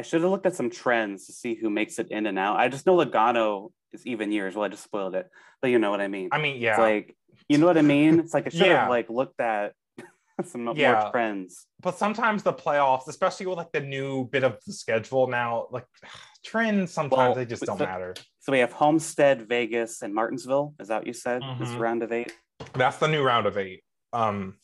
I 0.00 0.02
should 0.02 0.22
have 0.22 0.30
looked 0.30 0.46
at 0.46 0.54
some 0.56 0.70
trends 0.70 1.26
to 1.26 1.32
see 1.34 1.54
who 1.54 1.68
makes 1.68 1.98
it 1.98 2.08
in 2.10 2.24
and 2.24 2.38
out. 2.38 2.56
I 2.58 2.68
just 2.68 2.86
know 2.86 2.96
Logano 2.96 3.68
is 3.92 4.06
even 4.06 4.32
years. 4.32 4.56
Well, 4.56 4.64
I 4.64 4.68
just 4.68 4.82
spoiled 4.82 5.14
it, 5.14 5.28
but 5.60 5.68
you 5.68 5.78
know 5.78 5.90
what 5.90 6.00
I 6.00 6.08
mean. 6.08 6.30
I 6.32 6.40
mean, 6.40 6.56
yeah, 6.58 6.70
It's 6.70 6.78
like 6.78 7.16
you 7.50 7.58
know 7.58 7.66
what 7.66 7.76
I 7.76 7.82
mean. 7.82 8.18
It's 8.18 8.32
like 8.32 8.46
I 8.46 8.48
should 8.48 8.62
Yeah. 8.66 8.80
have 8.80 8.88
like 8.88 9.10
looked 9.10 9.38
at 9.42 9.74
some 10.46 10.64
more 10.64 10.74
Yeah. 10.74 11.10
trends. 11.10 11.66
but 11.82 11.98
sometimes 11.98 12.42
the 12.42 12.54
playoffs, 12.54 13.08
especially 13.08 13.44
with 13.44 13.58
like 13.58 13.72
the 13.72 13.80
new 13.82 14.24
bit 14.32 14.42
of 14.42 14.56
the 14.66 14.72
schedule 14.72 15.26
now, 15.26 15.66
like 15.70 15.84
trends 16.46 16.92
sometimes 16.92 17.18
Well, 17.18 17.34
they 17.34 17.44
just 17.44 17.66
don't 17.66 17.76
the- 17.76 17.84
matter. 17.84 18.14
So 18.38 18.52
we 18.52 18.60
have 18.60 18.72
Homestead, 18.72 19.46
Vegas, 19.50 20.00
and 20.00 20.14
Martinsville. 20.14 20.72
Is 20.80 20.88
that 20.88 21.00
what 21.00 21.06
you 21.06 21.12
said? 21.12 21.42
This 21.58 21.68
Mhm. 21.72 21.78
round 21.78 22.02
of 22.02 22.10
eight. 22.10 22.32
That's 22.72 22.96
the 22.96 23.08
new 23.08 23.22
round 23.22 23.44
of 23.46 23.58
eight. 23.58 23.84
Um, 24.14 24.58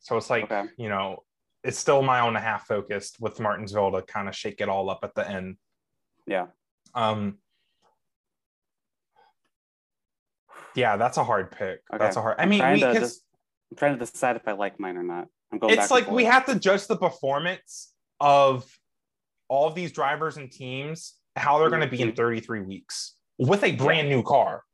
so 0.00 0.16
it's 0.16 0.30
like 0.30 0.44
Okay. 0.44 0.64
you 0.78 0.88
know, 0.88 1.24
it's 1.66 1.78
still 1.78 2.02
mile 2.02 2.28
and 2.28 2.36
a 2.36 2.40
half 2.40 2.66
focused 2.66 3.20
with 3.20 3.40
Martinsville 3.40 3.92
to 3.92 4.02
kind 4.02 4.28
of 4.28 4.36
shake 4.36 4.60
it 4.60 4.68
all 4.68 4.88
up 4.88 5.00
at 5.02 5.14
the 5.14 5.28
end. 5.28 5.56
Yeah. 6.26 6.46
Um, 6.94 7.38
yeah, 10.74 10.96
that's 10.96 11.16
a 11.16 11.24
hard 11.24 11.50
pick. 11.50 11.80
Okay. 11.92 11.98
That's 11.98 12.16
a 12.16 12.22
hard. 12.22 12.36
I 12.38 12.42
I'm 12.44 12.48
mean, 12.50 12.62
we 12.72 12.80
just- 12.80 13.22
I'm 13.70 13.76
trying 13.76 13.92
to 13.94 13.98
decide 13.98 14.36
if 14.36 14.46
I 14.46 14.52
like 14.52 14.78
mine 14.78 14.96
or 14.96 15.02
not. 15.02 15.26
I'm 15.52 15.58
going. 15.58 15.74
it's 15.78 15.90
like 15.90 16.10
we 16.10 16.24
have 16.24 16.44
to 16.46 16.58
judge 16.58 16.86
the 16.86 16.96
performance 16.96 17.92
of 18.20 18.64
all 19.48 19.68
of 19.68 19.74
these 19.76 19.92
drivers 19.92 20.36
and 20.36 20.50
teams 20.50 21.14
how 21.36 21.58
they're 21.58 21.68
going 21.70 21.82
to 21.82 21.86
be 21.88 22.00
in 22.00 22.10
Mhm. 22.12 22.16
33 22.16 22.60
weeks 22.62 23.16
with 23.38 23.62
a 23.62 23.72
brand 23.72 24.08
new 24.08 24.22
car 24.24 24.64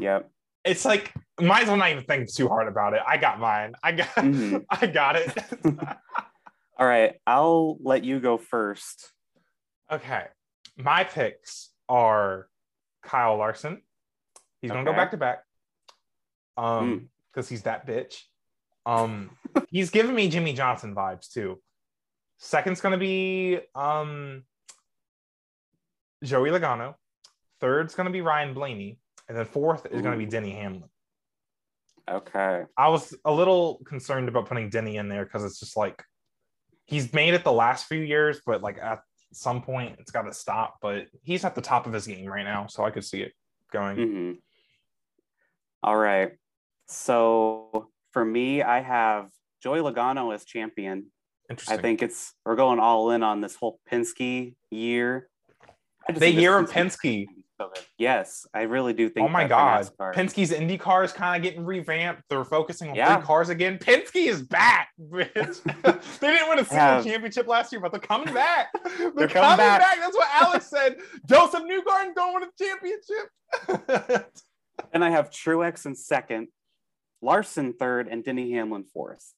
Yep. 0.00 0.28
it's 0.64 0.84
like 0.84 1.12
might 1.40 1.62
as 1.62 1.68
well 1.68 1.76
not 1.76 1.90
even 1.90 2.02
think 2.02 2.32
too 2.34 2.48
hard 2.48 2.66
about 2.66 2.94
it 2.94 3.02
i 3.06 3.16
got 3.16 3.38
mine 3.38 3.74
i 3.84 3.92
got 3.92 4.08
Mhm. 4.08 4.64
i 4.70 4.86
got 4.86 5.14
it 5.16 5.32
All 6.78 6.86
right, 6.86 7.14
I'll 7.26 7.76
let 7.80 8.04
you 8.04 8.20
go 8.20 8.38
first. 8.38 9.10
okay 9.90 10.26
my 10.78 11.04
picks 11.04 11.70
are 11.88 12.48
kyle 13.02 13.36
larson. 13.36 13.82
He's 14.60 14.70
going 14.70 14.84
to 14.84 14.90
go 14.90 14.96
back 14.96 15.10
to 15.10 15.16
back 15.16 15.42
um 16.56 17.08
because 17.32 17.48
he's 17.48 17.62
that 17.62 17.86
bitch. 17.86 18.22
Um 18.86 19.30
he's 19.70 19.90
giving 19.90 20.14
me 20.14 20.28
jimmie 20.28 20.54
johnson 20.54 20.94
vibes 20.94 21.30
too. 21.30 21.60
Second's 22.38 22.80
going 22.80 22.92
to 22.92 22.98
be 22.98 23.58
um 23.74 24.44
joey 26.22 26.50
logano. 26.50 26.94
Third's 27.60 27.94
going 27.94 28.06
to 28.06 28.12
be 28.12 28.20
ryan 28.20 28.54
blaney. 28.54 28.98
And 29.28 29.36
then 29.36 29.44
fourth 29.44 29.86
is 29.86 30.00
going 30.00 30.12
to 30.12 30.18
be 30.18 30.26
denny 30.26 30.52
hamlin. 30.52 30.88
Okay. 32.08 32.64
I 32.76 32.88
was 32.88 33.14
a 33.24 33.32
little 33.32 33.80
concerned 33.84 34.28
about 34.28 34.46
putting 34.46 34.70
Denny 34.70 34.96
in 34.96 35.10
there 35.10 35.24
because 35.24 35.44
it's 35.44 35.60
just 35.60 35.76
like 35.76 36.02
he's 36.88 37.12
made 37.12 37.34
it 37.34 37.44
the 37.44 37.52
last 37.52 37.86
few 37.86 38.00
years, 38.00 38.40
but 38.44 38.62
like 38.62 38.78
at 38.78 39.00
some 39.32 39.62
point 39.62 39.96
it's 40.00 40.10
got 40.10 40.22
to 40.22 40.32
stop. 40.32 40.78
But 40.82 41.06
he's 41.22 41.44
at 41.44 41.54
the 41.54 41.60
top 41.60 41.86
of 41.86 41.92
his 41.92 42.06
game 42.06 42.26
right 42.26 42.44
now, 42.44 42.66
so 42.66 42.84
I 42.84 42.90
could 42.90 43.04
see 43.04 43.20
it 43.20 43.32
going. 43.72 43.96
hmm 43.96 44.32
All 45.82 45.96
right. 45.96 46.32
So 46.88 47.90
for 48.12 48.24
me, 48.24 48.62
I 48.62 48.80
have 48.80 49.28
Joey 49.62 49.80
Logano 49.80 50.34
as 50.34 50.44
champion. 50.44 51.12
I 51.68 51.76
think 51.76 52.02
it's 52.02 52.32
we're 52.44 52.56
going 52.56 52.78
all 52.78 53.10
in 53.10 53.22
on 53.22 53.40
this 53.40 53.54
whole 53.54 53.78
Penske 53.90 54.54
year. 54.70 55.28
The 56.14 56.30
year 56.30 56.58
of 56.58 56.70
Penske- 56.70 57.26
Penske. 57.26 57.26
so 57.26 57.34
good. 57.34 57.37
Yes, 57.98 58.46
I 58.54 58.62
really 58.62 58.92
do 58.92 59.08
think. 59.08 59.24
Oh 59.26 59.28
my 59.28 59.46
God. 59.46 59.88
Penske's 59.98 60.52
Indy 60.52 60.78
car 60.78 61.02
is 61.04 61.12
kind 61.12 61.36
of 61.36 61.42
getting 61.42 61.64
revamped. 61.64 62.22
They're 62.30 62.44
focusing 62.44 62.90
on 62.90 62.94
Yeah. 62.94 63.16
three 63.16 63.26
cars 63.26 63.48
again. 63.48 63.78
Penske 63.78 64.26
is 64.28 64.42
back, 64.42 64.90
bitch. 65.00 65.62
they 66.20 66.28
didn't 66.32 66.48
win 66.48 66.58
a 66.60 66.64
single 66.64 66.76
have- 66.78 67.04
championship 67.04 67.46
last 67.48 67.72
year, 67.72 67.80
but 67.80 67.90
they're 67.90 68.00
coming 68.00 68.32
back. 68.32 68.68
They're, 68.98 69.10
They're 69.10 69.28
coming, 69.28 69.28
coming 69.28 69.56
back. 69.58 69.80
back. 69.80 69.98
That's 70.00 70.16
what 70.16 70.28
Alex 70.32 70.66
said. 70.66 70.96
Josef 71.28 71.62
Newgarden 71.62 72.14
don't 72.14 72.34
win 72.34 72.44
a 72.44 72.62
championship. 72.62 74.28
and 74.92 75.04
I 75.04 75.10
have 75.10 75.30
Truex 75.30 75.86
in 75.86 75.94
second, 75.94 76.48
Larson 77.22 77.72
third, 77.72 78.08
and 78.08 78.24
Denny 78.24 78.52
Hamlin 78.52 78.84
fourth. 78.84 79.32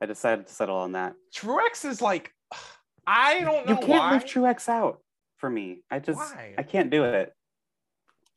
I 0.00 0.06
decided 0.06 0.46
to 0.46 0.52
settle 0.54 0.76
on 0.76 0.92
that. 0.92 1.14
Truex 1.34 1.84
is 1.84 2.00
like, 2.00 2.32
I 3.06 3.40
don't 3.40 3.66
know 3.66 3.72
You 3.74 3.78
can't 3.78 3.88
why. 3.88 4.12
leave 4.12 4.24
Truex 4.24 4.68
out 4.68 5.00
for 5.38 5.48
me. 5.50 5.82
I 5.90 5.98
just 5.98 6.18
Why? 6.18 6.54
I 6.58 6.62
can't 6.62 6.90
do 6.90 7.04
it. 7.04 7.32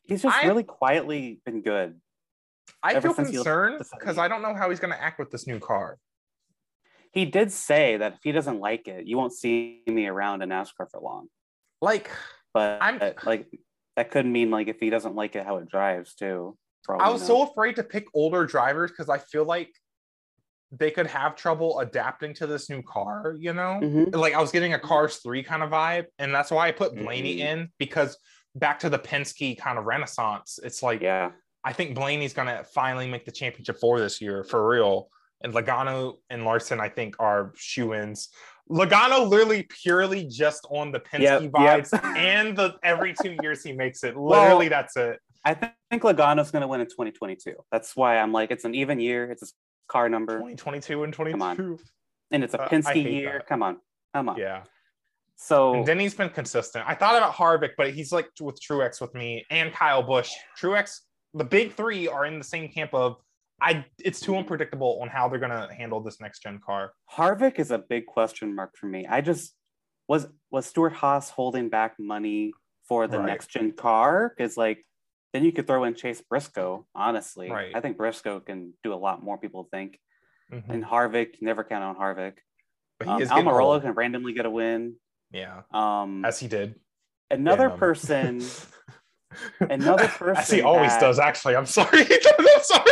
He's 0.04 0.22
just 0.24 0.36
I- 0.44 0.48
really 0.48 0.64
quietly 0.64 1.42
been 1.46 1.62
good. 1.62 2.00
I 2.84 3.00
feel 3.00 3.14
concerned 3.14 3.84
because 4.00 4.18
I 4.18 4.28
don't 4.28 4.42
know 4.42 4.56
how 4.56 4.70
he's 4.70 4.80
going 4.80 4.94
to 4.94 5.02
act 5.02 5.20
with 5.20 5.30
this 5.30 5.46
new 5.46 5.60
car. 5.60 5.98
He 7.12 7.26
did 7.26 7.52
say 7.52 7.98
that 7.98 8.14
if 8.14 8.20
he 8.24 8.32
doesn't 8.32 8.60
like 8.60 8.88
it, 8.88 9.06
you 9.06 9.18
won't 9.18 9.34
see 9.34 9.84
me 9.88 10.08
around 10.08 10.42
in 10.42 10.50
NASCAR 10.50 10.90
for 10.90 11.00
long. 11.02 11.28
Like, 11.82 12.10
But 12.54 12.82
I'm- 12.82 13.00
like 13.26 13.48
that 13.98 14.10
could 14.12 14.26
mean 14.26 14.50
like 14.52 14.68
if 14.68 14.80
he 14.80 14.90
doesn't 14.90 15.16
like 15.16 15.36
it 15.36 15.46
how 15.46 15.58
it 15.58 15.70
drives 15.70 16.16
too. 16.16 16.58
I 16.90 17.12
was 17.12 17.22
know. 17.22 17.28
so 17.28 17.52
afraid 17.52 17.76
to 17.76 17.84
pick 17.84 18.06
older 18.14 18.46
drivers 18.46 18.92
because 18.92 19.10
I 19.10 19.20
feel 19.20 19.46
like 19.46 19.70
they 20.72 20.90
could 20.90 21.08
have 21.08 21.36
trouble 21.36 21.80
adapting 21.80 22.34
to 22.36 22.48
this 22.48 22.70
new 22.70 22.82
car, 22.82 23.36
you 23.38 23.54
know? 23.54 23.80
Mhm. 23.84 24.16
Like, 24.16 24.34
I 24.34 24.42
was 24.42 24.52
getting 24.52 24.74
a 24.74 24.80
Cars 24.80 25.18
3 25.18 25.44
kind 25.44 25.62
of 25.62 25.70
vibe. 25.70 26.06
And 26.18 26.34
that's 26.34 26.50
why 26.50 26.68
I 26.70 26.72
put 26.72 26.96
Blaney 26.96 27.38
Mhm. 27.38 27.40
in 27.46 27.70
because 27.78 28.18
back 28.56 28.80
to 28.80 28.90
the 28.90 29.00
Penske 29.00 29.58
kind 29.58 29.78
of 29.78 29.86
renaissance, 29.86 30.60
it's 30.64 30.84
like, 30.84 31.02
Yeah. 31.02 31.32
I 31.64 31.74
think 31.74 31.94
Blaney's 31.96 32.34
going 32.34 32.48
to 32.48 32.64
finally 32.64 33.08
make 33.08 33.24
the 33.26 33.32
championship 33.32 33.80
four 33.80 34.00
this 34.00 34.20
year 34.20 34.44
for 34.44 34.68
real. 34.68 35.10
And 35.44 35.54
Logano 35.54 36.16
and 36.32 36.44
Larson, 36.44 36.80
I 36.80 36.90
think, 36.90 37.16
are 37.20 37.52
shoe 37.56 37.94
ins. 37.94 38.30
Logano 38.70 39.28
literally 39.28 39.68
purely 39.84 40.26
just 40.26 40.66
on 40.72 40.92
the 40.92 41.00
Penske 41.00 41.22
Yep, 41.22 41.42
yep. 41.44 41.52
vibes, 41.54 42.16
and 42.18 42.58
the 42.58 42.76
every 42.84 43.14
two 43.14 43.36
years 43.44 43.64
he 43.64 43.74
makes 43.74 44.04
it. 44.04 44.16
Literally, 44.18 44.70
that's 44.70 44.96
it. 44.98 45.20
I 45.46 45.54
th- 45.56 45.72
think 45.90 46.04
Logano's 46.04 46.52
going 46.52 46.62
to 46.62 46.68
win 46.68 46.82
in 46.82 46.88
2022. 46.88 47.54
That's 47.72 47.96
why 47.96 48.18
I'm 48.18 48.32
like, 48.32 48.50
it's 48.52 48.66
an 48.66 48.74
even 48.76 49.00
year. 49.00 49.30
It's 49.32 49.44
a 49.44 49.48
car 49.88 50.10
number, 50.10 50.34
2022 50.34 51.04
and 51.04 51.14
Come 51.16 51.42
on. 51.42 51.56
22. 51.58 51.84
and 52.32 52.44
it's 52.44 52.54
a 52.54 52.62
Uh, 52.62 52.70
Penske 52.70 52.94
hate 52.94 53.12
year. 53.12 53.34
that. 53.34 53.48
Come 53.48 53.62
on, 53.64 53.78
come 54.16 54.30
on. 54.30 54.38
Yeah. 54.38 54.64
So 55.44 55.74
And 55.74 55.86
Denny's 55.86 56.14
been 56.14 56.30
consistent. 56.30 56.86
I 56.88 56.94
thought 56.94 57.18
about 57.18 57.34
Harvick, 57.34 57.72
but 57.76 57.94
he's 57.96 58.12
like 58.12 58.30
with 58.40 58.60
Truex 58.62 59.02
with 59.02 59.14
me 59.16 59.44
and 59.50 59.74
Kyle 59.74 60.04
Busch. 60.04 60.32
Truex, 60.60 61.00
the 61.34 61.44
big 61.44 61.74
three 61.74 62.08
are 62.08 62.26
in 62.26 62.38
the 62.38 62.44
same 62.44 62.70
camp 62.70 62.94
of 62.94 63.16
I. 63.60 63.84
It's 63.98 64.20
too 64.20 64.36
unpredictable 64.38 65.00
on 65.02 65.08
how 65.08 65.28
they're 65.30 65.40
gonna 65.40 65.74
handle 65.74 66.00
this 66.00 66.22
next 66.22 66.44
gen 66.44 66.60
car. 66.64 66.94
Harvick 67.12 67.58
is 67.58 67.72
a 67.72 67.80
big 67.80 68.06
question 68.06 68.54
mark 68.56 68.78
for 68.78 68.86
me. 68.86 69.08
I 69.08 69.22
just 69.22 69.56
was 70.08 70.28
was 70.52 70.68
Stewart 70.68 70.94
Haas 70.94 71.32
holding 71.32 71.70
back 71.70 71.96
money 72.00 72.54
for 72.88 73.08
the 73.08 73.18
Right. 73.18 73.26
next 73.26 73.48
gen 73.50 73.72
car? 73.72 74.34
Because 74.38 74.58
like 74.58 74.86
then 75.34 75.44
you 75.44 75.52
could 75.52 75.66
throw 75.66 75.86
in 75.86 75.96
Chase 75.96 76.22
Briscoe. 76.22 76.86
Honestly, 76.94 77.50
Right. 77.50 77.72
I 77.76 77.80
think 77.82 77.98
Briscoe 77.98 78.42
can 78.42 78.74
do 78.84 78.94
a 78.94 78.96
lot 79.08 79.24
more. 79.24 79.38
People 79.40 79.64
think, 79.72 79.98
Mhm. 80.52 80.70
and 80.70 80.84
Harvick 80.86 81.42
never 81.42 81.64
count 81.64 81.84
on 81.84 81.96
Harvick. 81.96 82.38
But 83.00 83.08
he 83.08 83.14
Um, 83.16 83.22
is 83.24 83.30
getting 83.30 83.46
Almirola 83.46 83.82
can 83.82 83.94
randomly 83.94 84.34
get 84.34 84.46
a 84.46 84.50
win. 84.52 84.98
Yeah, 85.32 85.62
Um, 85.72 86.26
as 86.26 86.40
he 86.40 86.48
did. 86.48 86.76
another 87.30 87.70
Damn. 87.70 87.78
person, 87.80 88.42
another 89.60 90.08
person. 90.08 90.38
as 90.42 90.50
he 90.50 90.62
always 90.62 90.92
that- 90.92 91.02
does. 91.02 91.20
Actually, 91.20 91.56
I'm 91.56 91.66
sorry. 91.66 92.02
I'm 92.40 92.62
sorry. 92.64 92.92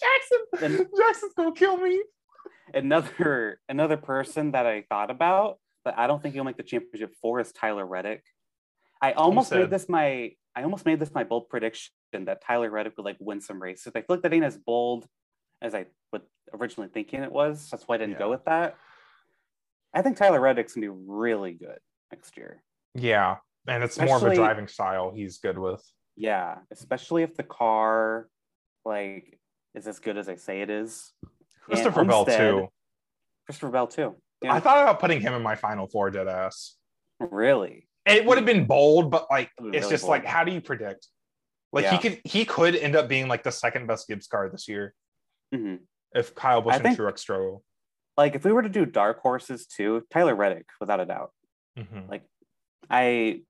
Jackson. 0.00 0.38
And- 0.78 0.86
Jackson's 0.96 1.32
gonna 1.36 1.52
kill 1.52 1.76
me. 1.78 2.02
another 2.74 3.60
another 3.68 3.96
person 3.96 4.52
that 4.52 4.66
I 4.66 4.82
thought 4.88 5.10
about, 5.10 5.58
but 5.84 5.98
I 5.98 6.06
don't 6.06 6.22
think 6.22 6.34
he'll 6.34 6.44
make 6.44 6.56
the 6.56 6.62
championship 6.62 7.14
for 7.20 7.40
is 7.40 7.52
Tyler 7.52 7.86
Reddick. 7.86 8.22
I 9.00 9.12
almost 9.12 9.52
made 9.52 9.70
this 9.70 9.88
my 9.88 10.32
I 10.54 10.62
almost 10.64 10.84
made 10.86 11.00
this 11.00 11.12
my 11.14 11.24
bold 11.24 11.48
prediction 11.48 11.92
that 12.12 12.42
Tyler 12.42 12.70
Reddick 12.70 12.94
would 12.96 13.04
like 13.04 13.16
win 13.20 13.40
some 13.40 13.60
races. 13.62 13.92
I 13.94 14.00
feel 14.00 14.06
like 14.16 14.22
that 14.22 14.32
ain't 14.32 14.44
as 14.44 14.56
bold 14.56 15.06
as 15.62 15.74
I 15.74 15.86
was 16.12 16.22
originally 16.52 16.88
thinking 16.92 17.22
it 17.22 17.32
was. 17.32 17.68
That's 17.70 17.86
why 17.86 17.94
I 17.96 17.98
didn't 17.98 18.12
Yeah. 18.14 18.18
go 18.18 18.30
with 18.30 18.44
that. 18.44 18.76
I 19.94 20.02
think 20.02 20.16
Tyler 20.16 20.40
Reddick's 20.40 20.74
gonna 20.74 20.86
be 20.86 20.94
really 21.06 21.52
good 21.52 21.78
next 22.12 22.36
year. 22.36 22.62
Yeah, 22.94 23.36
and 23.66 23.82
it's 23.82 23.98
more 23.98 24.16
of 24.16 24.22
a 24.22 24.34
driving 24.34 24.68
style 24.68 25.12
he's 25.14 25.38
good 25.38 25.58
with. 25.58 25.82
Yeah, 26.16 26.58
especially 26.70 27.22
if 27.22 27.36
the 27.36 27.42
car 27.42 28.28
like 28.84 29.38
is 29.74 29.86
as 29.86 29.98
good 29.98 30.16
as 30.18 30.28
I 30.28 30.36
say 30.36 30.62
it 30.62 30.70
is. 30.70 31.12
Christopher 31.62 32.04
Bell 32.04 32.24
too. 32.24 32.68
Christopher 33.46 33.70
Bell 33.70 33.86
too. 33.86 34.16
Yeah, 34.42 34.54
I 34.54 34.60
thought 34.60 34.82
about 34.82 35.00
putting 35.00 35.20
him 35.20 35.34
in 35.34 35.42
my 35.42 35.56
final 35.56 35.86
four, 35.88 36.10
dead 36.10 36.28
ass. 36.28 36.76
really. 37.20 37.88
It 38.06 38.24
would 38.24 38.38
have 38.38 38.46
been 38.46 38.64
bold, 38.66 39.10
but 39.10 39.26
like 39.30 39.50
It 39.58 39.66
it's 39.66 39.84
really 39.84 39.90
just 39.90 40.04
like, 40.04 40.24
how 40.24 40.44
do 40.44 40.52
you 40.52 40.60
predict? 40.62 41.08
Like 41.72 41.84
Yeah. 41.84 41.90
he 41.92 41.98
could 41.98 42.20
he 42.24 42.44
could 42.44 42.74
end 42.76 42.96
up 42.96 43.08
being 43.08 43.28
like 43.28 43.42
the 43.42 43.52
second 43.52 43.86
best 43.86 44.08
Gibbs 44.08 44.26
car 44.26 44.48
this 44.48 44.68
year 44.68 44.94
Mhm. 45.54 45.80
if 46.14 46.34
Kyle 46.34 46.62
Busch 46.62 46.74
I 46.74 46.76
and 46.76 46.84
think- 46.84 46.98
Truex 46.98 47.18
struggle. 47.18 47.62
Like 48.18 48.34
if 48.34 48.44
we 48.44 48.52
were 48.52 48.62
to 48.62 48.68
do 48.68 48.84
dark 48.84 49.20
horses 49.22 49.64
too, 49.66 50.02
Tyler 50.10 50.34
Reddick, 50.34 50.66
without 50.80 51.00
a 51.00 51.06
doubt. 51.06 51.32
Mhm. 51.78 52.10
Like 52.10 52.24
I 52.90 53.42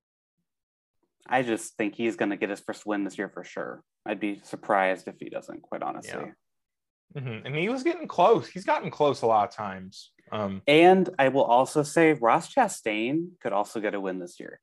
I 1.26 1.42
just 1.42 1.76
think 1.76 1.94
he's 1.94 2.16
gonna 2.16 2.36
get 2.36 2.50
his 2.50 2.60
first 2.60 2.86
win 2.86 3.02
this 3.04 3.18
year 3.18 3.28
for 3.30 3.42
sure. 3.44 3.82
I'd 4.06 4.20
be 4.20 4.40
surprised 4.44 5.08
if 5.08 5.16
he 5.18 5.28
doesn't, 5.30 5.62
quite 5.62 5.82
honestly. 5.82 6.32
Yeah. 7.14 7.20
Mhm. 7.22 7.46
And 7.46 7.54
he 7.56 7.68
was 7.70 7.82
getting 7.82 8.06
close. 8.06 8.46
He's 8.48 8.64
gotten 8.66 8.90
close 8.90 9.22
a 9.22 9.26
lot 9.26 9.48
of 9.48 9.54
times. 9.54 10.12
Um, 10.30 10.60
And 10.66 11.08
I 11.18 11.28
will 11.28 11.44
also 11.44 11.82
say 11.82 12.12
Ross 12.12 12.52
Chastain 12.54 13.38
could 13.40 13.52
also 13.54 13.80
get 13.80 13.94
a 13.94 14.00
win 14.00 14.18
this 14.18 14.38
year 14.38 14.60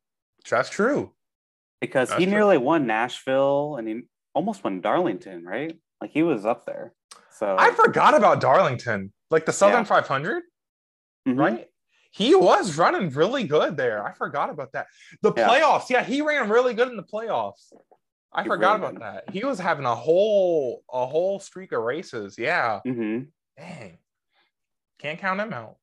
that's 0.47 0.69
true. 0.69 1.15
because 1.81 2.09
That's 2.09 2.19
he 2.19 2.25
true. 2.25 2.33
nearly 2.35 2.57
won 2.59 2.85
Nashville 2.85 3.77
and 3.77 3.87
he 3.87 4.01
almost 4.35 4.63
won 4.63 4.79
Darlington, 4.81 5.43
right? 5.43 5.79
Like 5.99 6.11
he 6.11 6.21
was 6.21 6.45
up 6.45 6.65
there. 6.67 6.93
So 7.31 7.55
I 7.57 7.71
forgot 7.71 8.13
about 8.15 8.39
Darlington, 8.41 9.11
like 9.31 9.45
the 9.45 9.51
Southern 9.53 9.79
Yeah. 9.81 9.83
500, 9.85 10.43
Mhm. 11.27 11.37
right? 11.39 11.69
He 12.11 12.33
was 12.35 12.77
running 12.77 13.09
really 13.09 13.45
good 13.45 13.75
there. 13.75 14.05
I 14.05 14.13
forgot 14.13 14.49
about 14.49 14.71
that. 14.73 14.87
The 15.21 15.33
Yeah. 15.35 15.47
playoffs, 15.49 15.89
yeah, 15.89 16.03
he 16.03 16.21
ran 16.21 16.49
really 16.49 16.73
good 16.73 16.87
in 16.87 16.95
the 16.97 17.03
playoffs. 17.03 17.73
I 18.31 18.43
He 18.43 18.49
forgot 18.49 18.79
really 18.79 18.95
about 18.97 19.25
that. 19.25 19.29
He 19.33 19.43
was 19.43 19.59
having 19.59 19.85
a 19.85 19.95
whole 19.95 20.83
a 20.91 21.05
whole 21.05 21.39
streak 21.39 21.71
of 21.71 21.81
races. 21.83 22.37
Yeah, 22.37 22.81
Mhm. 22.85 23.31
dang, 23.57 23.97
can't 24.99 25.19
count 25.19 25.39
him 25.41 25.53
out. 25.53 25.77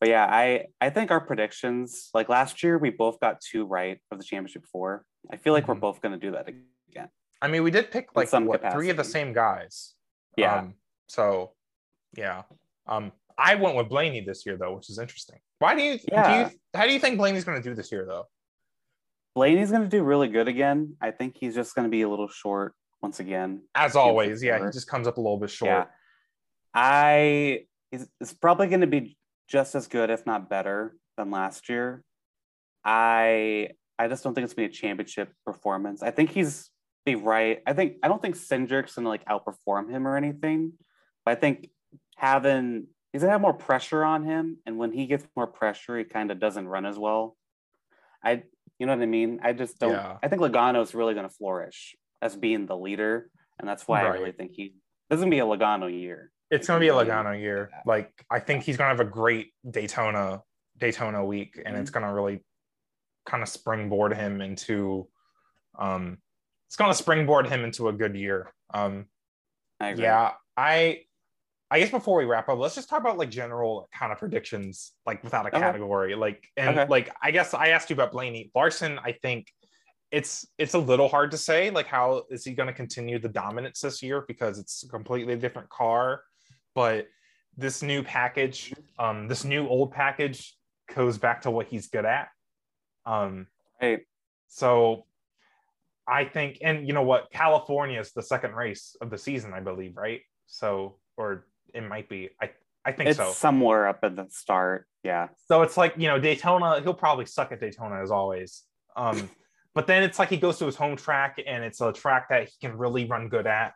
But 0.00 0.08
yeah, 0.10 0.26
I 0.28 0.66
I 0.80 0.90
think 0.90 1.10
our 1.10 1.20
predictions, 1.20 2.10
like 2.14 2.28
last 2.28 2.62
year, 2.62 2.78
we 2.78 2.90
both 2.90 3.18
got 3.20 3.40
two 3.40 3.64
right 3.66 4.00
of 4.10 4.18
the 4.18 4.24
championship 4.24 4.64
four. 4.66 5.04
I 5.30 5.36
feel 5.36 5.52
like 5.52 5.66
we're 5.68 5.74
Mhm. 5.74 5.80
both 5.80 6.00
going 6.00 6.12
to 6.12 6.24
do 6.24 6.32
that 6.32 6.48
again. 6.48 7.10
I 7.40 7.46
mean, 7.48 7.62
we 7.62 7.70
did 7.70 7.90
pick 7.92 8.14
like 8.16 8.28
some 8.28 8.46
what 8.46 8.72
three 8.72 8.90
of 8.90 8.96
the 8.96 9.04
same 9.04 9.32
guys. 9.32 9.94
Yeah, 10.36 10.56
Um, 10.58 10.74
so, 11.08 11.54
yeah. 12.16 12.42
Um, 12.86 13.12
I 13.36 13.54
went 13.54 13.76
with 13.76 13.88
Blaney 13.88 14.20
this 14.22 14.44
year 14.44 14.56
though, 14.56 14.74
which 14.74 14.90
is 14.90 14.98
interesting. 14.98 15.38
Why 15.58 15.74
do 15.74 15.82
you? 15.82 15.98
Yeah. 16.10 16.44
Do 16.44 16.50
you 16.50 16.58
how 16.74 16.86
do 16.86 16.92
you 16.92 16.98
think 16.98 17.18
Blaney's 17.18 17.44
going 17.44 17.60
to 17.60 17.68
do 17.68 17.74
this 17.74 17.92
year 17.92 18.04
though? 18.06 18.26
Blaney's 19.34 19.70
going 19.70 19.82
to 19.82 19.88
do 19.88 20.02
really 20.02 20.28
good 20.28 20.48
again. 20.48 20.96
I 21.00 21.12
think 21.12 21.36
he's 21.38 21.54
just 21.54 21.74
going 21.74 21.86
to 21.86 21.90
be 21.90 22.02
a 22.02 22.08
little 22.08 22.28
short 22.28 22.74
once 23.00 23.20
again. 23.20 23.62
As 23.74 23.94
always, 23.94 24.42
yeah, 24.42 24.58
he 24.64 24.72
just 24.72 24.88
comes 24.88 25.06
up 25.06 25.16
a 25.16 25.20
little 25.20 25.38
bit 25.38 25.50
short. 25.50 25.70
Yeah. 25.70 25.84
I 26.74 27.60
it's, 27.92 28.06
it's 28.20 28.32
probably 28.32 28.66
going 28.66 28.80
to 28.80 28.86
be 28.86 29.16
just 29.48 29.74
as 29.74 29.86
good, 29.86 30.10
if 30.10 30.26
not 30.26 30.50
better, 30.50 30.96
than 31.16 31.30
last 31.30 31.68
year. 31.68 32.02
I 32.84 33.70
I 33.98 34.08
just 34.08 34.22
don't 34.22 34.34
think 34.34 34.44
it's 34.44 34.54
gonna 34.54 34.68
be 34.68 34.72
a 34.72 34.76
championship 34.76 35.32
performance. 35.44 36.02
I 36.02 36.10
think 36.10 36.30
he's 36.30 36.70
be 37.04 37.16
right. 37.16 37.62
I 37.66 37.72
think 37.72 37.96
I 38.02 38.08
don't 38.08 38.22
think 38.22 38.36
Cindric's 38.36 38.94
gonna 38.94 39.08
like 39.08 39.24
outperform 39.26 39.90
him 39.90 40.06
or 40.06 40.16
anything, 40.16 40.72
but 41.24 41.32
I 41.32 41.34
think 41.34 41.70
having 42.18 42.88
he's 43.12 43.22
gonna 43.22 43.32
have 43.32 43.40
more 43.40 43.54
pressure 43.54 44.04
on 44.04 44.24
him, 44.24 44.58
and 44.66 44.76
when 44.76 44.92
he 44.92 45.06
gets 45.06 45.24
more 45.36 45.46
pressure, 45.46 45.96
he 45.96 46.04
kind 46.04 46.30
of 46.30 46.38
doesn't 46.40 46.68
run 46.68 46.84
as 46.84 46.98
well. 46.98 47.36
I 48.22 48.42
you 48.78 48.86
know 48.86 48.94
what 48.94 49.02
I 49.02 49.06
mean? 49.06 49.40
I 49.42 49.52
just 49.52 49.78
don't. 49.78 49.92
Yeah. 49.92 50.18
I 50.22 50.28
think 50.28 50.42
Logano 50.42 50.82
is 50.82 50.94
really 50.94 51.14
gonna 51.14 51.30
flourish 51.30 51.96
as 52.20 52.36
being 52.36 52.66
the 52.66 52.76
leader, 52.76 53.30
and 53.58 53.68
that's 53.68 53.86
why 53.88 54.02
I 54.02 54.08
really 54.08 54.32
think 54.32 54.52
he 54.54 54.74
this 55.08 55.16
is 55.18 55.22
gonna 55.22 55.30
be 55.30 55.38
a 55.38 55.44
Logano 55.46 55.90
year. 55.90 56.30
It's 56.50 56.66
going 56.66 56.80
to 56.80 56.84
be 56.84 56.88
a? 56.88 56.94
Logano 56.94 57.38
year. 57.38 57.70
Like 57.84 58.10
I 58.30 58.40
think 58.40 58.62
he's 58.64 58.78
going 58.78 58.86
to 58.90 58.96
have 58.96 59.06
a 59.06 59.10
great 59.10 59.52
Daytona 59.70 60.42
Daytona 60.78 61.22
week, 61.22 61.60
and 61.62 61.76
Mhm. 61.76 61.80
it's 61.80 61.90
going 61.90 62.06
to 62.06 62.12
really 62.12 62.42
kind 63.26 63.42
of 63.42 63.50
springboard 63.50 64.14
him 64.16 64.40
into. 64.40 65.08
Um, 65.78 66.16
it's 66.66 66.76
going 66.76 66.90
to 66.90 66.96
springboard 66.96 67.48
him 67.48 67.64
into 67.64 67.88
a 67.88 67.92
good 67.92 68.16
year. 68.16 68.50
Um, 68.72 69.08
I 69.78 69.90
agree. 69.90 70.04
yeah, 70.04 70.32
I. 70.56 71.02
I 71.70 71.78
guess 71.80 71.90
before 71.90 72.18
we 72.18 72.24
wrap 72.24 72.48
up, 72.48 72.58
let's 72.58 72.74
just 72.74 72.88
talk 72.88 73.00
about 73.00 73.18
like 73.18 73.30
general 73.30 73.88
kind 73.92 74.10
of 74.10 74.18
predictions, 74.18 74.92
like 75.06 75.22
without 75.22 75.44
a 75.44 75.48
Okay. 75.48 75.60
category. 75.60 76.14
Like, 76.14 76.48
and 76.56 76.78
Okay. 76.78 76.86
like, 76.88 77.14
I 77.22 77.30
guess 77.30 77.52
I 77.52 77.68
asked 77.68 77.90
you 77.90 77.94
about 77.94 78.12
Blaney 78.12 78.50
Larson. 78.54 78.98
I 79.04 79.12
think 79.12 79.46
it's 80.10 80.46
it's 80.56 80.74
a 80.74 80.78
little 80.78 81.08
hard 81.08 81.30
to 81.30 81.36
say 81.36 81.68
like 81.70 81.86
how 81.86 82.24
is 82.30 82.42
he 82.44 82.54
going 82.54 82.66
to 82.66 82.72
continue 82.72 83.18
the 83.18 83.28
dominance 83.28 83.80
this 83.80 84.02
year 84.02 84.24
because 84.26 84.58
it's 84.58 84.82
a 84.82 84.88
completely 84.88 85.36
different 85.36 85.68
car 85.68 86.22
but 86.74 87.06
this 87.58 87.82
new 87.82 88.02
package 88.02 88.72
um 88.98 89.28
this 89.28 89.44
new 89.44 89.68
old 89.68 89.92
package 89.92 90.56
goes 90.94 91.18
back 91.18 91.42
to 91.42 91.50
what 91.50 91.66
he's 91.66 91.88
good 91.88 92.06
at 92.06 92.28
um 93.04 93.46
Hey, 93.80 93.98
so 94.48 95.04
i 96.06 96.24
think 96.24 96.56
and 96.62 96.86
you 96.86 96.94
know 96.94 97.02
what 97.02 97.30
california 97.30 98.00
is 98.00 98.12
the 98.12 98.22
second 98.22 98.54
race 98.54 98.96
of 99.02 99.10
the 99.10 99.18
season 99.18 99.52
i 99.52 99.60
believe 99.60 99.94
right 99.94 100.22
so 100.46 100.96
or 101.18 101.46
it 101.74 101.82
might 101.82 102.08
be 102.08 102.30
i 102.40 102.50
i 102.84 102.92
think 102.92 103.08
it's 103.10 103.18
so 103.18 103.30
somewhere 103.32 103.88
up 103.88 104.00
at 104.02 104.16
the 104.16 104.26
start. 104.30 104.86
Yeah. 105.04 105.28
so 105.46 105.62
it's 105.62 105.76
like 105.76 105.94
you 105.96 106.08
know 106.08 106.18
Daytona. 106.18 106.80
He'll 106.82 106.92
probably 106.94 107.24
suck 107.26 107.52
at 107.52 107.60
Daytona 107.60 108.02
as 108.02 108.10
always. 108.10 108.64
Um, 108.96 109.30
but 109.74 109.86
then 109.86 110.02
it's 110.02 110.18
like 110.18 110.28
he 110.28 110.36
goes 110.36 110.58
to 110.58 110.66
his 110.66 110.76
home 110.76 110.96
track, 110.96 111.40
and 111.46 111.62
it's 111.64 111.80
a 111.80 111.92
track 111.92 112.28
that 112.30 112.48
he 112.48 112.54
can 112.60 112.76
really 112.76 113.04
run 113.06 113.28
good 113.28 113.46
at. 113.46 113.74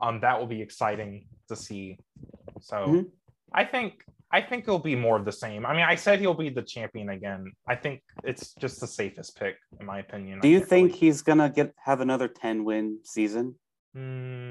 Um, 0.00 0.20
that 0.20 0.38
will 0.38 0.46
be 0.46 0.62
exciting 0.62 1.26
to 1.48 1.54
see. 1.56 1.98
So 2.60 2.76
Mhm. 2.76 3.10
I 3.52 3.64
think 3.64 4.04
I 4.32 4.40
think 4.40 4.64
it'll 4.64 4.78
be 4.80 4.96
more 4.96 5.16
of 5.16 5.24
the 5.24 5.32
same. 5.32 5.64
I 5.64 5.72
mean, 5.74 5.84
I 5.84 5.94
said 5.94 6.18
he'll 6.18 6.34
be 6.34 6.48
the 6.48 6.62
champion 6.62 7.10
again. 7.10 7.52
I 7.68 7.76
think 7.76 8.02
it's 8.24 8.54
just 8.54 8.80
the 8.80 8.86
safest 8.86 9.38
pick, 9.38 9.56
in 9.78 9.86
my 9.86 9.98
opinion. 10.00 10.40
Do 10.40 10.48
I 10.48 10.50
you 10.52 10.60
think 10.60 10.86
really- 10.88 10.98
he's 10.98 11.22
gonna 11.22 11.50
get 11.50 11.72
have 11.84 12.00
another 12.00 12.26
10 12.26 12.64
win 12.64 12.98
season? 13.04 13.54
Hmm. 13.94 14.48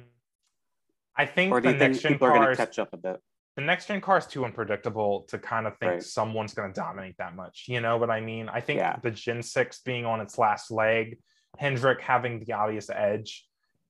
I 1.15 1.25
think 1.25 1.51
Or 1.53 1.61
do 1.61 1.67
the 1.67 1.73
you 1.73 1.79
think 1.79 1.91
next 1.93 2.01
gen 2.03 2.13
people 2.13 2.27
are 2.27 2.31
gonna 2.33 2.45
cars 2.47 2.57
catch 2.57 2.79
up 2.79 2.89
a 2.93 2.97
bit? 2.97 3.19
the 3.55 3.61
next 3.61 3.87
gen 3.87 4.01
car 4.01 4.17
is 4.17 4.25
too 4.25 4.45
unpredictable 4.45 5.25
to 5.29 5.37
kind 5.37 5.67
of 5.67 5.77
think 5.77 5.91
Right. 5.91 6.03
someone's 6.03 6.55
going 6.55 6.73
to 6.73 6.79
dominate 6.79 7.17
that 7.19 7.35
much. 7.35 7.65
You 7.67 7.81
know 7.81 7.97
what 7.97 8.09
I 8.09 8.19
mean? 8.19 8.49
I 8.49 8.61
think 8.61 8.79
Yeah. 8.79 8.95
the 9.03 9.11
Gen 9.11 9.43
6 9.43 9.81
being 9.81 10.05
on 10.07 10.21
its 10.21 10.39
last 10.39 10.71
leg, 10.71 11.19
Hendrick 11.59 12.01
having 12.01 12.39
the 12.43 12.53
obvious 12.53 12.89
edge, 12.89 13.47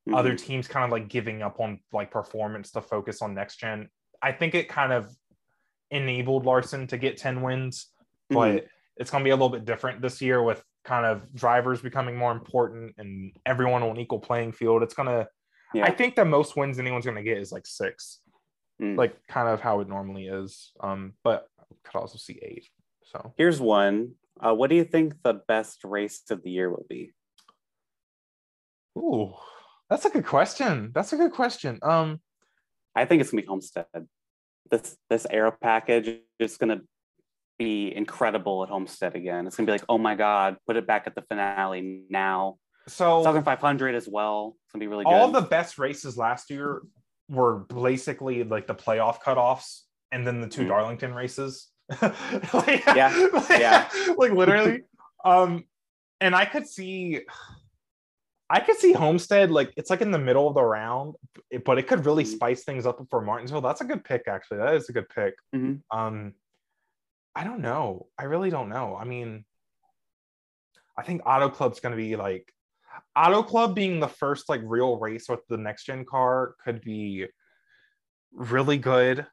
Mhm. 0.10 0.18
other 0.18 0.36
teams 0.36 0.68
kind 0.68 0.84
of 0.84 0.92
like 0.92 1.08
giving 1.08 1.42
up 1.42 1.62
on 1.62 1.80
like 1.94 2.12
performance 2.12 2.72
to 2.72 2.82
focus 2.82 3.22
on 3.22 3.34
next 3.36 3.56
gen. 3.56 3.88
I 4.22 4.34
think 4.34 4.54
it 4.54 4.68
kind 4.68 4.92
of 4.92 5.10
enabled 5.92 6.46
Larson 6.46 6.88
to 6.88 6.98
get 6.98 7.16
10 7.16 7.42
wins, 7.42 7.90
but 8.30 8.66
it's 8.98 9.12
going 9.12 9.22
to 9.24 9.26
be 9.26 9.32
a 9.32 9.36
little 9.36 9.48
bit 9.48 9.64
different 9.64 10.02
this 10.02 10.22
year 10.22 10.44
with 10.44 10.62
kind 10.84 11.06
of 11.06 11.34
drivers 11.34 11.82
becoming 11.82 12.18
more 12.18 12.34
important 12.34 12.96
and 12.98 13.32
everyone 13.46 13.82
on 13.82 13.98
equal 13.98 14.20
playing 14.20 14.52
field. 14.52 14.84
It's 14.84 14.94
going 14.94 15.08
to, 15.08 15.26
Yeah. 15.74 15.86
I 15.86 15.92
think 15.92 16.16
the 16.16 16.26
most 16.26 16.56
wins 16.56 16.80
anyone's 16.80 17.06
going 17.06 17.18
to 17.18 17.24
get 17.24 17.38
is 17.38 17.52
like 17.52 17.66
six 17.66 18.20
Mm. 18.82 18.98
like 18.98 19.16
kind 19.28 19.48
of 19.48 19.62
how 19.62 19.82
it 19.82 19.88
normally 19.88 20.26
is. 20.26 20.72
Um, 20.82 21.14
but 21.24 21.48
could 21.84 22.00
also 22.00 22.18
see 22.18 22.40
eight. 22.42 22.70
So 23.04 23.32
Here's 23.38 23.62
one. 23.62 24.14
Uh, 24.42 24.54
what 24.56 24.72
do 24.72 24.76
you 24.76 24.84
think 24.84 25.14
the 25.24 25.36
best 25.48 25.84
race 25.84 26.24
of 26.32 26.42
the 26.44 26.50
year 26.50 26.70
will 26.72 26.86
be? 26.90 27.12
ooh, 28.98 29.34
that's 29.90 30.06
a 30.06 30.10
good 30.10 30.26
question. 30.26 30.92
That's 30.94 31.14
a 31.14 31.18
good 31.18 31.32
question. 31.32 31.80
Um, 31.82 32.20
I 32.96 33.06
think 33.06 33.22
it's 33.22 33.32
gonna 33.32 33.42
be 33.42 33.48
Homestead. 33.48 33.86
This 34.70 34.98
this 35.10 35.28
aero 35.30 35.52
package 35.62 36.20
is 36.40 36.58
gonna 36.58 36.82
be 37.60 37.94
incredible 37.96 38.64
at 38.64 38.70
Homestead 38.70 39.16
again. 39.16 39.46
It's 39.48 39.56
gonna 39.56 39.68
be 39.68 39.72
like, 39.74 39.86
oh 39.90 39.98
my 39.98 40.16
god, 40.16 40.58
put 40.68 40.78
it 40.78 40.88
back 40.88 41.06
at 41.08 41.16
the 41.16 41.22
finale 41.24 42.04
now. 42.10 42.58
So 42.88 43.24
Southern 43.24 43.44
500 43.44 43.96
as 43.96 44.08
well. 44.08 44.56
It's 44.66 44.74
gonna 44.74 44.82
be 44.84 44.88
really 44.88 45.06
good. 45.06 45.12
all 45.14 45.32
the 45.32 45.42
best 45.42 45.78
races 45.78 46.18
last 46.18 46.50
year 46.50 46.82
were 47.30 47.60
basically 47.60 48.44
like 48.44 48.68
the 48.68 48.76
playoff 48.76 49.20
cutoffs 49.22 49.82
and 50.12 50.26
then 50.28 50.42
the 50.42 50.48
2 50.48 50.64
Mhm. 50.64 50.68
Darlington 50.68 51.14
races. 51.14 51.70
like, 52.02 52.86
Yeah, 52.86 53.30
like- 53.34 53.50
yeah. 53.60 53.90
like 54.18 54.32
literally. 54.32 54.82
um, 55.24 55.64
and 56.22 56.36
I 56.36 56.46
could 56.46 56.68
see, 56.68 57.22
I 58.50 58.60
could 58.60 58.78
see 58.78 58.94
Homestead 58.94 59.52
like 59.52 59.74
it's 59.78 59.90
like 59.90 60.02
in 60.02 60.12
the 60.12 60.20
middle 60.20 60.48
of 60.48 60.54
the 60.54 60.64
round, 60.64 61.16
but 61.66 61.78
it 61.78 61.88
could 61.88 62.06
really 62.06 62.24
Mhm. 62.24 62.36
spice 62.36 62.64
things 62.64 62.86
up 62.86 63.00
for 63.10 63.22
Martinsville. 63.22 63.62
That's 63.62 63.82
a 63.82 63.86
good 63.86 64.04
pick, 64.04 64.28
actually. 64.28 64.58
That 64.58 64.76
is 64.76 64.90
a 64.90 64.94
good 64.94 65.10
pick. 65.10 65.36
Mhm. 65.56 65.82
Um, 65.92 66.34
I 67.36 67.44
don't 67.46 67.62
know. 67.62 68.08
I 68.18 68.26
really 68.26 68.50
don't 68.52 68.70
know. 68.70 68.96
I 68.96 69.06
mean, 69.06 69.46
I 70.98 71.02
think 71.04 71.24
Auto 71.26 71.50
Club's 71.50 71.80
going 71.80 71.92
to 71.94 71.98
be 71.98 72.16
like 72.16 72.54
Auto 73.16 73.44
Club 73.44 73.76
being 73.76 74.00
the 74.00 74.08
first 74.08 74.50
like 74.50 74.62
real 74.64 74.98
race 74.98 75.28
with 75.30 75.40
the 75.50 75.58
next 75.58 75.86
gen 75.86 76.06
car 76.06 76.56
could 76.64 76.82
be 76.82 77.28
really 78.32 78.78
good, 78.78 79.26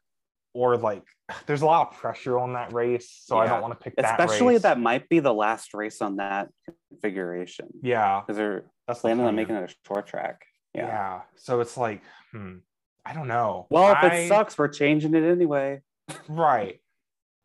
or 0.55 0.77
like 0.77 1.03
there's 1.47 1.63
a 1.63 1.67
lot 1.67 1.89
of 1.89 1.97
pressure 1.99 2.39
on 2.39 2.53
that 2.55 2.73
race, 2.73 3.11
so 3.25 3.39
I 3.39 3.47
don't 3.47 3.63
want 3.63 3.73
to 3.79 3.83
pick 3.83 3.97
that. 3.97 4.19
Especially 4.21 4.55
race. 4.55 4.63
that 4.63 4.79
might 4.79 5.09
be 5.09 5.21
the 5.21 5.35
last 5.35 5.75
race 5.75 6.01
on 6.03 6.17
that 6.17 6.49
configuration. 6.91 7.69
Yeah, 7.83 8.21
Because 8.21 8.37
they're 8.37 8.65
that's 8.87 9.03
the 9.03 9.11
on 9.11 9.35
making 9.37 9.55
it 9.57 9.71
a 9.71 9.75
short 9.87 10.07
track. 10.07 10.43
Yeah. 10.75 10.87
Yeah. 10.87 11.21
So 11.37 11.61
it's 11.61 11.77
like, 11.77 12.03
hmm, 12.33 12.57
I 13.05 13.13
don't 13.13 13.29
know. 13.29 13.67
Well, 13.71 13.91
if 13.93 13.99
I- 13.99 14.15
it 14.17 14.29
sucks, 14.29 14.57
we're 14.59 14.69
changing 14.69 15.15
it 15.15 15.25
anyway. 15.25 15.81
right? 16.29 16.81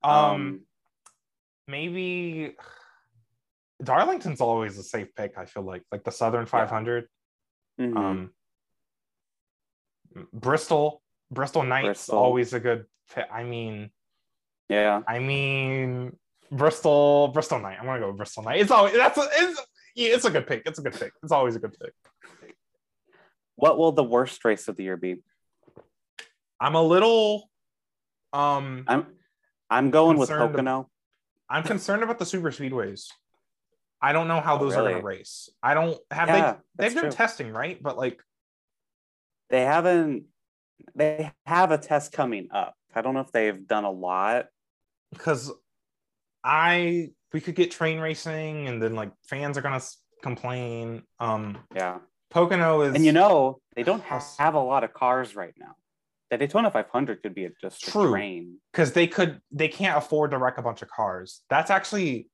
Um, 0.04 0.62
maybe 1.68 2.56
Darlington's 3.86 4.42
always 4.42 4.78
a 4.78 4.84
safe 4.84 5.14
pick. 5.16 5.38
I 5.38 5.46
feel 5.46 5.64
like 5.64 5.84
like 5.92 6.04
the 6.04 6.12
Southern 6.12 6.46
500. 6.46 7.08
mhm. 7.80 7.96
Um, 7.98 8.32
Bristol, 10.34 11.02
Bristol 11.32 11.64
Night's 11.64 11.86
Bristol. 11.86 12.18
always 12.20 12.54
a 12.54 12.60
good 12.60 12.86
pick. 13.14 13.26
I 13.32 13.44
mean, 13.44 13.92
yeah. 14.70 15.02
I 15.08 15.20
mean 15.20 16.16
Bristol, 16.52 17.30
Bristol 17.30 17.60
Night. 17.60 17.78
I'm 17.80 17.86
gonna 17.86 18.00
go 18.00 18.08
with 18.08 18.18
Bristol 18.18 18.44
Night. 18.44 18.62
It's 18.62 18.72
always 18.72 18.94
that's 18.94 19.18
a, 19.18 19.28
it's 19.34 19.62
yeah, 19.96 20.16
it's 20.16 20.26
a 20.26 20.32
good 20.32 20.48
pick. 20.48 20.64
It's 20.66 20.80
a 20.80 20.82
good 20.82 20.94
pick. 20.94 21.12
It's 21.24 21.32
always 21.32 21.56
a 21.56 21.60
good 21.60 21.76
pick. 21.80 21.94
What 23.56 23.78
will 23.78 23.92
the 23.92 24.04
worst 24.04 24.44
race 24.46 24.68
of 24.68 24.76
the 24.76 24.84
year 24.84 24.98
be? 24.98 25.22
I'm 26.60 26.76
a 26.76 26.82
little 26.84 27.50
um 28.34 28.84
I'm 28.88 29.08
I'm 29.70 29.92
going 29.92 30.18
with 30.18 30.30
Pocono. 30.30 30.90
I'm 31.50 31.64
concerned 31.64 32.04
about 32.04 32.20
the 32.20 32.26
super 32.26 32.52
speedways. 32.52 33.08
I 34.06 34.12
don't 34.14 34.28
know 34.28 34.40
how 34.42 34.56
Oh, 34.56 34.60
those 34.60 34.74
are 34.76 34.80
really? 34.82 34.92
going 34.92 35.02
to 35.02 35.08
race. 35.08 35.50
I 35.64 35.74
don't 35.74 35.98
have 36.12 36.28
Yeah, 36.30 36.58
they. 36.78 36.90
They've 36.90 37.02
done 37.02 37.12
testing, 37.12 37.52
right? 37.52 37.82
But 37.82 37.98
like 37.98 38.22
They 39.50 39.62
haven't. 39.62 40.26
They 40.94 41.32
have 41.46 41.72
a 41.72 41.78
test 41.78 42.12
coming 42.12 42.50
up. 42.52 42.76
I 42.94 43.02
don't 43.02 43.14
know 43.16 43.22
if 43.22 43.32
they've 43.32 43.66
done 43.68 43.84
a 43.84 43.92
lot. 43.92 44.46
because 45.12 45.52
I 46.44 47.10
we 47.34 47.42
could 47.42 47.56
get 47.56 47.72
train 47.72 48.00
racing 48.00 48.68
and 48.68 48.82
then 48.82 48.96
like 48.96 49.12
fans 49.28 49.58
are 49.58 49.62
going 49.62 49.80
to 49.80 49.86
complain. 50.22 51.04
Um 51.20 51.58
Yeah. 51.76 52.00
Pocono 52.30 52.82
is 52.82 52.96
And 52.96 53.06
you 53.06 53.12
know, 53.12 53.60
they 53.76 53.84
don't 53.84 54.04
ha- 54.04 54.16
Yes. 54.16 54.38
have 54.38 54.54
a 54.56 54.60
lot 54.60 54.84
of 54.84 54.94
cars 54.94 55.36
right 55.36 55.54
now. 55.58 55.74
The 56.32 56.38
Daytona 56.38 56.72
500 56.72 57.22
could 57.22 57.36
be 57.36 57.46
a, 57.46 57.52
just 57.62 57.82
True. 57.84 58.08
a 58.08 58.10
train. 58.10 58.58
because 58.72 58.94
they 58.94 59.08
could 59.08 59.42
they 59.52 59.68
can't 59.68 59.98
afford 59.98 60.32
to 60.32 60.38
wreck 60.38 60.58
a 60.58 60.62
bunch 60.62 60.82
of 60.82 60.90
cars. 60.90 61.42
That's 61.50 61.72
actually 61.72 62.30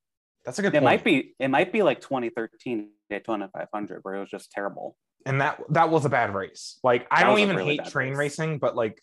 that's 0.45 0.59
a 0.59 0.61
good 0.61 0.69
It 0.69 0.81
point. 0.81 0.83
might 0.83 1.03
be. 1.03 1.33
It 1.39 1.49
might 1.49 1.71
be 1.71 1.83
like 1.83 2.01
2013 2.01 2.89
Daytona 3.09 3.49
500, 3.53 3.99
where 4.03 4.15
it 4.15 4.19
was 4.19 4.29
just 4.29 4.51
terrible. 4.51 4.95
and 5.25 5.39
that 5.41 5.61
that 5.69 5.89
was 5.91 6.03
a 6.05 6.09
bad 6.09 6.33
race. 6.33 6.79
Like 6.83 7.05
I 7.11 7.21
That 7.21 7.27
don't 7.29 7.39
even 7.39 7.55
really 7.55 7.77
hate 7.77 7.85
train 7.85 8.09
race. 8.13 8.39
racing, 8.39 8.57
but 8.59 8.75
like 8.75 8.97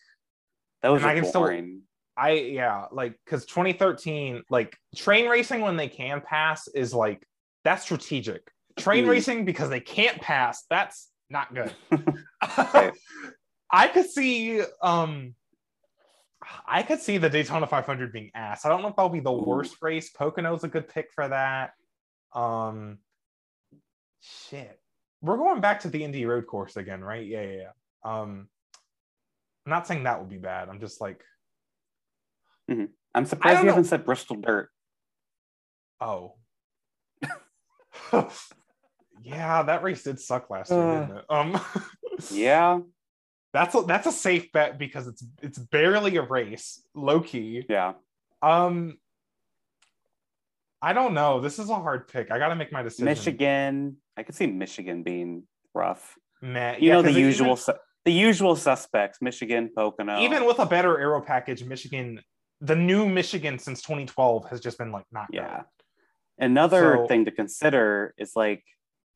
That 0.82 0.88
was 0.90 1.04
I 1.04 1.14
can 1.14 1.24
still- 1.24 1.44
I 2.16 2.30
yeah, 2.32 2.86
like 2.90 3.14
because 3.24 3.46
2013, 3.46 4.42
like 4.50 4.76
train 4.96 5.28
racing 5.28 5.60
when 5.60 5.76
they 5.76 5.88
can 5.88 6.20
pass 6.20 6.66
is 6.68 6.92
like 6.92 7.24
that's 7.64 7.84
strategic. 7.84 8.42
Train 8.76 9.04
Mm. 9.04 9.08
racing 9.10 9.44
because 9.44 9.70
they 9.70 9.78
can't 9.80 10.20
pass, 10.20 10.64
that's 10.68 11.10
not 11.30 11.54
good. 11.54 11.72
I 13.70 13.88
could 13.92 14.08
see 14.10 14.62
um 14.82 15.34
I 16.66 16.82
could 16.82 17.00
see 17.00 17.18
the 17.18 17.28
Daytona 17.28 17.66
500 17.66 18.12
being 18.12 18.30
ass. 18.34 18.64
I 18.64 18.68
don't 18.68 18.82
know 18.82 18.88
if 18.88 18.96
that'll 18.96 19.08
be 19.08 19.20
the 19.20 19.32
Ooh. 19.32 19.44
worst 19.44 19.76
race. 19.82 20.10
Pocono's 20.10 20.64
a 20.64 20.68
good 20.68 20.88
pick 20.88 21.08
for 21.14 21.28
that. 21.28 21.72
Um 22.32 22.98
shit. 24.20 24.80
We're 25.20 25.36
going 25.36 25.60
back 25.60 25.80
to 25.80 25.88
the 25.88 26.04
Indy 26.04 26.24
road 26.26 26.46
course 26.46 26.76
again, 26.76 27.02
right? 27.02 27.26
Yeah, 27.26 27.42
yeah, 27.42 27.56
yeah. 27.56 27.70
Um 28.04 28.48
I'm 29.66 29.70
not 29.70 29.86
saying 29.86 30.04
that 30.04 30.20
would 30.20 30.30
be 30.30 30.38
bad. 30.38 30.68
I'm 30.68 30.80
just 30.80 31.00
like, 31.00 31.22
I'm 33.14 33.24
surprised 33.24 33.58
you 33.60 33.64
know. 33.64 33.70
haven't 33.72 33.84
said 33.84 34.04
Bristol 34.04 34.36
Dirt. 34.36 34.70
oh. 36.00 36.34
yeah, 39.22 39.62
that 39.64 39.82
race 39.82 40.04
did 40.04 40.20
suck 40.20 40.48
last 40.50 40.70
year, 40.70 40.80
Uh. 40.80 41.00
didn't 41.06 41.16
it? 41.18 41.24
Um 41.28 41.60
Yeah, 42.30 42.80
that's 43.58 43.74
a, 43.74 43.80
that's 43.82 44.06
a 44.06 44.12
safe 44.12 44.52
bet 44.52 44.78
because 44.78 45.06
it's 45.08 45.24
it's 45.42 45.58
barely 45.58 46.16
a 46.16 46.22
race, 46.22 46.82
low 46.94 47.20
key. 47.20 47.64
yeah. 47.68 47.94
Um, 48.40 48.98
I 50.80 50.92
don't 50.92 51.14
know. 51.14 51.40
This 51.40 51.58
is 51.58 51.70
a 51.70 51.74
hard 51.74 52.06
pick. 52.08 52.30
I 52.30 52.38
got 52.38 52.48
to 52.48 52.54
make 52.56 52.70
my 52.72 52.82
decision. 52.82 53.06
Michigan. 53.06 53.96
I 54.16 54.22
could 54.22 54.34
see 54.34 54.46
Michigan 54.46 55.02
being 55.02 55.42
rough. 55.74 56.16
Meh. 56.40 56.76
You 56.78 56.88
Yeah, 56.88 56.92
know 56.94 57.02
the 57.02 57.12
usual, 57.12 57.46
Even, 57.48 57.56
su- 57.56 57.72
the 58.04 58.12
usual 58.12 58.54
suspects: 58.54 59.18
Michigan, 59.20 59.70
Pocono. 59.74 60.20
even 60.20 60.44
with 60.46 60.60
a 60.60 60.66
better 60.66 60.98
aero 60.98 61.20
package, 61.20 61.64
Michigan, 61.64 62.20
the 62.60 62.76
new 62.76 63.08
Michigan 63.08 63.58
since 63.58 63.82
2012 63.82 64.48
has 64.50 64.60
just 64.60 64.78
been 64.78 64.92
like 64.92 65.06
not 65.10 65.26
good. 65.32 65.38
yeah. 65.38 65.62
Another 66.38 66.94
So- 66.98 67.06
thing 67.08 67.24
to 67.24 67.32
consider 67.32 68.14
is 68.16 68.32
like 68.36 68.62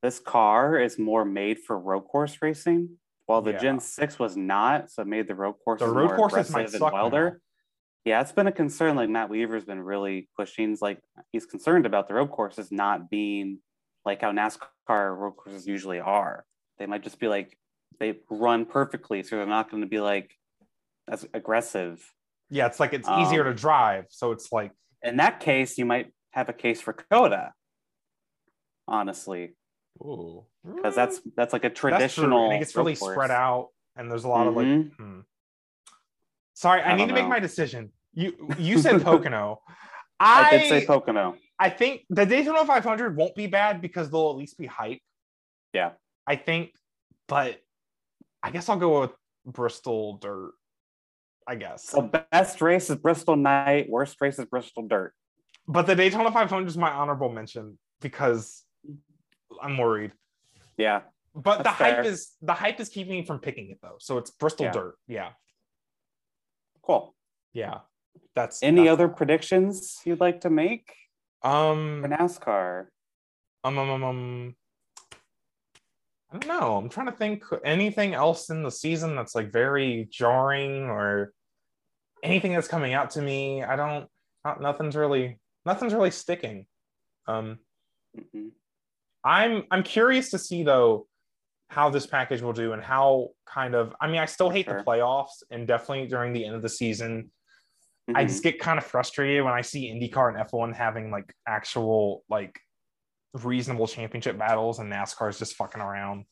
this 0.03 0.19
car 0.19 0.81
is 0.81 0.99
more 0.99 1.25
made 1.25 1.61
for 1.61 1.79
road 1.79 2.03
course 2.03 2.39
racing, 2.43 2.97
while 3.33 3.41
the 3.43 3.53
Yeah. 3.53 3.59
Gen 3.59 3.81
Six 3.81 4.19
was 4.19 4.37
not. 4.37 4.91
So 4.91 5.01
it 5.03 5.09
made 5.09 5.27
the 5.27 5.35
road 5.35 5.55
courses 5.65 5.89
road 5.89 6.09
more 6.09 6.17
courses 6.17 6.51
might 6.51 6.61
aggressive 6.61 6.75
and 6.75 6.81
suck 6.81 6.93
now. 6.93 7.01
wilder. 7.03 7.41
Yeah, 8.05 8.21
it's 8.21 8.33
been 8.33 8.47
a 8.47 8.53
concern. 8.53 8.95
Like 8.95 9.09
Matt 9.09 9.31
Weaver's 9.31 9.65
been 9.65 9.81
really 9.81 10.29
pushing. 10.37 10.69
He's 10.71 10.83
like 10.83 11.01
he's 11.33 11.47
concerned 11.47 11.87
about 11.87 12.09
the 12.09 12.15
road 12.15 12.31
courses 12.31 12.71
not 12.71 13.09
being 13.11 13.59
like 14.05 14.21
how 14.21 14.33
NASCAR 14.33 15.17
road 15.17 15.33
courses 15.37 15.67
usually 15.67 15.99
are. 16.01 16.45
They 16.79 16.87
might 16.87 17.03
just 17.03 17.19
be 17.19 17.29
like 17.29 17.57
they 18.01 18.19
run 18.31 18.67
perfectly, 18.67 19.23
so 19.23 19.37
they're 19.37 19.47
not 19.47 19.71
going 19.71 19.83
to 19.83 19.89
be 19.89 20.01
like 20.01 20.31
as 21.09 21.27
aggressive. 21.33 22.05
Yeah, 22.51 22.67
it's 22.67 22.81
like 22.81 22.93
it's 22.93 23.09
Um, 23.09 23.23
easier 23.23 23.45
to 23.45 23.55
drive, 23.55 24.07
so 24.11 24.33
it's 24.33 24.53
like 24.53 24.73
In 25.03 25.17
that 25.17 25.41
case, 25.41 25.79
you 25.79 25.87
might 25.87 26.13
have 26.33 26.49
a 26.51 26.53
case 26.53 26.81
for 26.83 26.93
COTA. 26.93 27.53
Honestly, 28.89 29.55
ooh, 30.03 30.45
because 30.65 30.95
that's 30.95 31.21
that's 31.37 31.53
like 31.53 31.65
a 31.65 31.69
That's 31.69 31.79
true. 31.81 31.91
traditional. 31.91 32.45
And 32.47 32.55
it 32.55 32.59
gets 32.61 32.77
really 32.77 32.97
course. 32.97 33.15
spread 33.15 33.31
out, 33.31 33.69
and 33.97 34.11
there's 34.11 34.25
a 34.25 34.29
lot 34.29 34.47
of 34.47 34.55
like. 34.55 34.67
Mhm. 34.67 34.91
hmm. 34.97 35.21
Sorry, 36.55 36.81
I, 36.83 36.91
I 36.93 36.97
need 36.97 37.03
to 37.05 37.07
don't 37.09 37.15
make 37.15 37.25
know. 37.25 37.31
my 37.31 37.41
decision. 37.41 37.91
You 38.15 38.35
you 38.59 38.79
said 38.79 39.03
Pocono. 39.03 39.61
I, 40.21 40.49
I 40.53 40.59
did 40.59 40.69
say 40.69 40.87
Pocono. 40.87 41.37
I 41.59 41.71
think 41.71 42.03
the 42.11 42.27
Daytona 42.27 42.65
500 42.65 43.17
won't 43.17 43.35
be 43.35 43.47
bad 43.47 43.81
because 43.81 44.11
they'll 44.11 44.31
at 44.31 44.37
least 44.37 44.59
be 44.59 44.67
hype. 44.67 45.01
Yeah. 45.73 45.93
I 46.27 46.37
think, 46.37 46.73
but 47.29 47.61
I 48.43 48.51
guess 48.51 48.69
I'll 48.69 48.79
go 48.79 49.01
with 49.01 49.13
Bristol 49.47 50.19
Dirt. 50.19 50.53
I 51.47 51.55
guess. 51.57 51.85
So 51.89 52.03
best 52.31 52.61
race 52.61 52.89
is 52.91 52.97
Bristol 52.97 53.35
Night. 53.37 53.89
Worst 53.89 54.17
race 54.21 54.39
is 54.39 54.45
Bristol 54.45 54.87
Dirt. 54.87 55.13
but 55.67 55.87
the 55.87 55.95
Daytona 55.97 56.31
500 56.31 56.69
is 56.69 56.77
my 56.77 56.91
honorable 56.91 57.31
mention 57.33 57.79
because 58.01 58.63
I'm 59.61 59.79
worried. 59.79 60.13
Yeah. 60.83 61.01
But 61.35 61.59
the 61.59 61.65
That's 61.65 61.77
hype 61.77 62.05
is 62.05 62.33
the 62.43 62.53
hype 62.53 62.79
is 62.81 62.89
keeping 62.91 63.13
me 63.15 63.25
from 63.25 63.39
picking 63.39 63.71
it 63.71 63.79
though. 63.83 63.97
So 63.99 64.19
it's 64.19 64.31
Bristol 64.31 64.67
Yeah. 64.67 64.73
Dirt. 64.73 64.95
Yeah. 65.07 65.29
Cool. 66.83 67.15
Yeah. 67.55 67.79
That's 68.35 68.63
Any 68.63 68.89
other 68.89 69.09
predictions 69.09 70.01
you'd 70.05 70.21
like 70.21 70.41
to 70.43 70.51
make 70.51 70.95
um 71.43 72.03
for 72.03 72.09
NASCAR? 72.09 72.87
Um, 73.65 73.79
um, 73.79 73.91
um, 73.91 74.03
um, 74.05 74.57
I 76.31 76.39
don't 76.39 76.49
know. 76.49 76.77
I'm 76.77 76.89
trying 76.89 77.07
to 77.07 77.13
think 77.13 77.45
anything 77.65 78.15
else 78.15 78.51
in 78.51 78.63
the 78.63 78.71
season 78.71 79.15
that's 79.15 79.35
like 79.35 79.53
very 79.53 80.09
jarring 80.11 80.85
or 80.91 81.33
anything 82.23 82.53
that's 82.55 82.69
coming 82.69 82.93
out 82.93 83.11
to 83.11 83.23
me. 83.23 83.63
I 83.63 83.77
don't. 83.77 84.09
Not, 84.45 84.61
nothing's 84.61 84.97
really. 84.97 85.39
Nothing's 85.65 85.95
really 85.95 86.11
sticking. 86.11 86.67
Um, 87.29 87.59
Mhm. 88.19 88.51
I'm 89.25 89.65
I'm 89.71 89.83
curious 89.83 90.31
to 90.31 90.39
see 90.39 90.63
though 90.65 91.07
how 91.71 91.89
this 91.91 92.07
package 92.07 92.43
will 92.43 92.53
do 92.53 92.73
and 92.73 92.83
how 92.83 93.29
kind 93.47 93.75
of. 93.75 93.95
I 94.01 94.07
mean, 94.07 94.21
I 94.21 94.27
still 94.27 94.51
hate 94.51 94.67
Sure. 94.67 94.79
the 94.79 94.85
playoffs 94.85 95.43
and 95.51 95.67
definitely 95.67 96.07
during 96.09 96.33
the 96.33 96.45
end 96.45 96.55
of 96.57 96.63
the 96.63 96.69
season. 96.69 97.31
I 98.15 98.25
Mhm. 98.25 98.29
just 98.29 98.43
get 98.43 98.59
kind 98.59 98.79
of 98.79 98.85
frustrated 98.85 99.45
when 99.45 99.55
I 99.55 99.61
see 99.61 99.91
IndyCar 99.91 100.29
and 100.29 100.37
F1 100.37 100.75
having 100.75 101.11
like 101.11 101.33
actual 101.47 102.25
like 102.29 102.59
reasonable 103.33 103.87
championship 103.87 104.37
battles 104.37 104.81
and 104.81 104.93
NASCAR 104.93 105.31
is 105.31 105.39
just 105.39 105.55
fucking 105.57 105.81
around. 105.81 106.27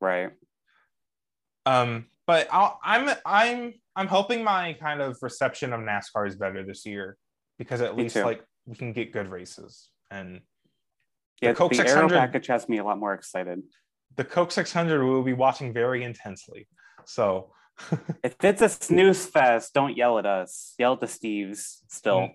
right. 0.00 0.32
Um, 1.66 2.06
but 2.26 2.48
I'll, 2.50 2.78
I'm 2.82 3.10
I'm 3.24 3.74
I'm 3.96 4.06
hoping 4.08 4.42
my 4.44 4.72
kind 4.74 5.00
of 5.00 5.16
reception 5.22 5.72
of 5.72 5.80
NASCAR 5.80 6.26
is 6.26 6.36
better 6.36 6.64
this 6.64 6.84
year 6.86 7.16
because 7.58 7.80
at 7.80 7.96
Me 7.96 8.02
least 8.04 8.16
too. 8.16 8.24
like 8.24 8.44
we 8.66 8.74
can 8.76 8.92
get 8.92 9.12
good 9.12 9.28
races 9.28 9.90
and 10.10 10.40
Yeah, 11.40 11.52
Coke 11.54 11.70
the 11.72 11.76
600 11.78 11.98
Aero 12.00 12.08
package 12.20 12.46
has 12.48 12.68
me 12.68 12.78
a 12.78 12.84
lot 12.84 12.98
more 12.98 13.14
excited. 13.14 13.62
the 14.16 14.24
Coke 14.24 14.52
600 14.52 15.02
we 15.04 15.10
will 15.10 15.22
be 15.22 15.32
watching 15.32 15.72
very 15.72 16.02
intensely. 16.04 16.68
So 17.04 17.52
If 18.22 18.36
it's 18.42 18.60
a 18.60 18.68
snooze 18.68 19.24
fest, 19.26 19.72
don't 19.72 19.96
yell 19.96 20.18
at 20.18 20.26
us. 20.26 20.74
Yell 20.78 20.92
at 20.94 21.00
the 21.00 21.06
Steves 21.06 21.78
still. 21.88 22.28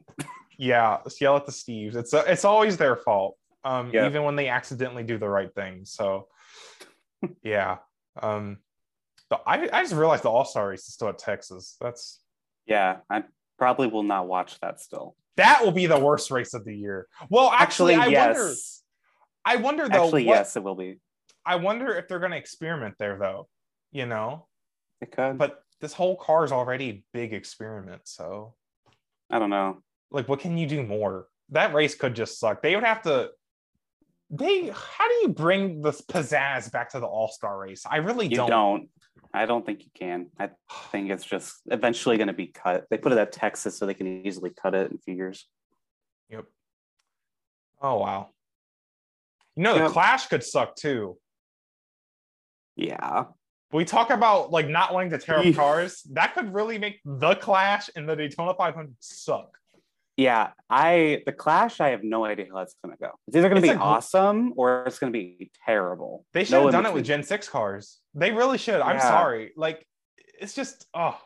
yeah, 0.57 0.97
let's 1.03 1.21
yell 1.21 1.35
at 1.35 1.45
the 1.45 1.51
Steves. 1.51 1.95
It's 1.95 2.13
it's 2.13 2.45
always 2.45 2.77
their 2.77 2.95
fault. 2.95 3.37
Um, 3.63 3.91
Yeah. 3.93 4.07
even 4.07 4.23
when 4.23 4.35
they 4.35 4.47
accidentally 4.49 5.03
do 5.03 5.17
the 5.17 5.29
right 5.29 5.53
thing. 5.53 5.85
So 5.85 6.27
yeah. 7.43 7.77
Um 8.21 8.57
I, 9.45 9.67
I 9.73 9.81
just 9.81 9.93
realized 9.95 10.23
the 10.23 10.29
All 10.29 10.45
Star 10.45 10.69
race 10.69 10.87
is 10.87 10.93
still 10.93 11.09
at 11.09 11.17
Texas. 11.17 11.77
That's 11.81 12.21
Yeah, 12.65 12.97
I 13.09 13.23
probably 13.57 13.87
will 13.87 14.03
not 14.03 14.27
watch 14.27 14.59
that 14.61 14.79
still. 14.79 15.15
that 15.37 15.63
will 15.63 15.71
be 15.71 15.85
the 15.87 15.99
worst 15.99 16.31
race 16.31 16.53
of 16.53 16.63
the 16.63 16.75
year. 16.75 17.07
Well, 17.29 17.49
actually, 17.51 17.95
I 17.95 18.05
yes. 18.07 18.81
I 19.45 19.57
wonder 19.57 19.87
though. 19.87 20.05
Actually, 20.05 20.25
what- 20.25 20.35
yes, 20.35 20.55
it 20.55 20.63
will 20.63 20.75
be. 20.75 20.99
I 21.45 21.57
wonder 21.57 21.93
if 21.95 22.07
they're 22.07 22.19
going 22.19 22.31
to 22.31 22.37
experiment 22.37 22.95
there 22.97 23.17
though. 23.19 23.47
You 23.91 24.05
know, 24.07 24.47
It 25.01 25.11
could. 25.11 25.37
but 25.37 25.61
this 25.79 25.93
whole 25.93 26.15
car 26.17 26.43
is 26.43 26.51
already 26.51 26.89
a 26.89 27.03
big 27.13 27.33
experiment. 27.33 28.01
So, 28.05 28.55
I 29.29 29.39
don't 29.39 29.49
know. 29.51 29.81
like, 30.11 30.27
what 30.27 30.39
can 30.39 30.57
you 30.57 30.65
do 30.67 30.81
more? 30.83 31.27
That 31.49 31.73
race 31.73 31.93
could 31.95 32.15
just 32.15 32.39
suck. 32.39 32.61
They 32.63 32.73
would 32.75 32.83
have 32.83 33.01
to. 33.03 33.29
They. 34.31 34.67
How 34.69 35.07
do 35.07 35.13
you 35.21 35.27
bring 35.29 35.81
this 35.81 36.01
pizzazz 36.01 36.71
back 36.71 36.89
to 36.91 36.99
the 36.99 37.05
All 37.05 37.27
Star 37.27 37.57
race? 37.59 37.85
I 37.89 37.97
really 37.97 38.27
You 38.27 38.37
don't. 38.37 38.49
don't. 38.49 38.89
I 39.33 39.45
don't 39.45 39.65
think 39.65 39.83
you 39.83 39.91
can. 39.93 40.27
I 40.39 40.49
think 40.91 41.11
it's 41.11 41.23
just 41.25 41.61
eventually 41.67 42.17
going 42.17 42.27
to 42.27 42.33
be 42.33 42.47
cut. 42.47 42.85
They 42.89 42.97
put 42.97 43.11
it 43.11 43.17
at 43.19 43.31
Texas 43.31 43.77
so 43.77 43.85
they 43.85 43.93
can 43.93 44.25
easily 44.25 44.49
cut 44.49 44.73
it 44.73 44.89
in 44.89 44.97
a 44.97 44.99
few 44.99 45.13
years. 45.13 45.47
Yep. 46.29 46.45
Oh 47.81 47.97
wow. 47.99 48.29
You 49.55 49.63
know, 49.63 49.73
the 49.75 49.81
Yep. 49.81 49.91
Clash 49.91 50.27
could 50.27 50.43
suck 50.43 50.75
too. 50.75 51.17
Yeah. 52.75 53.25
we 53.71 53.85
talk 53.85 54.09
about 54.09 54.51
like 54.51 54.67
not 54.69 54.93
wanting 54.93 55.11
to 55.11 55.17
tear 55.17 55.39
up 55.39 55.53
cars. 55.55 56.01
That 56.13 56.33
could 56.33 56.53
really 56.53 56.77
make 56.77 56.99
the 57.03 57.35
Clash 57.35 57.89
and 57.95 58.07
the 58.07 58.15
Daytona 58.15 58.53
500 58.53 58.95
suck. 58.99 59.57
Yeah. 60.17 60.51
I 60.69 61.23
the 61.25 61.33
Clash, 61.33 61.81
I 61.81 61.89
have 61.89 62.03
no 62.03 62.23
idea 62.25 62.47
how 62.51 62.59
that's 62.59 62.75
gonna 62.83 62.95
go. 62.97 63.11
It's 63.27 63.35
either 63.35 63.49
gonna 63.49 63.59
It's 63.59 63.69
be 63.69 63.75
a 63.75 63.77
awesome 63.79 64.53
or 64.55 64.85
it's 64.85 64.97
gonna 64.97 65.11
be 65.11 65.51
terrible. 65.65 66.25
They 66.33 66.45
should 66.45 66.53
No 66.53 66.63
have 66.63 66.71
done 66.71 66.85
it 66.85 66.93
with. 66.93 67.05
Gen 67.05 67.23
6 67.23 67.49
cars. 67.49 67.99
They 68.13 68.31
really 68.31 68.57
should. 68.57 68.79
I'm 68.81 68.99
sorry. 68.99 69.51
Like, 69.57 69.85
it's 70.39 70.53
just, 70.53 70.85
oh, 70.93 71.19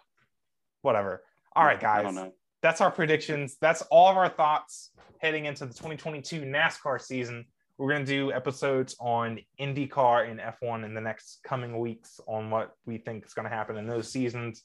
whatever. 0.82 1.24
All 1.56 1.64
right, 1.66 1.78
I 1.78 1.82
guys. 1.82 2.04
don't 2.04 2.16
know. 2.16 2.32
That's 2.62 2.82
our 2.82 2.92
predictions. 2.92 3.58
That's 3.62 3.82
all 3.84 4.10
of 4.10 4.18
our 4.18 4.30
thoughts 4.30 4.92
heading 5.20 5.46
into 5.46 5.66
the 5.66 5.74
2022 5.74 6.42
NASCAR 6.42 7.02
season. 7.02 7.46
We're 7.80 7.92
going 7.92 8.06
to 8.06 8.12
do 8.12 8.34
episodes 8.34 8.98
on 9.00 9.40
IndyCar 9.58 10.30
and 10.30 10.42
F1 10.42 10.84
in 10.84 10.94
the 10.94 11.00
next 11.00 11.40
coming 11.46 11.80
weeks 11.80 12.20
on 12.28 12.50
what 12.50 12.72
we 12.86 12.98
think 12.98 13.26
is 13.26 13.34
going 13.34 13.50
to 13.50 13.56
happen 13.56 13.78
in 13.78 13.88
those 13.88 14.12
seasons. 14.12 14.64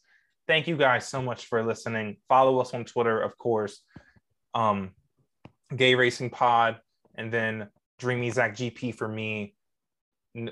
Thank 0.48 0.66
you 0.66 0.76
guys 0.76 1.06
so 1.06 1.22
much 1.22 1.46
for 1.46 1.62
listening. 1.64 2.16
Follow 2.28 2.58
us 2.58 2.74
on 2.74 2.84
Twitter, 2.84 3.20
of 3.20 3.38
course. 3.38 3.82
Um, 4.52 4.90
Gay 5.74 5.94
Racing 5.94 6.30
Pod, 6.30 6.80
and 7.14 7.32
then 7.32 7.68
Dreamy 8.00 8.30
Zack 8.30 8.56
GP 8.56 8.96
for 8.96 9.06
me. 9.06 9.54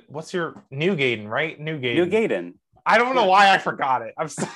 What's 0.07 0.33
your 0.33 0.63
New 0.71 0.95
Gayden, 0.95 1.29
right? 1.29 1.59
New 1.59 1.81
Gayden. 1.81 1.97
New 1.97 2.07
Gayden. 2.07 2.55
I 2.87 2.97
don't 2.97 3.17
know 3.17 3.27
why 3.27 3.51
I 3.51 3.59
forgot 3.59 4.03
it. 4.03 4.15
I'm 4.17 4.29
sorry. 4.29 4.49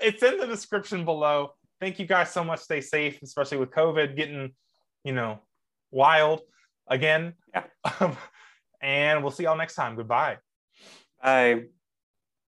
it's 0.00 0.22
in 0.22 0.38
the 0.38 0.46
description 0.46 1.04
below. 1.04 1.52
Thank 1.78 1.98
you 1.98 2.06
guys 2.06 2.32
so 2.32 2.42
much. 2.42 2.60
Stay 2.60 2.80
safe, 2.80 3.18
especially 3.22 3.58
with 3.58 3.70
COVID 3.70 4.16
getting, 4.16 4.54
you 5.04 5.12
know, 5.12 5.40
wild 5.90 6.40
again. 6.90 7.34
Yeah. 7.54 7.64
Um, 8.00 8.16
and 8.82 9.22
we'll 9.22 9.32
see 9.32 9.44
y'all 9.44 9.56
next 9.56 9.74
time. 9.74 9.94
Goodbye. 9.94 10.38
Bye. 11.22 11.64